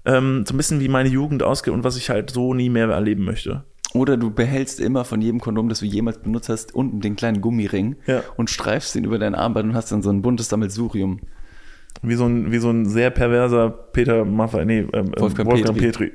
[0.05, 2.87] ähm, so ein bisschen, wie meine Jugend ausgeht und was ich halt so nie mehr
[2.89, 3.63] erleben möchte.
[3.93, 7.41] Oder du behältst immer von jedem Kondom, das du jemals benutzt hast, unten den kleinen
[7.41, 8.21] Gummiring Ja.
[8.35, 11.21] und streifst ihn über dein Armband und hast dann so ein buntes Sammelsurium.
[12.03, 15.77] Wie so ein, wie so ein sehr perverser Peter Maffay, nee, ähm, ähm, Wolfgang Wolfgang,
[15.77, 16.11] Petri.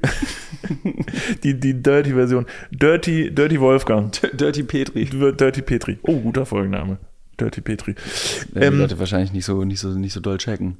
[1.42, 2.46] die, die Dirty-Version.
[2.70, 4.12] Dirty, Dirty Wolfgang.
[4.36, 5.06] Dirty Petri.
[5.06, 5.98] Dirty Petri.
[6.02, 6.98] Oh, guter Folgenname.
[7.40, 7.94] Dirty Petri.
[8.54, 10.78] Ja, die Ähm, Leute wahrscheinlich nicht so, nicht so, nicht so doll checken.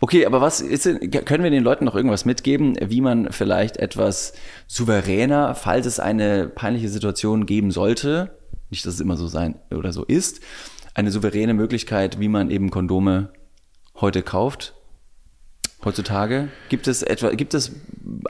[0.00, 3.76] Okay, aber was ist denn, können wir den Leuten noch irgendwas mitgeben, wie man vielleicht
[3.76, 4.32] etwas
[4.66, 8.36] souveräner, falls es eine peinliche Situation geben sollte,
[8.70, 10.40] nicht, dass es immer so sein oder so ist,
[10.94, 13.32] eine souveräne Möglichkeit, wie man eben Kondome
[13.94, 14.74] heute kauft?
[15.84, 17.72] Heutzutage gibt es etwa gibt es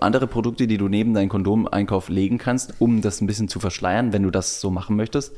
[0.00, 4.12] andere Produkte, die du neben deinen Kondomeinkauf legen kannst, um das ein bisschen zu verschleiern,
[4.12, 5.32] wenn du das so machen möchtest?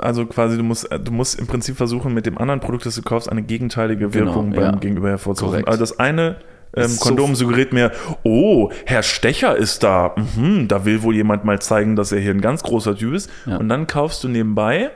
[0.00, 3.02] Also quasi, du musst, du musst im Prinzip versuchen, mit dem anderen Produkt, das du
[3.02, 4.70] kaufst, eine gegenteilige Genau, Wirkung beim ja.
[4.72, 5.64] Gegenüber hervorzurufen.
[5.66, 6.36] Also das eine
[6.76, 7.92] ähm, so Kondom f- suggeriert mir,
[8.24, 10.14] oh, Herr Stecher ist da.
[10.36, 13.30] Mhm, da will wohl jemand mal zeigen, dass er hier ein ganz großer Typ ist.
[13.46, 13.56] Ja.
[13.56, 14.90] Und dann kaufst du nebenbei.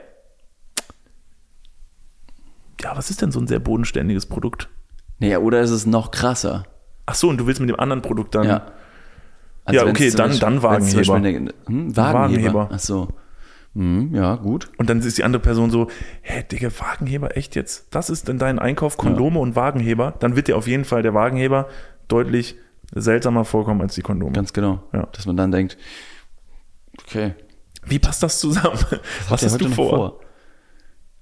[2.81, 4.69] Ja, was ist denn so ein sehr bodenständiges Produkt?
[5.19, 6.65] Naja, oder ist es noch krasser?
[7.07, 8.45] Ach so, und du willst mit dem anderen Produkt dann.
[8.47, 8.67] Ja.
[9.71, 11.15] Ja, wenn's okay, dann- Beispiel- dann Wagenheber.
[11.15, 11.29] Eine,
[11.67, 11.97] hm, Wagenheber.
[11.97, 12.69] Wagenheber.
[12.73, 13.09] Ach so.
[13.75, 14.71] Hm, ja, gut.
[14.77, 15.89] Und dann ist die andere Person so,
[16.21, 17.87] hä, Digga, Wagenheber, echt jetzt?
[17.95, 20.15] Das ist denn dein Einkauf, Kondome und Wagenheber?
[20.19, 21.69] Dann wird dir auf jeden Fall der Wagenheber
[22.09, 22.57] deutlich
[22.95, 24.33] seltsamer vorkommen als die Kondome.
[24.33, 24.83] Ganz genau.
[24.93, 25.09] Ja.
[25.13, 25.79] Dass man dann denkt,
[27.01, 27.35] okay,
[27.85, 28.79] Wie passt das zusammen?
[29.29, 30.21] Was der hast du noch vor?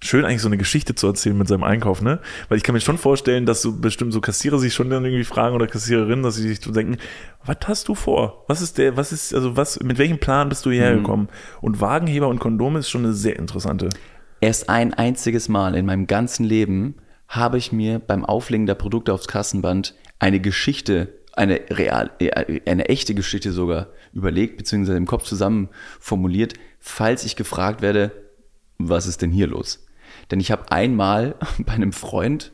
[0.02, 2.20] Schön eigentlich so eine Geschichte zu erzählen mit seinem Einkauf, ne?
[2.48, 5.24] Weil ich kann mir schon vorstellen, dass so bestimmt so Kassierer sich schon dann irgendwie
[5.24, 6.96] fragen oder Kassiererinnen, dass sie sich so denken,
[7.44, 8.44] was hast du vor?
[8.48, 11.28] Was ist der, was ist, also was, mit welchem Plan bist du hierher gekommen?
[11.60, 13.90] Und Wagenheber und Kondome ist schon eine sehr interessante.
[14.40, 16.94] Erst ein einziges Mal in meinem ganzen Leben
[17.28, 22.88] habe ich mir beim Auflegen der Produkte aufs Kassenband eine Geschichte, eine real, äh, eine
[22.88, 25.68] echte Geschichte sogar überlegt, beziehungsweise im Kopf zusammen
[26.00, 28.12] formuliert, falls ich gefragt werde,
[28.78, 29.86] was ist denn hier los?
[30.30, 32.52] Denn ich habe einmal bei einem Freund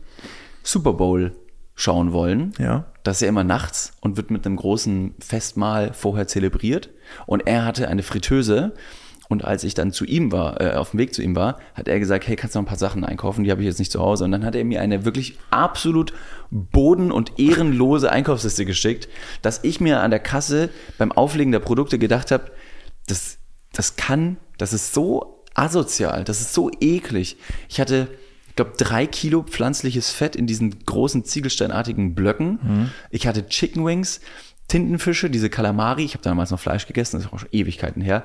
[0.63, 1.37] Super Bowl
[1.77, 2.53] schauen wollen.
[2.59, 2.87] Ja.
[3.03, 6.91] Das ist ja immer nachts und wird mit einem großen Festmahl vorher zelebriert.
[7.27, 8.73] Und er hatte eine Fritteuse.
[9.29, 11.89] Und als ich dann zu ihm war, äh, auf dem Weg zu ihm war, hat
[11.89, 13.45] er gesagt, hey, kannst du noch ein paar Sachen einkaufen?
[13.45, 14.25] Die habe ich jetzt nicht zu Hause.
[14.25, 16.13] Und dann hat er mir eine wirklich absolut
[16.51, 19.09] boden- und ehrenlose Einkaufsliste geschickt,
[19.43, 22.53] dass ich mir an der Kasse beim Auflegen der Produkte gedacht habe,
[23.09, 23.39] das,
[23.73, 27.37] das kann, das ist so asozial, das ist so eklig.
[27.69, 28.09] Ich hatte,
[28.49, 32.91] ich glaube, drei Kilo pflanzliches Fett in diesen großen ziegelsteinartigen Blöcken.
[33.11, 34.21] Ich hatte Chicken Wings,
[34.69, 36.05] Tintenfische, diese Kalamari.
[36.05, 38.25] Ich habe damals noch Fleisch gegessen, das ist auch schon Ewigkeiten her.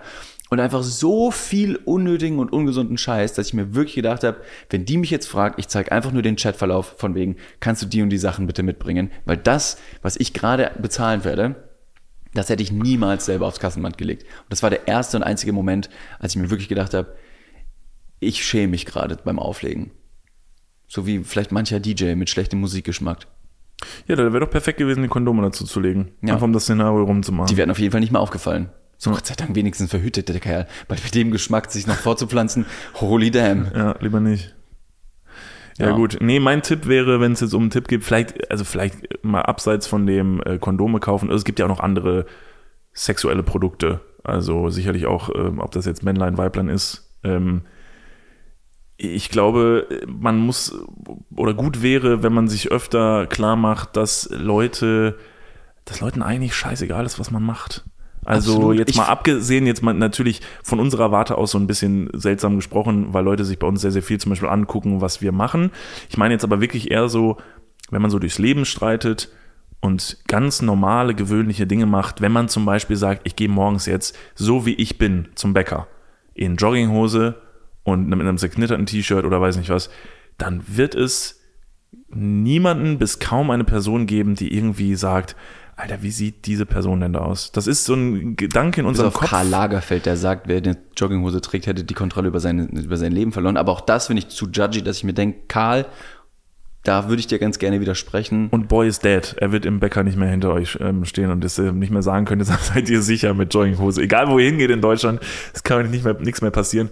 [0.50, 4.84] Und einfach so viel unnötigen und ungesunden Scheiß, dass ich mir wirklich gedacht habe, wenn
[4.84, 8.02] die mich jetzt fragt, ich zeige einfach nur den Chatverlauf von wegen, kannst du die
[8.02, 9.12] und die Sachen bitte mitbringen?
[9.24, 11.56] Weil das, was ich gerade bezahlen werde,
[12.34, 14.24] das hätte ich niemals selber aufs Kassenband gelegt.
[14.24, 17.16] Und das war der erste und einzige Moment, als ich mir wirklich gedacht habe,
[18.20, 19.92] ich schäme mich gerade beim Auflegen.
[20.88, 23.28] So wie vielleicht mancher DJ mit schlechtem Musikgeschmack.
[24.08, 26.12] Ja, da wäre doch perfekt gewesen, die Kondome dazu zu legen.
[26.22, 26.34] Ja.
[26.34, 27.48] Einfach um das Szenario rumzumachen.
[27.48, 28.70] Die werden auf jeden Fall nicht mehr aufgefallen.
[28.98, 30.68] So Gott sei Dank wenigstens verhütet der Kerl.
[30.88, 32.66] Weil bei dem Geschmack sich noch vorzupflanzen,
[32.96, 33.72] holy damn.
[33.74, 34.54] Ja, lieber nicht.
[35.78, 35.96] Ja, Ja.
[35.96, 36.18] gut.
[36.22, 39.42] Nee, mein Tipp wäre, wenn es jetzt um einen Tipp geht, vielleicht, also vielleicht mal
[39.42, 41.30] abseits von dem äh, Kondome kaufen.
[41.30, 42.26] Also es gibt ja auch noch andere
[42.94, 44.02] sexuelle Produkte.
[44.24, 47.16] Also sicherlich auch, ähm, ob das jetzt Männlein, Weiblein ist.
[47.24, 47.64] Ähm,
[48.98, 50.78] ich glaube, man muss
[51.36, 55.18] oder gut wäre, wenn man sich öfter klar macht, dass Leute,
[55.86, 57.84] dass Leuten eigentlich scheißegal ist, was man macht.
[58.32, 58.78] Also Absolut.
[58.80, 62.56] jetzt Ich- mal abgesehen, jetzt mal natürlich von unserer Warte aus so ein bisschen seltsam
[62.56, 65.72] gesprochen, weil Leute sich bei uns sehr, sehr viel zum Beispiel angucken, was wir machen.
[66.10, 67.38] Ich meine jetzt aber wirklich eher so,
[67.90, 69.30] wenn man so durchs Leben streitet
[69.82, 74.16] und ganz normale, gewöhnliche Dinge macht, wenn man zum Beispiel sagt, ich gehe morgens jetzt
[74.36, 75.88] so wie ich bin zum Bäcker
[76.34, 77.36] in Jogginghose
[77.84, 79.90] und mit einem zerknitterten T-Shirt oder weiß nicht was,
[80.38, 81.42] dann wird es
[82.14, 85.36] niemanden bis kaum eine Person geben, die irgendwie sagt,
[85.76, 87.52] Alter, wie sieht diese Person denn da aus?
[87.52, 89.30] Das ist so ein Gedanke in Bis unserem auf Kopf.
[89.30, 93.12] Karl Lagerfeld, der sagt, wer eine Jogginghose trägt, hätte die Kontrolle über, seine, über sein
[93.12, 93.58] Leben verloren.
[93.58, 95.86] Aber auch das finde ich zu judgy, dass ich mir denke, Karl,
[96.84, 98.50] da würde ich dir ganz gerne widersprechen.
[98.50, 99.36] Und Boy is dead.
[99.38, 102.02] Er wird im Bäcker nicht mehr hinter euch ähm, stehen und es äh, nicht mehr
[102.02, 104.02] sagen können, seid ihr sicher mit Jogginghose.
[104.02, 105.20] Egal wo ihr hingeht in Deutschland,
[105.54, 106.90] es kann euch nicht mehr, nichts mehr passieren.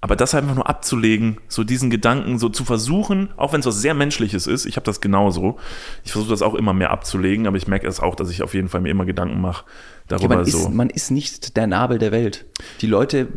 [0.00, 3.80] Aber das einfach nur abzulegen, so diesen Gedanken so zu versuchen, auch wenn es was
[3.80, 5.56] sehr Menschliches ist, ich habe das genauso.
[6.04, 8.52] Ich versuche das auch immer mehr abzulegen, aber ich merke es auch, dass ich auf
[8.54, 9.64] jeden Fall mir immer Gedanken mache
[10.10, 10.58] Ja, darüber man, so.
[10.58, 12.44] ist, man ist nicht der Nabel der Welt.
[12.82, 13.28] Die Leute,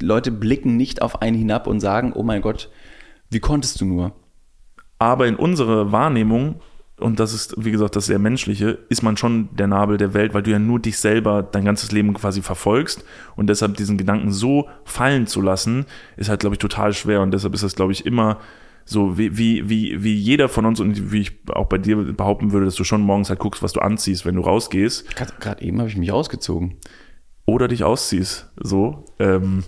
[0.00, 2.70] Leute blicken nicht auf einen hinab und sagen, oh mein Gott,
[3.30, 4.12] wie konntest du nur?
[4.98, 6.60] Aber in unserer Wahrnehmung,
[6.98, 10.32] und das ist, wie gesagt, das sehr Menschliche, ist man schon der Nabel der Welt,
[10.32, 13.04] weil du ja nur dich selber dein ganzes Leben quasi verfolgst.
[13.36, 15.84] Und deshalb diesen Gedanken so fallen zu lassen,
[16.16, 17.20] ist halt, glaube ich, total schwer.
[17.20, 18.38] Und deshalb ist das, glaube ich, immer
[18.86, 22.52] so, wie, wie, wie, wie jeder von uns und wie ich auch bei dir behaupten
[22.52, 25.78] würde, dass du schon morgens halt guckst, was du anziehst, wenn du rausgehst Gerade eben
[25.80, 26.76] habe ich mich ausgezogen.
[27.44, 28.50] oder dich ausziehst.
[28.56, 29.04] So.
[29.18, 29.64] Ähm,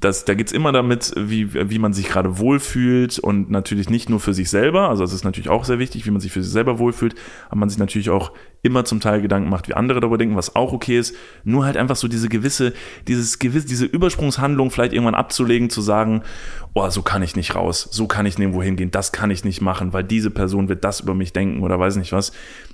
[0.00, 4.20] das, da geht's immer damit, wie, wie man sich gerade wohlfühlt und natürlich nicht nur
[4.20, 6.52] für sich selber, also es ist natürlich auch sehr wichtig, wie man sich für sich
[6.52, 7.14] selber wohlfühlt,
[7.48, 8.32] aber man sich natürlich auch
[8.62, 11.14] immer zum Teil Gedanken macht, wie andere darüber denken, was auch okay ist.
[11.44, 12.72] Nur halt einfach so diese gewisse,
[13.06, 16.22] dieses gewisse, diese Übersprungshandlung vielleicht irgendwann abzulegen, zu sagen,
[16.72, 19.60] oh, so kann ich nicht raus, so kann ich nirgendwo hingehen, das kann ich nicht
[19.60, 22.32] machen, weil diese Person wird das über mich denken oder weiß nicht was.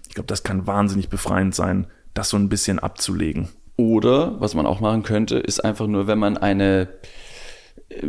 [0.08, 3.48] Ich glaube, das kann wahnsinnig befreiend sein, das so ein bisschen abzulegen.
[3.78, 6.88] Oder, was man auch machen könnte, ist einfach nur, wenn man eine,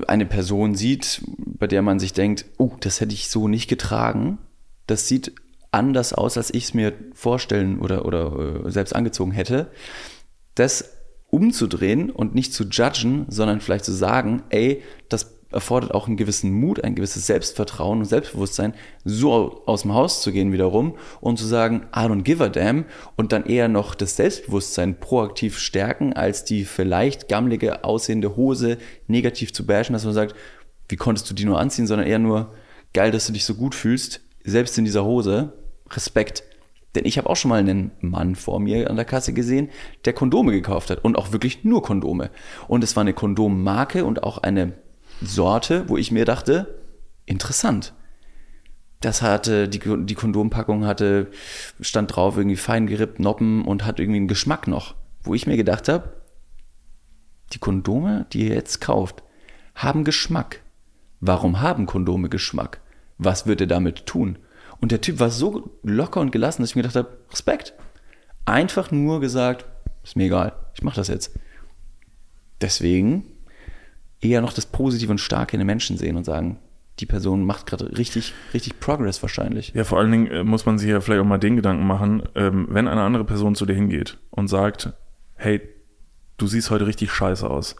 [0.07, 4.39] eine Person sieht, bei der man sich denkt, oh, das hätte ich so nicht getragen.
[4.87, 5.35] Das sieht
[5.69, 9.67] anders aus, als ich es mir vorstellen oder, oder äh, selbst angezogen hätte.
[10.55, 10.95] Das
[11.29, 16.51] umzudrehen und nicht zu judgen, sondern vielleicht zu sagen, ey, das erfordert auch einen gewissen
[16.51, 18.73] Mut, ein gewisses Selbstvertrauen und Selbstbewusstsein,
[19.03, 22.85] so aus dem Haus zu gehen wiederum und zu sagen, I don't give a damn
[23.15, 28.77] und dann eher noch das Selbstbewusstsein proaktiv stärken, als die vielleicht gammelige aussehende Hose
[29.07, 30.35] negativ zu bashen, dass man sagt,
[30.87, 32.53] wie konntest du die nur anziehen, sondern eher nur,
[32.93, 35.53] geil, dass du dich so gut fühlst, selbst in dieser Hose,
[35.91, 36.43] Respekt.
[36.95, 39.69] Denn ich habe auch schon mal einen Mann vor mir an der Kasse gesehen,
[40.05, 42.31] der Kondome gekauft hat und auch wirklich nur Kondome.
[42.67, 44.73] Und es war eine Kondommarke und auch eine
[45.21, 46.79] Sorte, wo ich mir dachte,
[47.25, 47.93] interessant.
[49.01, 51.27] Das hatte, die, die Kondompackung hatte,
[51.79, 54.95] stand drauf, irgendwie fein gerippt, Noppen und hat irgendwie einen Geschmack noch.
[55.21, 56.13] Wo ich mir gedacht habe,
[57.53, 59.23] die Kondome, die ihr jetzt kauft,
[59.75, 60.61] haben Geschmack.
[61.21, 62.81] Warum haben Kondome Geschmack?
[63.17, 64.37] Was wird er damit tun?
[64.81, 67.73] Und der Typ war so locker und gelassen, dass ich mir gedacht habe, Respekt.
[68.45, 69.65] Einfach nur gesagt,
[70.03, 71.37] ist mir egal, ich mache das jetzt.
[72.61, 73.25] Deswegen
[74.21, 76.59] eher noch das Positive und Starke in den Menschen sehen und sagen,
[76.99, 79.71] die Person macht gerade richtig, richtig Progress wahrscheinlich.
[79.73, 82.23] Ja, vor allen Dingen äh, muss man sich ja vielleicht auch mal den Gedanken machen,
[82.35, 84.93] ähm, wenn eine andere Person zu dir hingeht und sagt,
[85.35, 85.61] hey,
[86.37, 87.75] du siehst heute richtig scheiße aus.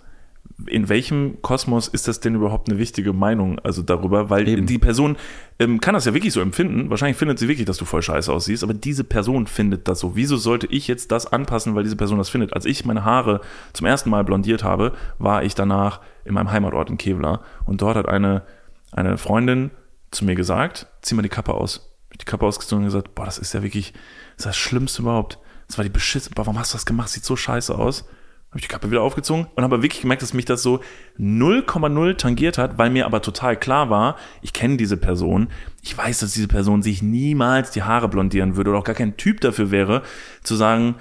[0.66, 4.30] In welchem Kosmos ist das denn überhaupt eine wichtige Meinung also darüber?
[4.30, 4.66] Weil Eben.
[4.66, 5.16] die Person
[5.58, 6.90] ähm, kann das ja wirklich so empfinden.
[6.90, 10.16] Wahrscheinlich findet sie wirklich, dass du voll scheiße aussiehst, aber diese Person findet das so.
[10.16, 12.54] Wieso sollte ich jetzt das anpassen, weil diese Person das findet?
[12.54, 13.42] Als ich meine Haare
[13.74, 17.96] zum ersten Mal blondiert habe, war ich danach in meinem Heimatort in Kevlar und dort
[17.96, 18.44] hat eine,
[18.92, 19.72] eine Freundin
[20.12, 21.90] zu mir gesagt, zieh mal die Kappe aus.
[22.12, 23.94] Ich die Kappe ausgezogen und gesagt, boah, das ist ja wirklich
[24.36, 25.38] das, ist das Schlimmste überhaupt.
[25.68, 27.10] Das war die Beschiss, boah, warum hast du das gemacht?
[27.10, 28.06] Sieht so scheiße aus.
[28.50, 30.80] Habe ich die Kappe wieder aufgezogen und habe wirklich gemerkt, dass mich das so
[31.20, 35.50] 0,0 tangiert hat, weil mir aber total klar war, ich kenne diese Person,
[35.84, 39.18] ich weiß, dass diese Person sich niemals die Haare blondieren würde oder auch gar kein
[39.18, 40.02] Typ dafür wäre,
[40.42, 40.96] zu sagen,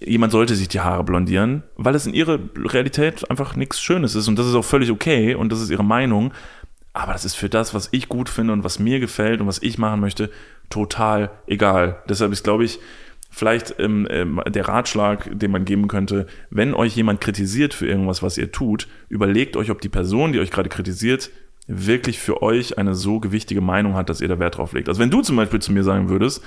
[0.00, 4.28] jemand sollte sich die Haare blondieren, weil es in ihrer Realität einfach nichts Schönes ist
[4.28, 6.32] und das ist auch völlig okay und das ist ihre Meinung.
[6.94, 9.62] Aber das ist für das, was ich gut finde und was mir gefällt und was
[9.62, 10.30] ich machen möchte,
[10.68, 12.02] total egal.
[12.08, 12.80] Deshalb ist, glaube ich,
[13.32, 18.22] vielleicht ähm, ähm, der Ratschlag, den man geben könnte, wenn euch jemand kritisiert für irgendwas,
[18.22, 21.30] was ihr tut, überlegt euch, ob die Person, die euch gerade kritisiert,
[21.66, 24.88] wirklich für euch eine so gewichtige Meinung hat, dass ihr da Wert drauf legt.
[24.88, 26.42] Also wenn du zum Beispiel zu mir sagen würdest,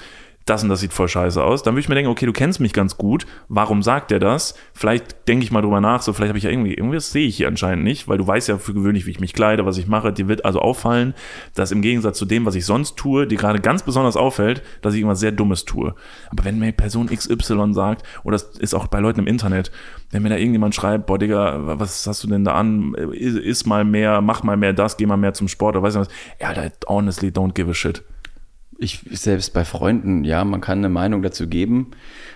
[0.46, 2.60] das und das sieht voll scheiße aus, dann würde ich mir denken, okay, du kennst
[2.60, 4.54] mich ganz gut, warum sagt der das?
[4.74, 7.38] Vielleicht denke ich mal drüber nach, so vielleicht habe ich ja irgendwie, irgendwas sehe ich
[7.38, 9.88] hier anscheinend nicht, weil du weißt ja für gewöhnlich, wie ich mich kleide, was ich
[9.88, 11.16] mache, dir wird also auffallen,
[11.56, 14.94] dass im Gegensatz zu dem, was ich sonst tue, dir gerade ganz besonders auffällt, dass
[14.94, 15.96] ich irgendwas sehr Dummes tue.
[16.30, 19.72] Aber wenn mir Person XY sagt, oder das ist auch bei Leuten im Internet,
[20.12, 23.66] wenn mir da irgendjemand schreibt, boah Digga, was hast du denn da an, is, is
[23.66, 26.10] mal mehr, mach mal mehr das, geh mal mehr zum Sport, oder weiß ich was,
[26.40, 26.54] ja,
[26.88, 28.04] honestly, don't give a shit
[28.78, 31.92] Ich selbst bei Freunden, ja, man kann eine Meinung dazu geben,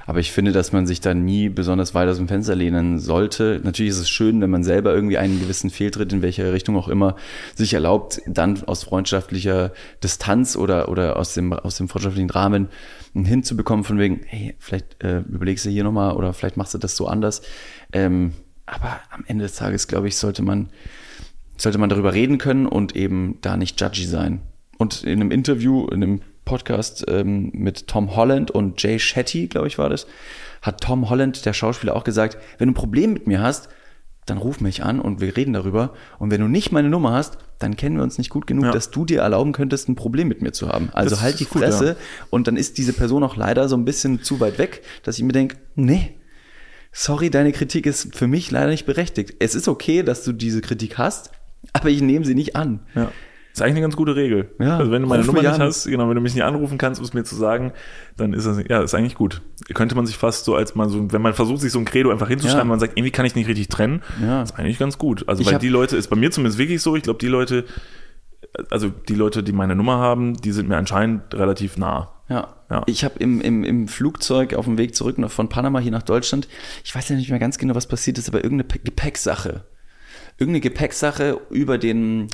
[0.05, 3.59] aber ich finde, dass man sich da nie besonders weit aus dem Fenster lehnen sollte.
[3.61, 6.87] Natürlich ist es schön, wenn man selber irgendwie einen gewissen Fehltritt, in welcher Richtung auch
[6.87, 7.17] immer,
[7.55, 12.69] sich erlaubt, dann aus freundschaftlicher Distanz oder, oder aus dem, aus dem freundschaftlichen Rahmen
[13.13, 16.95] hinzubekommen, von wegen, hey, vielleicht äh, überlegst du hier nochmal oder vielleicht machst du das
[16.95, 17.41] so anders.
[17.91, 18.31] Ähm,
[18.65, 20.69] aber am Ende des Tages, glaube ich, sollte man,
[21.57, 24.41] sollte man darüber reden können und eben da nicht judgy sein.
[24.79, 29.67] Und in einem Interview, in einem Podcast ähm, mit Tom Holland und Jay Shetty, glaube
[29.67, 30.07] ich, war das,
[30.63, 33.69] hat Tom Holland, der Schauspieler, auch gesagt, wenn du ein Problem mit mir hast,
[34.25, 35.93] dann ruf mich an und wir reden darüber.
[36.17, 38.71] Und wenn du nicht meine Nummer hast, dann kennen wir uns nicht gut genug, Ja.
[38.71, 40.89] dass du dir erlauben könntest, ein Problem mit mir zu haben.
[40.93, 41.85] Also Das halt die gut, Fresse.
[41.87, 41.95] ja.
[42.29, 45.23] Und dann ist diese Person auch leider so ein bisschen zu weit weg, dass ich
[45.23, 46.15] mir denke, nee,
[46.91, 49.35] sorry, deine Kritik ist für mich leider nicht berechtigt.
[49.39, 51.31] Es ist okay, dass du diese Kritik hast,
[51.73, 52.79] aber ich nehme sie nicht an.
[52.95, 53.11] Ja.
[53.59, 54.51] Ist eigentlich eine ganz gute Regel.
[54.59, 57.01] Ja, also wenn du meine Nummer nicht hast, genau, wenn du mich nicht anrufen kannst,
[57.01, 57.73] um es mir zu sagen,
[58.15, 59.41] dann ist das, ja, ist eigentlich gut.
[59.73, 62.09] Könnte man sich fast so als man so, wenn man versucht, sich so ein Credo
[62.09, 62.65] einfach hinzuschreiben, Ja.
[62.65, 64.41] man sagt, irgendwie kann ich nicht richtig trennen, Ja.
[64.43, 65.27] ist eigentlich ganz gut.
[65.27, 67.65] Also, Ich weil die Leute, ist bei mir zumindest wirklich so, ich glaube, die Leute,
[68.71, 72.11] also die Leute, die meine Nummer haben, die sind mir anscheinend relativ nah.
[72.29, 72.55] Ja.
[72.69, 72.83] Ja.
[72.85, 76.03] Ich habe im, im, im Flugzeug auf dem Weg zurück noch von Panama hier nach
[76.03, 76.47] Deutschland,
[76.83, 79.63] ich weiß ja nicht mehr ganz genau, was passiert ist, aber irgendeine Gepäcksache.
[80.37, 82.27] Irgendeine Gepäcksache über den,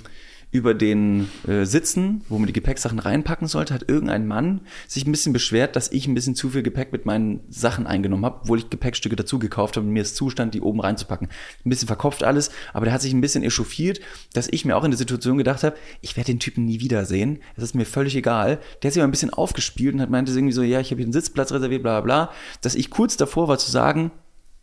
[0.56, 5.11] über den äh, Sitzen, wo man die Gepäcksachen reinpacken sollte, hat irgendein Mann sich ein
[5.11, 8.60] bisschen beschwert, dass ich ein bisschen zu viel Gepäck mit meinen Sachen eingenommen habe, obwohl
[8.60, 11.27] ich Gepäckstücke dazu gekauft habe und mir es zustand, die oben reinzupacken.
[11.65, 13.99] Ein bisschen verkopft alles, aber der hat sich ein bisschen echauffiert,
[14.32, 17.40] dass ich mir auch in der Situation gedacht habe, ich werde den Typen nie wiedersehen.
[17.57, 18.60] Es ist mir völlig egal.
[18.82, 20.99] Der hat sich aber ein bisschen aufgespielt und hat meinte irgendwie so, ja, ich habe
[20.99, 24.11] hier einen Sitzplatz reserviert, bla bla bla, dass ich kurz davor war zu sagen,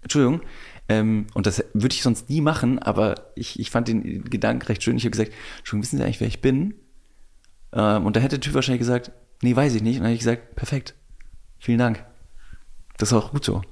[0.03, 0.41] Entschuldigung,
[0.93, 4.83] ähm, und das würde ich sonst nie machen, aber ich, ich fand den Gedanken recht
[4.83, 4.97] schön.
[4.97, 6.75] Ich habe gesagt, Entschuldigung, wissen Sie eigentlich, wer ich bin?
[7.73, 9.13] Ähm, und da hätte der Typ wahrscheinlich gesagt,
[9.43, 9.97] nee, weiß ich nicht.
[9.97, 10.95] Und dann habe ich gesagt, perfekt,
[11.59, 12.05] vielen Dank.
[12.99, 13.63] Das ist auch gut so.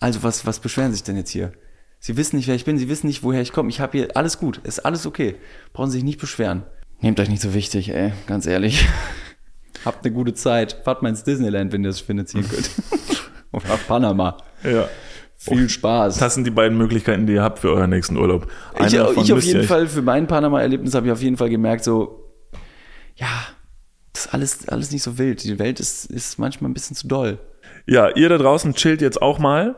[0.00, 1.52] Also was, was beschweren Sie sich denn jetzt hier?
[1.98, 3.70] Sie wissen nicht, wer ich bin, Sie wissen nicht, woher ich komme.
[3.70, 5.36] Ich habe hier alles gut, ist alles okay.
[5.72, 6.64] Brauchen Sie sich nicht beschweren.
[7.00, 8.86] Nehmt euch nicht so wichtig, ey, ganz ehrlich.
[9.84, 10.80] Habt eine gute Zeit.
[10.84, 12.70] Fahrt mal ins Disneyland, wenn ihr das finanzieren könnt.
[13.52, 14.36] Oder nach Panama.
[14.64, 14.88] Ja.
[15.38, 16.18] Viel Spaß.
[16.18, 18.46] Das sind die beiden Möglichkeiten, die ihr habt für euren nächsten Urlaub.
[18.74, 21.84] Eine ich, ich auf jeden Fall, für mein Panama-Erlebnis habe ich auf jeden Fall gemerkt,
[21.84, 22.32] so,
[23.16, 23.28] ja,
[24.12, 25.44] das ist alles, alles nicht so wild.
[25.44, 27.38] Die Welt ist, ist manchmal ein bisschen zu doll.
[27.86, 29.76] Ja, ihr da draußen chillt jetzt auch mal.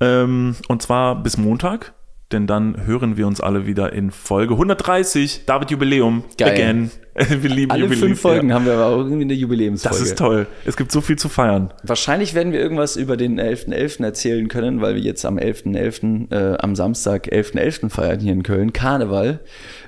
[0.00, 1.94] Ähm, und zwar bis Montag.
[2.30, 5.46] Denn dann hören wir uns alle wieder in Folge 130.
[5.46, 6.24] David Jubiläum.
[6.36, 6.52] Geil.
[6.52, 6.90] Again.
[7.28, 8.08] Wir lieben Alle Jubiläum.
[8.08, 8.54] fünf Folgen Ja.
[8.54, 9.98] haben wir aber auch irgendwie eine Jubiläumsfolge.
[9.98, 10.46] Das ist toll.
[10.64, 11.72] Es gibt so viel zu feiern.
[11.82, 14.04] Wahrscheinlich werden wir irgendwas über den 11.11.
[14.04, 17.90] erzählen können, weil wir jetzt am 11.11., äh, am Samstag 11.11.
[17.90, 18.72] feiern hier in Köln.
[18.72, 19.40] Karneval.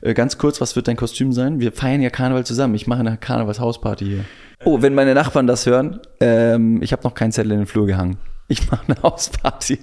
[0.02, 1.60] Äh, ganz kurz, was wird dein Kostüm sein?
[1.60, 2.74] Wir feiern ja Karneval zusammen.
[2.74, 4.24] Ich mache eine Karnevalshausparty hier.
[4.64, 7.86] Oh, wenn meine Nachbarn das hören, ähm, ich habe noch keinen Zettel in den Flur
[7.86, 8.18] gehangen.
[8.48, 9.78] Ich mache eine Hausparty.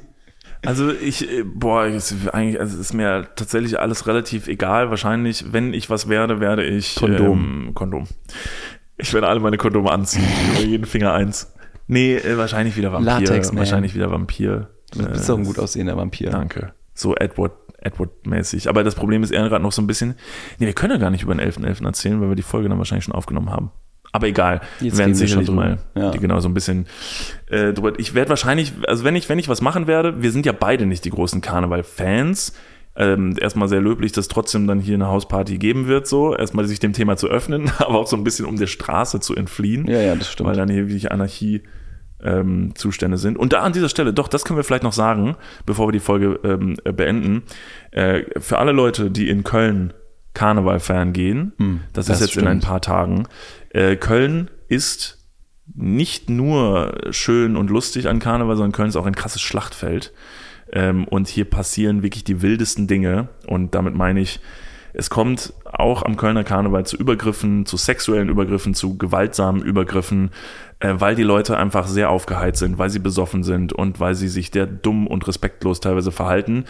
[0.65, 4.89] Also ich, äh, boah, es ist eigentlich, also ist mir tatsächlich alles relativ egal.
[4.89, 7.65] Wahrscheinlich, wenn ich was werde, werde ich Kondom.
[7.67, 8.07] Ähm, Kondom.
[8.97, 10.25] Ich werde alle meine Kondome anziehen.
[10.53, 11.53] über jeden Finger eins.
[11.87, 13.13] Nee, äh, wahrscheinlich wieder Vampir.
[13.21, 13.59] Latex, man.
[13.59, 14.69] wahrscheinlich wieder Vampir.
[14.91, 16.31] Du bist Äh, doch ein gut aussehender Vampir.
[16.31, 16.73] Danke.
[16.93, 18.67] So Edward, Edward-mäßig.
[18.69, 20.15] Aber das Problem ist eher gerade noch so ein bisschen,
[20.57, 21.85] nee, wir können ja gar nicht über den 11.11.
[21.85, 23.71] erzählen, weil wir die Folge dann wahrscheinlich schon aufgenommen haben.
[24.11, 25.77] Aber egal, Jetzt werden sicherlich schon mal.
[25.95, 26.11] Ja.
[26.11, 26.87] die, genau so ein bisschen
[27.47, 27.93] äh, drüber.
[27.99, 30.85] Ich werde wahrscheinlich, also wenn ich, wenn ich was machen werde, wir sind ja beide
[30.85, 32.53] nicht die großen Karneval-Fans.
[32.99, 36.35] Ähm, erstmal sehr löblich, dass trotzdem dann hier eine Hausparty geben wird, so.
[36.35, 39.35] Erstmal sich dem Thema zu öffnen, aber auch so ein bisschen um der Straße zu
[39.35, 40.49] entfliehen Ja, ja, das stimmt.
[40.49, 41.61] weil dann hier wirklich Anarchie
[42.23, 43.37] ähm, Zustände sind.
[43.37, 45.35] Und da an dieser Stelle, doch, das können wir vielleicht noch sagen,
[45.67, 47.43] bevor wir die Folge ähm, äh, beenden.
[47.91, 49.93] Äh, für alle Leute, die in Köln
[50.37, 52.65] Karneval feiern gehen, das, das ist jetzt in ein stimmt.
[52.65, 53.27] paar Tagen.
[53.69, 55.25] Äh, Köln ist
[55.73, 60.13] nicht nur schön und lustig an Karneval, sondern Köln ist auch ein krasses Schlachtfeld.
[60.71, 63.29] Ähm, und hier passieren wirklich die wildesten Dinge.
[63.47, 64.39] Und damit meine ich,
[64.93, 70.29] es kommt auch am Kölner Karneval zu Übergriffen, zu sexuellen Übergriffen, zu gewaltsamen Übergriffen,
[70.79, 74.27] äh, weil die Leute einfach sehr aufgeheizt sind, weil sie besoffen sind und weil sie
[74.27, 76.65] sich der dumm und respektlos teilweise verhalten.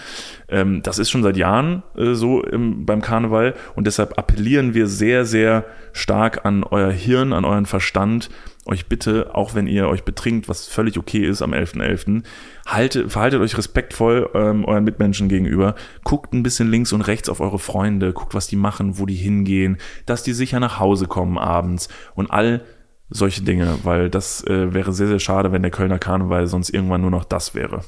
[0.48, 4.88] Ähm, das ist schon seit Jahren äh, so im, beim Karneval und deshalb appellieren wir
[4.88, 8.30] sehr, sehr stark an euer Hirn, an euren Verstand,
[8.66, 12.24] euch bitte, auch wenn ihr euch betrinkt, was völlig okay ist am 11.11.,
[12.66, 15.76] halte, verhaltet euch respektvoll ähm, euren Mitmenschen gegenüber.
[16.04, 19.16] Guckt ein bisschen links und rechts auf eure Freunde, guckt, was die machen, wo die
[19.16, 22.62] hingehen, dass die sicher nach Hause kommen abends und all
[23.10, 27.02] solche Dinge, weil das äh, wäre sehr, sehr schade, wenn der Kölner Karneval sonst irgendwann
[27.02, 27.82] nur noch das wäre.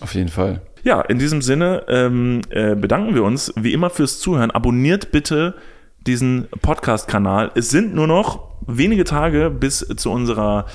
[0.00, 0.62] Auf jeden Fall.
[0.82, 4.50] Ja, in diesem Sinne ähm, äh, bedanken wir uns wie immer fürs Zuhören.
[4.50, 5.54] Abonniert bitte
[6.06, 7.52] diesen Podcast-Kanal.
[7.54, 10.66] Es sind nur noch wenige Tage bis zu unserer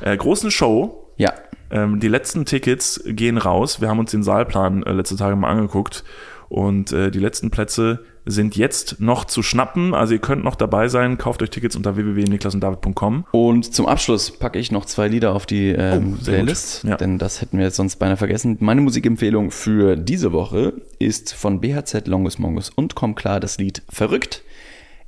[0.00, 1.12] äh, großen Show.
[1.16, 1.32] Ja.
[1.70, 3.80] Ähm, die letzten Tickets gehen raus.
[3.80, 6.04] Wir haben uns den Saalplan äh, letzte Tage mal angeguckt.
[6.48, 9.94] Und äh, die letzten Plätze sind jetzt noch zu schnappen.
[9.94, 11.18] Also ihr könnt noch dabei sein.
[11.18, 13.24] Kauft euch Tickets unter www.niklasunddavid.com.
[13.32, 16.24] Und zum Abschluss packe ich noch zwei Lieder auf die ähm, Oh.
[16.24, 16.96] Playlist, Ja.
[16.96, 18.56] denn das hätten wir jetzt sonst beinahe vergessen.
[18.60, 23.82] Meine Musikempfehlung für diese Woche ist von BHZ Longus Mongus und Komm klar das Lied
[23.88, 24.42] Verrückt.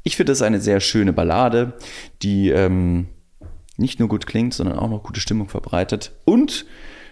[0.03, 1.75] Ich finde es eine sehr schöne Ballade,
[2.23, 3.07] die ähm,
[3.77, 6.13] nicht nur gut klingt, sondern auch noch gute Stimmung verbreitet.
[6.25, 6.67] Und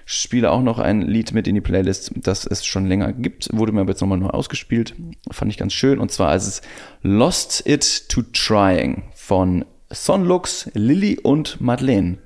[0.04, 3.72] spiele auch noch ein Lied mit in die Playlist, das es schon länger gibt, wurde
[3.72, 4.94] mir aber jetzt nochmal neu ausgespielt.
[5.30, 5.98] Fand ich ganz schön.
[5.98, 6.62] Und zwar ist es
[7.02, 12.18] Lost It to Trying von Sonlux, Lilly und Madeleine.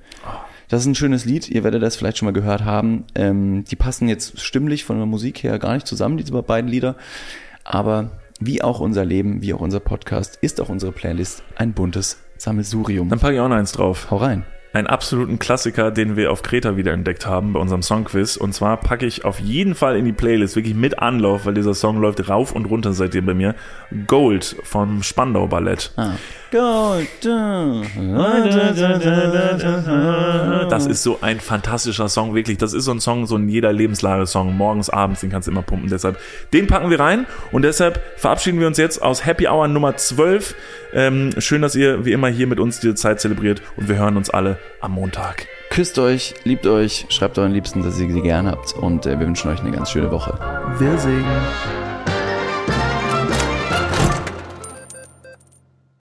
[0.69, 3.05] Das ist ein schönes Lied, ihr werdet das vielleicht schon mal gehört haben.
[3.15, 6.95] Ähm, die passen jetzt stimmlich von der Musik her gar nicht zusammen, diese beiden Lieder.
[7.63, 12.17] Aber wie auch unser Leben, wie auch unser Podcast, ist auch unsere Playlist ein buntes
[12.37, 13.09] Sammelsurium.
[13.09, 14.11] Dann packe ich auch noch eins drauf.
[14.11, 14.45] Hau rein.
[14.77, 18.37] Einen absoluten Klassiker, den wir auf Kreta wiederentdeckt haben bei unserem Songquiz.
[18.37, 21.73] Und zwar packe ich auf jeden Fall in die Playlist, wirklich mit Anlauf, weil dieser
[21.73, 23.55] Song läuft rauf und runter seitdem bei mir.
[24.05, 25.91] Gold vom Spandau Ballett.
[25.95, 26.11] Ah.
[26.51, 27.07] Gold.
[30.69, 32.59] Das ist so ein fantastischer Song, wirklich.
[32.59, 34.55] Das ist so ein Song, so ein jeder Lebenslage-Song.
[34.55, 35.89] Morgens, abends, den kannst du immer pumpen.
[35.89, 36.19] Deshalb,
[36.53, 37.25] den packen wir rein.
[37.51, 40.55] Und deshalb verabschieden wir uns jetzt aus Happy Hour Nummer 12.
[40.97, 43.61] Ähm, schön, dass ihr wie immer hier mit uns diese Zeit zelebriert.
[43.77, 45.45] Und wir hören uns alle am Montag.
[45.69, 49.27] Küsst euch, liebt euch, schreibt euren Liebsten, dass ihr sie gern habt und äh, wir
[49.27, 50.39] wünschen euch eine ganz schöne Woche.
[50.79, 51.86] Wir singen.